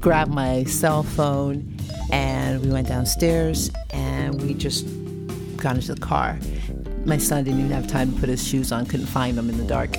grabbed 0.00 0.32
my 0.32 0.64
cell 0.64 1.02
phone, 1.02 1.76
and 2.12 2.62
we 2.62 2.70
went 2.70 2.88
downstairs 2.88 3.70
and 3.90 4.40
we 4.42 4.54
just 4.54 4.86
got 5.56 5.76
into 5.76 5.94
the 5.94 6.00
car. 6.00 6.38
My 7.04 7.18
son 7.18 7.44
didn't 7.44 7.60
even 7.60 7.72
have 7.72 7.86
time 7.86 8.12
to 8.12 8.20
put 8.20 8.28
his 8.28 8.46
shoes 8.46 8.72
on, 8.72 8.86
couldn't 8.86 9.06
find 9.06 9.36
them 9.36 9.48
in 9.48 9.58
the 9.58 9.64
dark. 9.64 9.96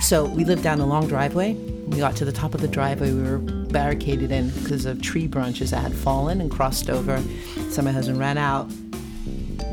So 0.00 0.24
we 0.24 0.44
lived 0.44 0.62
down 0.62 0.80
a 0.80 0.86
long 0.86 1.08
driveway. 1.08 1.54
We 1.54 1.98
got 1.98 2.16
to 2.16 2.24
the 2.24 2.32
top 2.32 2.54
of 2.54 2.60
the 2.60 2.68
driveway. 2.68 3.12
We 3.12 3.22
were 3.22 3.38
barricaded 3.38 4.30
in 4.30 4.50
because 4.50 4.84
of 4.84 5.02
tree 5.02 5.26
branches 5.26 5.70
that 5.70 5.82
had 5.82 5.94
fallen 5.94 6.40
and 6.40 6.50
crossed 6.50 6.90
over. 6.90 7.22
So 7.70 7.82
my 7.82 7.92
husband 7.92 8.18
ran 8.18 8.38
out, 8.38 8.70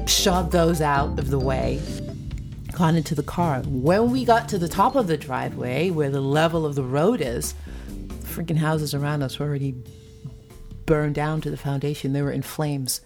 shoved 0.08 0.52
those 0.52 0.82
out 0.82 1.20
of 1.20 1.30
the 1.30 1.40
way, 1.40 1.82
got 2.74 2.96
into 2.96 3.16
the 3.16 3.24
car. 3.24 3.62
When 3.62 4.12
we 4.12 4.26
got 4.26 4.50
to 4.50 4.58
the 4.58 4.68
top 4.68 4.96
of 4.96 5.08
the 5.08 5.18
driveway, 5.18 5.90
where 5.90 6.10
the 6.10 6.22
level 6.22 6.66
of 6.66 6.76
the 6.76 6.84
road 6.84 7.22
is, 7.22 7.56
freaking 8.22 8.58
houses 8.58 8.94
around 8.94 9.24
us 9.24 9.40
were 9.40 9.48
already 9.48 9.76
burned 10.86 11.16
down 11.16 11.42
to 11.42 11.50
the 11.50 11.58
foundation. 11.58 12.14
They 12.14 12.22
were 12.22 12.32
in 12.32 12.42
flames. 12.42 13.02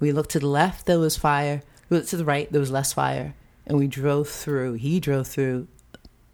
We 0.00 0.12
looked 0.12 0.30
to 0.30 0.38
the 0.38 0.46
left, 0.46 0.86
there 0.86 0.98
was 0.98 1.16
fire. 1.16 1.62
We 1.88 1.96
looked 1.96 2.10
to 2.10 2.16
the 2.16 2.24
right, 2.24 2.50
there 2.50 2.60
was 2.60 2.70
less 2.70 2.92
fire. 2.92 3.34
And 3.66 3.76
we 3.76 3.86
drove 3.86 4.28
through, 4.28 4.74
he 4.74 5.00
drove 5.00 5.26
through 5.26 5.68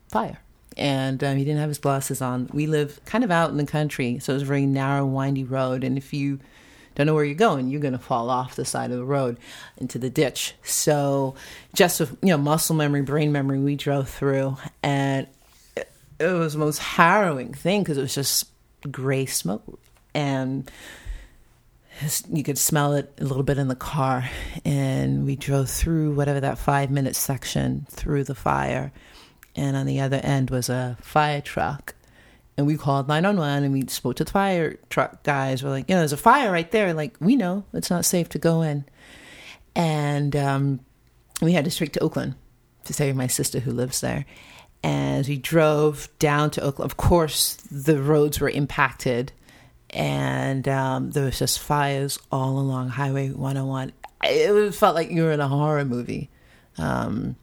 fire. 0.09 0.41
And 0.77 1.23
um, 1.23 1.37
he 1.37 1.45
didn't 1.45 1.61
have 1.61 1.71
his 1.71 1.79
glasses 1.79 2.21
on. 2.21 2.51
We 2.53 2.67
live 2.67 3.01
kind 3.05 3.25
of 3.25 3.31
out 3.31 3.51
in 3.51 3.57
the 3.57 3.67
country, 3.67 4.19
so 4.19 4.33
it 4.33 4.37
was 4.37 4.43
a 4.43 4.47
very 4.47 4.67
narrow, 4.67 5.07
windy 5.07 5.45
road. 5.45 5.85
And 5.85 5.97
if 5.97 6.13
you 6.13 6.41
don't 6.95 7.07
know 7.07 7.15
where 7.15 7.25
you're 7.25 7.35
going, 7.35 7.69
you're 7.69 7.81
going 7.81 7.93
to 7.93 7.99
fall 7.99 8.31
off 8.31 8.55
the 8.55 8.65
side 8.65 8.91
of 8.91 8.99
the 8.99 9.05
road 9.05 9.39
into 9.77 9.99
the 9.99 10.11
ditch. 10.11 10.55
So, 10.63 11.35
just 11.75 12.01
with, 12.01 12.17
you 12.23 12.29
know, 12.29 12.39
muscle 12.39 12.77
memory, 12.77 13.03
brain 13.03 13.33
memory, 13.33 13.59
we 13.59 13.77
drove 13.77 14.09
through, 14.09 14.57
and 14.83 15.27
it, 15.77 15.91
it 16.19 16.27
was 16.27 16.53
the 16.53 16.59
most 16.59 16.79
harrowing 16.79 17.53
thing 17.53 17.83
because 17.83 17.99
it 17.99 18.03
was 18.03 18.15
just 18.15 18.49
gray 18.91 19.27
smoke, 19.27 19.81
and 20.15 20.71
you 22.31 22.43
could 22.43 22.59
smell 22.59 22.95
it 22.95 23.13
a 23.21 23.25
little 23.25 23.43
bit 23.43 23.59
in 23.59 23.69
the 23.69 23.77
car. 23.77 24.29
And 24.65 25.27
we 25.27 25.37
drove 25.37 25.71
through 25.71 26.15
whatever 26.15 26.41
that 26.41 26.59
five 26.59 26.91
minute 26.91 27.17
section 27.17 27.87
through 27.91 28.25
the 28.25 28.35
fire, 28.35 28.93
and 29.57 29.77
on 29.77 29.87
the 29.87 30.01
other 30.01 30.21
end 30.23 30.51
was 30.51 30.69
a 30.69 30.97
fire 31.01 31.41
truck 31.41 31.95
and 32.57 32.67
we 32.67 32.77
called 32.77 33.09
911 33.09 33.65
and 33.65 33.73
we 33.73 33.87
spoke 33.89 34.17
to 34.17 34.25
the 34.25 34.31
fire 34.31 34.79
truck 34.89 35.23
guys. 35.25 35.63
We're 35.63 35.71
like, 35.71 35.89
you 35.89 35.95
know, 35.95 36.01
there's 36.01 36.13
a 36.13 36.17
fire 36.17 36.53
right 36.53 36.71
there. 36.71 36.95
Like, 36.95 37.17
we 37.21 37.37
know 37.37 37.65
it's 37.73 37.91
not 37.91 38.05
safe 38.05 38.29
to 38.31 38.39
go 38.39 38.63
in. 38.63 38.85
And 39.75 40.37
um, 40.37 40.81
we 41.43 41.53
had 41.53 41.65
to 41.65 41.71
streak 41.71 41.93
to 41.95 42.01
Oakland 42.01 42.37
to 42.85 42.93
save 42.93 43.17
my 43.17 43.27
sister 43.27 43.59
who 43.59 43.73
lives 43.73 44.01
there. 44.01 44.25
And 44.85 45.27
we 45.27 45.37
drove 45.37 46.09
down 46.19 46.51
to 46.53 46.63
Oakland. 46.63 46.91
Of 46.91 46.97
course, 46.97 47.57
the 47.71 48.01
roads 48.01 48.39
were 48.39 48.51
impacted 48.51 49.33
and 49.91 50.69
um, 50.69 51.13
there 51.13 51.25
was 51.25 51.39
just 51.39 51.61
fires 51.61 52.19
all 52.31 52.59
along 52.59 52.89
Highway 52.91 53.31
101. 53.31 53.93
It 54.25 54.75
felt 54.75 54.95
like 54.95 55.11
you 55.11 55.23
were 55.23 55.33
in 55.33 55.41
a 55.41 55.49
horror 55.49 55.85
movie. 55.85 56.31
Um, 56.79 57.37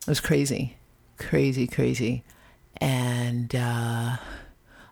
it 0.00 0.08
was 0.08 0.20
crazy, 0.20 0.76
crazy, 1.18 1.66
crazy 1.66 2.24
and 2.78 3.54
uh, 3.54 4.16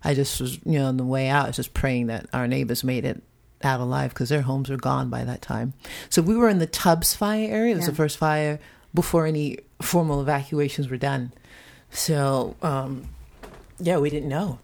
I 0.05 0.15
just 0.15 0.41
was, 0.41 0.57
you 0.65 0.79
know, 0.79 0.87
on 0.87 0.97
the 0.97 1.05
way 1.05 1.29
out, 1.29 1.45
I 1.45 1.49
was 1.49 1.57
just 1.57 1.75
praying 1.75 2.09
that 2.09 2.27
our 2.33 2.47
neighbors 2.47 2.85
made 2.85 3.05
it 3.05 3.23
out 3.63 3.81
alive 3.81 4.11
because 4.11 4.29
their 4.29 4.43
homes 4.43 4.69
were 4.69 4.77
gone 4.77 5.09
by 5.09 5.25
that 5.25 5.43
time. 5.43 5.75
So 6.09 6.23
we 6.23 6.37
were 6.37 6.49
in 6.49 6.59
the 6.59 6.67
Tubbs 6.67 7.15
fire 7.15 7.49
area. 7.51 7.73
It 7.73 7.77
was 7.77 7.85
yeah. 7.85 7.91
the 7.91 7.97
first 7.97 8.17
fire 8.19 8.59
before 8.95 9.27
any 9.27 9.59
formal 9.81 10.21
evacuations 10.21 10.91
were 10.91 10.97
done. 10.97 11.33
So, 11.91 12.57
um, 12.63 13.09
yeah, 13.79 13.99
we 13.99 14.11
didn't 14.11 14.29
know. 14.29 14.59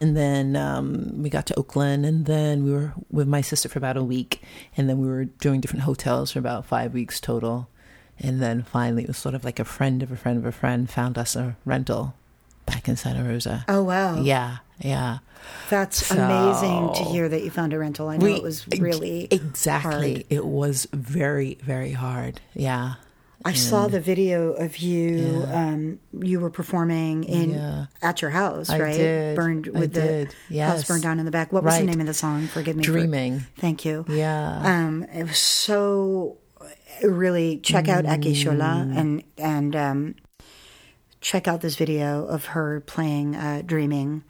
And 0.00 0.16
then 0.16 0.54
um, 0.54 1.22
we 1.22 1.28
got 1.28 1.46
to 1.46 1.58
Oakland, 1.58 2.06
and 2.06 2.26
then 2.26 2.62
we 2.62 2.70
were 2.70 2.92
with 3.10 3.26
my 3.26 3.40
sister 3.40 3.68
for 3.68 3.78
about 3.78 3.96
a 3.96 4.04
week, 4.04 4.42
and 4.76 4.88
then 4.88 5.00
we 5.00 5.08
were 5.08 5.24
doing 5.24 5.60
different 5.60 5.82
hotels 5.82 6.30
for 6.30 6.38
about 6.38 6.66
five 6.66 6.94
weeks 6.94 7.18
total. 7.18 7.68
And 8.20 8.42
then 8.42 8.62
finally, 8.62 9.02
it 9.04 9.08
was 9.08 9.16
sort 9.16 9.34
of 9.34 9.44
like 9.44 9.58
a 9.58 9.64
friend 9.64 10.02
of 10.02 10.10
a 10.10 10.16
friend 10.16 10.38
of 10.38 10.44
a 10.44 10.52
friend 10.52 10.90
found 10.90 11.16
us 11.16 11.36
a 11.36 11.56
rental 11.64 12.14
back 12.66 12.88
in 12.88 12.96
Santa 12.96 13.22
Rosa. 13.22 13.64
Oh, 13.68 13.82
wow. 13.82 14.20
Yeah, 14.20 14.58
yeah. 14.80 15.18
That's 15.70 16.06
so, 16.06 16.16
amazing 16.16 16.94
to 16.94 17.10
hear 17.10 17.28
that 17.28 17.42
you 17.42 17.50
found 17.50 17.72
a 17.72 17.78
rental. 17.78 18.08
I 18.08 18.16
know 18.16 18.26
we, 18.26 18.34
it 18.34 18.42
was 18.42 18.66
really 18.78 19.28
exactly. 19.30 20.14
Hard. 20.14 20.24
It 20.30 20.44
was 20.44 20.86
very, 20.92 21.58
very 21.62 21.92
hard. 21.92 22.40
Yeah. 22.54 22.94
I 23.44 23.50
and, 23.50 23.58
saw 23.58 23.86
the 23.86 24.00
video 24.00 24.52
of 24.52 24.78
you. 24.78 25.44
Yeah. 25.46 25.66
Um, 25.66 26.00
you 26.12 26.40
were 26.40 26.50
performing 26.50 27.22
in 27.24 27.50
yeah. 27.50 27.86
at 28.02 28.20
your 28.20 28.32
house, 28.32 28.68
right? 28.68 28.96
Did. 28.96 29.36
Burned 29.36 29.68
with 29.68 29.96
I 29.96 30.00
the 30.00 30.34
yes. 30.50 30.70
house 30.70 30.88
burned 30.88 31.04
down 31.04 31.20
in 31.20 31.24
the 31.24 31.30
back. 31.30 31.52
What 31.52 31.62
was 31.62 31.74
right. 31.74 31.80
the 31.80 31.86
name 31.86 32.00
of 32.00 32.06
the 32.06 32.14
song? 32.14 32.48
Forgive 32.48 32.74
me. 32.74 32.82
Dreaming. 32.82 33.40
For, 33.40 33.60
thank 33.60 33.84
you. 33.84 34.04
Yeah. 34.08 34.60
Um, 34.64 35.04
it 35.04 35.22
was 35.22 35.38
so 35.38 36.36
really 37.02 37.58
check 37.58 37.88
out 37.88 38.04
Ekishola 38.04 38.86
mm. 38.86 38.98
and 38.98 39.22
and 39.36 39.76
um, 39.76 40.14
check 41.20 41.48
out 41.48 41.60
this 41.60 41.76
video 41.76 42.26
of 42.26 42.46
her 42.46 42.80
playing 42.80 43.36
uh, 43.36 43.62
"Dreaming" 43.64 44.24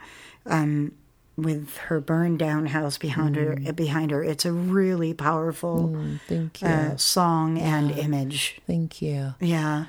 um, 0.46 0.92
with 1.37 1.76
her 1.76 2.00
burned 2.00 2.38
down 2.38 2.66
house 2.66 2.98
behind 2.98 3.37
mm. 3.37 3.66
her. 3.66 3.72
Behind 3.72 4.11
her, 4.11 4.22
it's 4.22 4.44
a 4.44 4.52
really 4.52 5.14
powerful 5.14 5.88
mm, 6.31 6.62
uh, 6.62 6.96
song 6.96 7.57
yeah. 7.57 7.76
and 7.76 7.90
image. 7.92 8.61
Thank 8.66 9.00
you. 9.02 9.35
Yeah, 9.40 9.87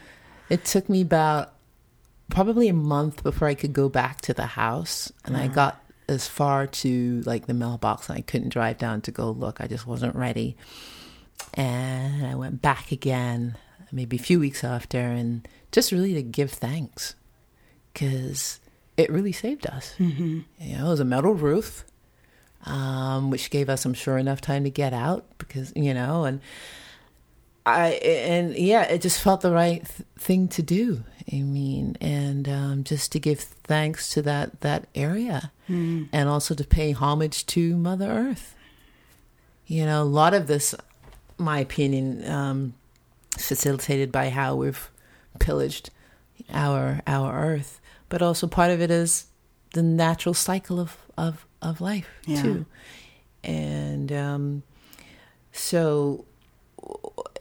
it 0.49 0.65
took 0.65 0.89
me 0.89 1.01
about 1.01 1.53
probably 2.29 2.67
a 2.67 2.73
month 2.73 3.23
before 3.23 3.47
I 3.47 3.55
could 3.55 3.73
go 3.73 3.89
back 3.89 4.21
to 4.21 4.33
the 4.33 4.45
house, 4.45 5.11
and 5.25 5.35
uh 5.35 5.39
I 5.39 5.47
got 5.47 5.83
as 6.07 6.27
far 6.27 6.65
to 6.67 7.21
like 7.25 7.45
the 7.45 7.53
mailbox, 7.53 8.09
and 8.09 8.17
I 8.17 8.21
couldn't 8.21 8.49
drive 8.49 8.77
down 8.77 9.01
to 9.01 9.11
go 9.11 9.31
look. 9.31 9.61
I 9.61 9.67
just 9.67 9.85
wasn't 9.85 10.15
ready. 10.15 10.57
And 11.53 12.25
I 12.25 12.35
went 12.35 12.61
back 12.61 12.91
again, 12.91 13.57
maybe 13.91 14.17
a 14.17 14.21
few 14.21 14.39
weeks 14.39 14.63
after, 14.63 14.99
and 14.99 15.47
just 15.71 15.91
really 15.91 16.13
to 16.13 16.23
give 16.23 16.51
thanks 16.51 17.15
because 17.93 18.59
it 18.97 19.09
really 19.09 19.31
saved 19.31 19.67
us. 19.67 19.95
Mm-hmm. 19.97 20.39
You 20.59 20.77
know, 20.77 20.87
it 20.87 20.89
was 20.89 20.99
a 20.99 21.05
metal 21.05 21.33
roof, 21.33 21.85
um, 22.65 23.29
which 23.29 23.49
gave 23.49 23.69
us, 23.69 23.85
I'm 23.85 23.93
sure, 23.93 24.17
enough 24.17 24.41
time 24.41 24.63
to 24.63 24.69
get 24.69 24.93
out 24.93 25.25
because, 25.37 25.73
you 25.75 25.93
know, 25.93 26.25
and 26.25 26.41
I, 27.65 27.89
and 27.93 28.55
yeah, 28.55 28.83
it 28.83 29.01
just 29.01 29.21
felt 29.21 29.41
the 29.41 29.51
right 29.51 29.85
th- 29.85 30.07
thing 30.17 30.47
to 30.49 30.61
do. 30.61 31.03
I 31.31 31.41
mean, 31.41 31.95
and 32.01 32.49
um, 32.49 32.83
just 32.83 33.11
to 33.11 33.19
give 33.19 33.39
thanks 33.39 34.09
to 34.13 34.21
that, 34.23 34.61
that 34.61 34.87
area 34.95 35.51
mm. 35.69 36.09
and 36.11 36.27
also 36.27 36.55
to 36.55 36.63
pay 36.63 36.91
homage 36.91 37.45
to 37.47 37.77
Mother 37.77 38.09
Earth. 38.09 38.55
You 39.67 39.85
know, 39.85 40.01
a 40.01 40.03
lot 40.03 40.33
of 40.33 40.47
this 40.47 40.73
my 41.39 41.59
opinion, 41.59 42.29
um, 42.29 42.73
facilitated 43.37 44.11
by 44.11 44.29
how 44.29 44.55
we've 44.55 44.89
pillaged 45.39 45.89
our 46.51 47.01
our 47.07 47.33
earth, 47.33 47.79
but 48.09 48.21
also 48.21 48.47
part 48.47 48.71
of 48.71 48.81
it 48.81 48.91
is 48.91 49.27
the 49.73 49.83
natural 49.83 50.33
cycle 50.33 50.79
of 50.79 50.97
of 51.17 51.45
of 51.61 51.81
life 51.81 52.07
yeah. 52.25 52.41
too, 52.41 52.65
and 53.43 54.11
um, 54.11 54.63
so 55.51 56.25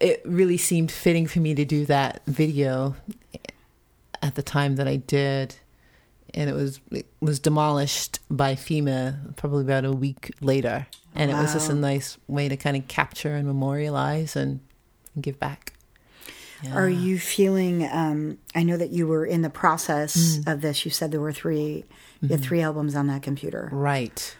it 0.00 0.22
really 0.24 0.56
seemed 0.56 0.90
fitting 0.90 1.26
for 1.26 1.40
me 1.40 1.54
to 1.54 1.64
do 1.64 1.86
that 1.86 2.22
video 2.26 2.96
at 4.22 4.34
the 4.34 4.42
time 4.42 4.76
that 4.76 4.88
I 4.88 4.96
did 4.96 5.56
and 6.34 6.50
it 6.50 6.52
was 6.52 6.80
it 6.90 7.06
was 7.20 7.38
demolished 7.38 8.20
by 8.30 8.54
FEMA 8.54 9.36
probably 9.36 9.62
about 9.62 9.84
a 9.84 9.92
week 9.92 10.32
later. 10.40 10.86
And 11.18 11.30
wow. 11.30 11.38
it 11.38 11.42
was 11.42 11.52
just 11.52 11.70
a 11.70 11.74
nice 11.74 12.16
way 12.26 12.48
to 12.48 12.56
kind 12.56 12.76
of 12.76 12.88
capture 12.88 13.34
and 13.34 13.46
memorialize 13.46 14.36
and, 14.36 14.60
and 15.14 15.24
give 15.24 15.38
back. 15.38 15.74
Are 16.72 16.88
you 16.88 17.20
feeling? 17.20 17.88
Um, 17.90 18.38
I 18.54 18.64
know 18.64 18.76
that 18.76 18.90
you 18.90 19.06
were 19.06 19.24
in 19.24 19.42
the 19.42 19.50
process 19.50 20.40
of 20.46 20.60
this. 20.60 20.84
You 20.84 20.90
said 20.90 21.12
there 21.12 21.20
were 21.20 21.32
3 21.32 21.84
you 22.20 22.28
had 22.28 22.40
three 22.40 22.62
albums 22.62 22.96
on 22.96 23.06
that 23.06 23.22
computer. 23.22 23.68
Right. 23.72 24.36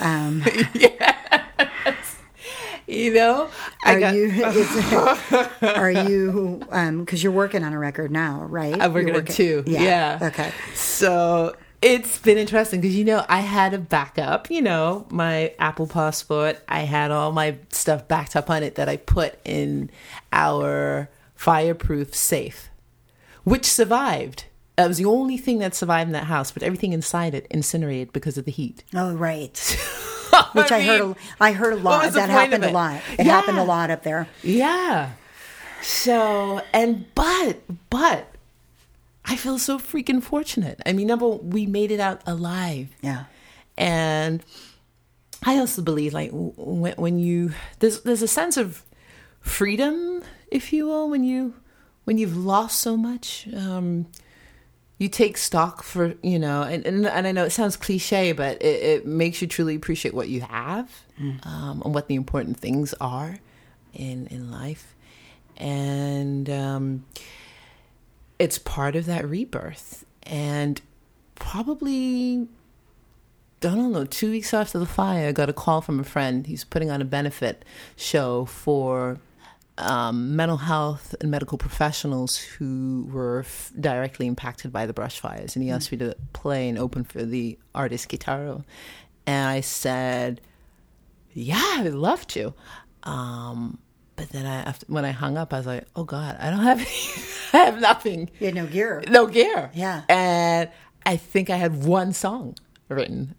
Um, 0.00 0.44
You 2.88 3.12
know, 3.12 3.50
I 3.84 3.94
are 3.94 4.00
got, 4.00 4.14
you? 4.14 4.26
Is, 4.30 5.60
are 5.60 5.90
you? 5.90 6.60
Because 7.00 7.20
you're 7.20 7.32
working 7.32 7.64
on 7.64 7.72
a 7.72 7.78
record 7.80 8.12
now, 8.12 8.42
right? 8.44 8.80
I'm 8.80 8.92
working 8.92 9.08
You're 9.08 9.18
on 9.18 9.24
two. 9.24 9.64
Yeah. 9.66 9.82
Yeah. 9.82 10.28
Okay. 10.28 10.52
So 10.74 11.56
it's 11.86 12.18
been 12.18 12.36
interesting 12.36 12.80
because 12.80 12.96
you 12.96 13.04
know 13.04 13.24
I 13.28 13.40
had 13.40 13.72
a 13.72 13.78
backup. 13.78 14.50
You 14.50 14.60
know 14.60 15.06
my 15.08 15.54
Apple 15.60 15.86
Passport. 15.86 16.58
I 16.68 16.80
had 16.80 17.12
all 17.12 17.30
my 17.30 17.58
stuff 17.70 18.08
backed 18.08 18.34
up 18.34 18.50
on 18.50 18.64
it 18.64 18.74
that 18.74 18.88
I 18.88 18.96
put 18.96 19.38
in 19.44 19.90
our 20.32 21.08
fireproof 21.36 22.12
safe, 22.12 22.70
which 23.44 23.64
survived. 23.66 24.46
That 24.74 24.88
was 24.88 24.98
the 24.98 25.04
only 25.04 25.36
thing 25.38 25.60
that 25.60 25.76
survived 25.76 26.08
in 26.08 26.12
that 26.12 26.24
house, 26.24 26.50
but 26.50 26.64
everything 26.64 26.92
inside 26.92 27.34
it 27.34 27.46
incinerated 27.50 28.12
because 28.12 28.36
of 28.36 28.46
the 28.46 28.50
heat. 28.50 28.82
Oh, 28.94 29.14
right. 29.14 29.56
Which 30.52 30.70
I, 30.70 30.82
heard. 30.82 31.00
mean, 31.00 31.16
A, 31.40 31.44
I 31.44 31.52
heard 31.52 31.72
a 31.72 31.76
lot. 31.76 32.12
That 32.12 32.28
happened 32.28 32.62
a 32.62 32.70
lot. 32.70 33.00
It 33.18 33.24
happened 33.24 33.58
a 33.58 33.64
lot 33.64 33.90
up 33.90 34.02
there. 34.02 34.28
Yeah. 34.42 35.12
So 35.80 36.60
and 36.74 37.06
but 37.14 37.60
but 37.88 38.35
I 39.26 39.36
feel 39.36 39.58
so 39.58 39.78
freaking 39.78 40.22
fortunate. 40.22 40.80
I 40.86 40.92
mean, 40.92 41.08
number 41.08 41.26
one, 41.26 41.50
we 41.50 41.66
made 41.66 41.90
it 41.90 42.00
out 42.00 42.22
alive. 42.26 42.88
Yeah. 43.02 43.24
And 43.76 44.42
I 45.44 45.58
also 45.58 45.82
believe 45.82 46.14
like 46.14 46.30
when 46.32 46.94
when 46.94 47.18
you 47.18 47.52
there's 47.80 48.02
there's 48.02 48.22
a 48.22 48.28
sense 48.28 48.56
of 48.56 48.84
freedom, 49.40 50.22
if 50.50 50.72
you 50.72 50.86
will, 50.86 51.10
when 51.10 51.24
you 51.24 51.54
when 52.04 52.18
you've 52.18 52.36
lost 52.36 52.80
so 52.80 52.96
much. 52.96 53.48
Um, 53.54 54.06
you 54.98 55.08
take 55.08 55.36
stock 55.36 55.82
for 55.82 56.14
you 56.22 56.38
know, 56.38 56.62
and 56.62 56.86
and, 56.86 57.06
and 57.06 57.26
I 57.26 57.32
know 57.32 57.44
it 57.44 57.50
sounds 57.50 57.76
cliche, 57.76 58.32
but 58.32 58.62
it, 58.62 58.82
it 58.82 59.06
makes 59.06 59.42
you 59.42 59.48
truly 59.48 59.74
appreciate 59.74 60.14
what 60.14 60.28
you 60.28 60.40
have 60.40 60.90
um, 61.42 61.82
and 61.84 61.94
what 61.94 62.08
the 62.08 62.14
important 62.14 62.58
things 62.58 62.94
are 62.98 63.38
in 63.92 64.26
in 64.28 64.50
life, 64.50 64.94
and 65.58 66.48
um, 66.48 67.04
it's 68.38 68.58
part 68.58 68.96
of 68.96 69.06
that 69.06 69.26
rebirth. 69.26 70.04
And 70.24 70.80
probably 71.34 72.48
I 73.62 73.74
don't 73.74 73.92
know, 73.92 74.04
two 74.04 74.30
weeks 74.30 74.52
after 74.52 74.78
the 74.78 74.86
fire, 74.86 75.28
I 75.28 75.32
got 75.32 75.48
a 75.48 75.52
call 75.52 75.80
from 75.80 75.98
a 75.98 76.04
friend. 76.04 76.46
He's 76.46 76.62
putting 76.62 76.90
on 76.90 77.00
a 77.00 77.06
benefit 77.06 77.64
show 77.96 78.44
for 78.44 79.18
um, 79.78 80.36
mental 80.36 80.58
health 80.58 81.14
and 81.20 81.30
medical 81.30 81.58
professionals 81.58 82.36
who 82.36 83.08
were 83.10 83.40
f- 83.40 83.72
directly 83.78 84.26
impacted 84.26 84.72
by 84.72 84.86
the 84.86 84.92
brush 84.92 85.18
fires. 85.18 85.56
And 85.56 85.62
he 85.62 85.70
asked 85.70 85.90
me 85.90 85.98
to 85.98 86.14
play 86.32 86.68
and 86.68 86.78
open 86.78 87.04
for 87.04 87.24
the 87.24 87.58
artist 87.74 88.08
Kitaro. 88.08 88.64
And 89.26 89.48
I 89.48 89.60
said, 89.62 90.40
yeah, 91.32 91.78
I'd 91.78 91.92
love 91.92 92.26
to. 92.28 92.54
Um, 93.02 93.78
but 94.16 94.30
then 94.30 94.46
I, 94.46 94.62
after, 94.62 94.86
when 94.88 95.04
I 95.04 95.10
hung 95.12 95.36
up, 95.36 95.52
I 95.52 95.58
was 95.58 95.66
like, 95.66 95.84
oh 95.94 96.04
God, 96.04 96.36
I 96.40 96.50
don't 96.50 96.60
have 96.60 96.78
any, 96.80 96.88
I 97.52 97.66
have 97.66 97.80
nothing 97.80 98.30
You 98.40 98.46
had 98.46 98.54
no 98.54 98.66
gear. 98.66 99.02
no 99.08 99.26
gear. 99.26 99.70
Yeah. 99.74 100.02
And 100.08 100.70
I 101.04 101.16
think 101.16 101.50
I 101.50 101.56
had 101.56 101.84
one 101.84 102.12
song 102.12 102.56
written. 102.88 103.34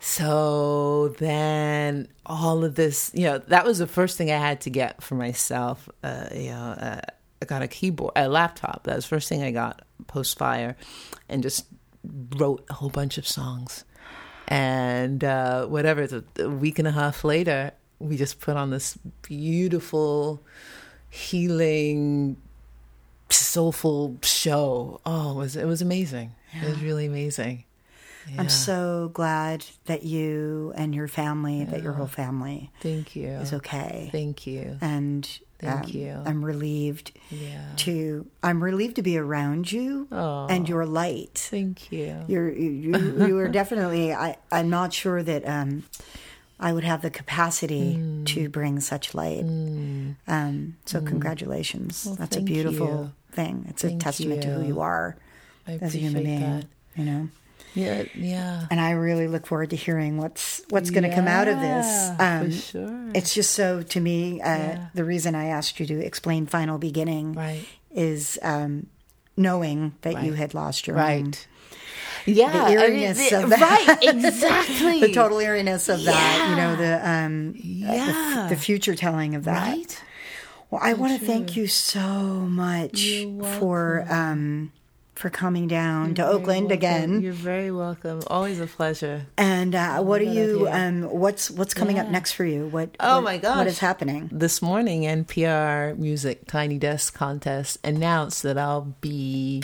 So 0.00 1.08
then 1.18 2.08
all 2.26 2.64
of 2.64 2.74
this, 2.74 3.10
you 3.14 3.24
know, 3.24 3.38
that 3.38 3.64
was 3.64 3.78
the 3.78 3.86
first 3.86 4.18
thing 4.18 4.30
I 4.30 4.36
had 4.36 4.60
to 4.62 4.70
get 4.70 5.02
for 5.02 5.14
myself. 5.14 5.88
Uh, 6.02 6.26
you 6.34 6.50
know, 6.50 6.76
uh, 6.78 7.00
I 7.42 7.44
got 7.46 7.62
a 7.62 7.68
keyboard, 7.68 8.12
a 8.16 8.28
laptop. 8.28 8.84
That 8.84 8.96
was 8.96 9.04
the 9.04 9.08
first 9.08 9.28
thing 9.28 9.42
I 9.42 9.50
got 9.50 9.82
post 10.06 10.38
fire, 10.38 10.76
and 11.28 11.42
just 11.42 11.66
wrote 12.36 12.64
a 12.70 12.74
whole 12.74 12.90
bunch 12.90 13.18
of 13.18 13.26
songs. 13.26 13.84
And 14.48 15.24
uh, 15.24 15.66
whatever, 15.66 16.02
it's 16.02 16.12
a, 16.12 16.24
a 16.38 16.48
week 16.48 16.78
and 16.78 16.86
a 16.86 16.92
half 16.92 17.24
later, 17.24 17.72
we 17.98 18.16
just 18.16 18.40
put 18.40 18.56
on 18.56 18.70
this 18.70 18.98
beautiful, 19.22 20.42
healing, 21.10 22.36
soulful 23.30 24.18
show. 24.22 25.00
Oh, 25.04 25.32
it 25.32 25.36
was 25.36 25.56
it 25.56 25.64
was 25.66 25.82
amazing. 25.82 26.32
It 26.52 26.66
was 26.68 26.80
really 26.82 27.06
amazing. 27.06 27.64
I'm 28.38 28.48
so 28.48 29.10
glad 29.14 29.64
that 29.84 30.02
you 30.02 30.72
and 30.74 30.92
your 30.92 31.06
family, 31.06 31.64
that 31.64 31.80
your 31.84 31.92
whole 31.92 32.08
family 32.08 32.72
Thank 32.80 33.14
you. 33.14 33.28
is 33.28 33.52
okay. 33.52 34.08
Thank 34.10 34.48
you. 34.48 34.78
and 34.80 35.24
Thank 35.60 35.84
um, 35.84 35.90
you. 35.92 36.22
I'm 36.26 36.44
relieved 36.44 37.12
Yeah. 37.30 37.64
to. 37.76 38.26
I'm 38.42 38.62
relieved 38.64 38.96
to 38.96 39.02
be 39.02 39.16
around 39.16 39.70
you 39.70 40.08
Oh. 40.10 40.48
and 40.50 40.68
your 40.68 40.84
light. 40.86 41.34
Thank 41.50 41.92
you. 41.92 42.16
You're 42.26 42.50
you, 42.52 43.26
you 43.26 43.38
are 43.38 43.48
definitely. 43.48 44.12
I 44.12 44.36
I'm 44.50 44.70
not 44.70 44.92
sure 44.92 45.22
that 45.22 45.48
um, 45.48 45.84
I 46.58 46.72
would 46.72 46.84
have 46.84 47.02
the 47.02 47.10
capacity 47.10 47.94
Hmm. 47.94 48.24
to 48.24 48.48
bring 48.48 48.80
such 48.80 49.14
light. 49.14 49.44
Um, 50.26 50.76
so 50.86 51.00
congratulations. 51.00 52.04
That's 52.18 52.36
a 52.36 52.40
beautiful 52.40 52.86
you. 52.88 53.12
thing. 53.32 53.66
It's 53.68 53.84
a 53.84 53.88
Thank 53.88 54.02
testament 54.02 54.42
to 54.42 54.48
who 54.54 54.60
you. 54.62 54.66
you 54.68 54.80
are 54.80 55.16
I 55.66 55.78
as 55.80 55.94
a 55.94 55.98
human 55.98 56.24
being. 56.24 56.40
that. 56.40 56.64
You 56.96 57.04
know. 57.04 57.28
Yeah, 57.74 58.04
yeah. 58.14 58.66
and 58.70 58.80
I 58.80 58.92
really 58.92 59.28
look 59.28 59.46
forward 59.46 59.68
to 59.70 59.76
hearing 59.76 60.16
what's 60.16 60.62
what's 60.70 60.88
going 60.88 61.02
to 61.02 61.14
come 61.14 61.28
out 61.28 61.46
of 61.46 61.60
this. 61.60 62.10
Um, 62.18 62.50
sure. 62.50 63.10
It's 63.14 63.34
just 63.34 63.50
so 63.52 63.82
to 63.82 64.00
me. 64.00 64.40
Uh, 64.40 64.46
Yeah. 64.56 64.86
The 64.94 65.04
reason 65.04 65.34
I 65.34 65.46
asked 65.48 65.78
you 65.78 65.84
to 65.86 65.98
explain 66.00 66.46
final 66.46 66.78
beginning 66.78 67.34
Right. 67.34 67.66
is 67.94 68.38
um, 68.42 68.86
knowing 69.36 69.92
that 70.02 70.24
you 70.24 70.32
had 70.32 70.54
lost 70.54 70.86
your. 70.86 70.96
Right. 70.96 71.46
Yeah. 72.26 72.50
The 72.52 72.58
I 72.58 72.88
mean, 72.88 72.98
eeriness 73.00 73.30
the- 73.30 73.42
of 73.44 73.50
that. 73.50 73.86
Right, 73.88 73.98
exactly. 74.24 75.00
The 75.00 75.12
total 75.12 75.38
eeriness 75.40 75.88
of 75.88 76.02
that, 76.04 76.48
you 76.50 76.56
know, 76.56 76.76
the 76.76 77.08
um, 77.08 77.50
uh, 77.56 77.92
the, 77.92 77.96
Yeah. 77.96 78.34
f- 78.44 78.48
the 78.50 78.56
future 78.56 78.94
telling 78.94 79.34
of 79.34 79.44
that. 79.44 79.68
Right? 79.68 80.02
Well, 80.70 80.80
I 80.82 80.94
want 80.94 81.18
to 81.18 81.24
thank 81.24 81.56
you 81.56 81.68
so 81.68 82.00
much 82.00 83.24
for 83.58 84.04
um, 84.10 84.72
for 85.16 85.30
coming 85.30 85.66
down 85.66 86.14
to 86.14 86.20
You're 86.22 86.26
very 86.30 86.36
Oakland 86.42 86.60
welcome. 86.68 86.72
again. 86.78 87.20
You're 87.22 87.32
very 87.32 87.70
welcome. 87.70 88.20
Always 88.26 88.60
a 88.60 88.66
pleasure. 88.66 89.26
And 89.38 89.74
uh, 89.74 90.00
what 90.02 90.20
are 90.20 90.24
you? 90.24 90.68
Um, 90.70 91.02
what's 91.04 91.50
what's 91.50 91.72
coming 91.74 91.98
up 91.98 92.08
next 92.08 92.32
for 92.32 92.44
you? 92.44 92.66
What? 92.66 92.90
Oh 93.00 93.16
what- 93.16 93.24
my 93.24 93.38
gosh. 93.38 93.56
What 93.56 93.66
is 93.66 93.78
happening? 93.78 94.28
This 94.30 94.60
morning, 94.60 95.02
NPR 95.02 95.96
Music 95.98 96.46
Tiny 96.46 96.78
Desk 96.78 97.14
Contest 97.14 97.78
announced 97.82 98.42
that 98.42 98.58
I'll 98.58 98.94
be 99.00 99.62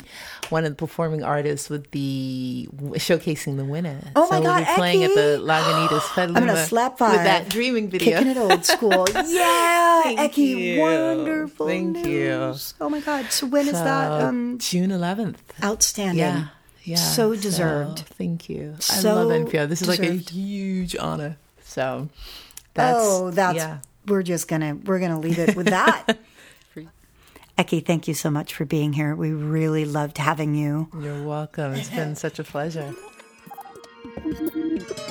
one 0.49 0.65
of 0.65 0.71
the 0.73 0.77
performing 0.77 1.23
artists 1.23 1.69
with 1.69 1.91
the 1.91 2.69
showcasing 2.95 3.59
the 3.59 3.65
winner. 3.67 4.01
Oh 4.17 4.29
my 4.31 4.39
so 4.39 4.43
God, 4.43 4.57
we'll 4.61 4.67
be 4.67 4.79
playing 4.79 5.05
at 5.05 5.15
the 5.15 5.39
Lagunitas 5.43 6.03
I'm 6.17 6.33
gonna 6.33 6.57
slap 6.65 6.97
five 6.99 7.13
with 7.13 7.25
that 7.25 7.49
dreaming 7.51 7.91
video. 7.91 8.19
Kicking 8.19 8.31
it 8.33 8.37
old 8.39 8.65
school. 8.75 9.05
yeah, 9.27 10.03
Thank 10.05 10.33
Eki, 10.33 10.37
you. 10.77 10.81
wonderful. 10.81 11.67
Thank 11.67 11.99
you. 11.99 12.03
news. 12.05 12.73
Oh 12.81 12.89
my 12.89 13.01
God. 13.01 13.31
So 13.31 13.47
when 13.47 13.67
is 13.67 13.73
that? 13.75 14.11
Um, 14.23 14.57
June 14.59 14.91
11th. 14.91 15.37
Outstanding. 15.63 16.19
Yeah. 16.19 16.49
Yeah. 16.85 16.97
So 16.97 17.35
deserved. 17.37 18.01
thank 18.01 18.49
you. 18.49 18.75
I 18.77 18.81
So 18.81 19.15
love 19.15 19.47
NPR. 19.47 19.69
This 19.69 19.83
is 19.83 19.89
like 19.89 20.01
a 20.01 20.15
huge 20.15 20.97
honor. 20.97 21.37
So 21.63 22.09
that's 22.75 22.99
oh, 23.01 23.31
that's. 23.31 23.57
yeah. 23.57 23.79
We're 24.07 24.25
just 24.25 24.49
gonna 24.49 24.75
we're 24.75 24.99
gonna 24.99 25.21
leave 25.21 25.39
it 25.39 25.55
with 25.57 25.67
that. 25.67 26.19
Eki, 27.59 27.85
thank 27.85 28.09
you 28.09 28.15
so 28.15 28.31
much 28.31 28.55
for 28.55 28.65
being 28.65 28.95
here. 28.95 29.15
We 29.15 29.31
really 29.31 29.85
loved 29.85 30.19
having 30.19 30.55
you. 30.55 30.89
You're 30.99 31.23
welcome. 31.23 31.75
It's 31.75 31.91
been 31.91 32.17
such 32.17 32.39
a 32.39 32.45
pleasure. 32.45 32.95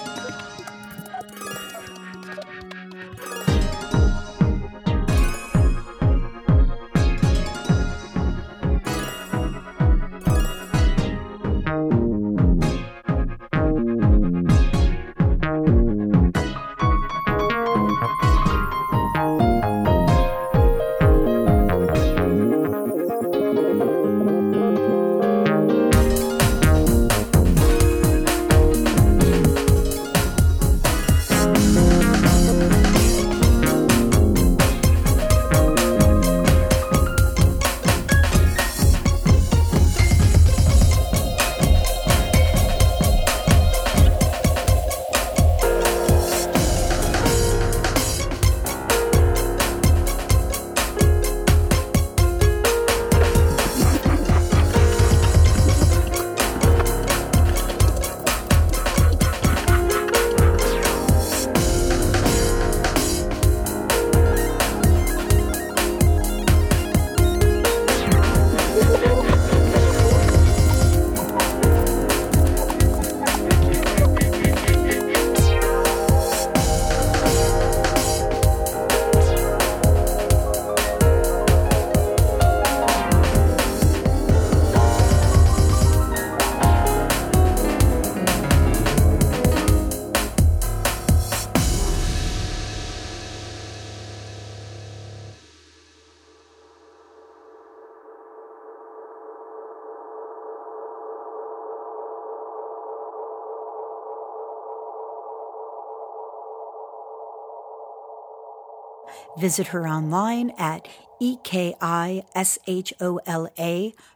Visit 109.42 109.68
her 109.68 109.88
online 109.88 110.52
at 110.60 110.88
E-K-I-S-H-O-L-A 111.20 112.24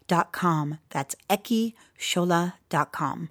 dot 0.08 0.32
com. 0.32 0.78
That's 0.92 1.16
dot 2.70 2.92
com. 2.92 3.30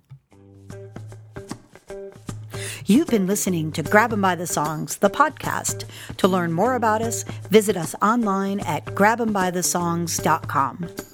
You've 2.86 3.06
been 3.06 3.28
listening 3.28 3.70
to 3.72 3.82
Grab 3.84 4.12
'em 4.12 4.20
by 4.20 4.34
the 4.34 4.48
Songs, 4.48 4.96
the 4.96 5.08
podcast. 5.08 5.84
To 6.16 6.26
learn 6.26 6.52
more 6.52 6.74
about 6.74 7.00
us, 7.00 7.22
visit 7.48 7.76
us 7.76 7.94
online 8.02 8.58
at 8.58 8.86
grabembythesongs.com. 8.86 11.13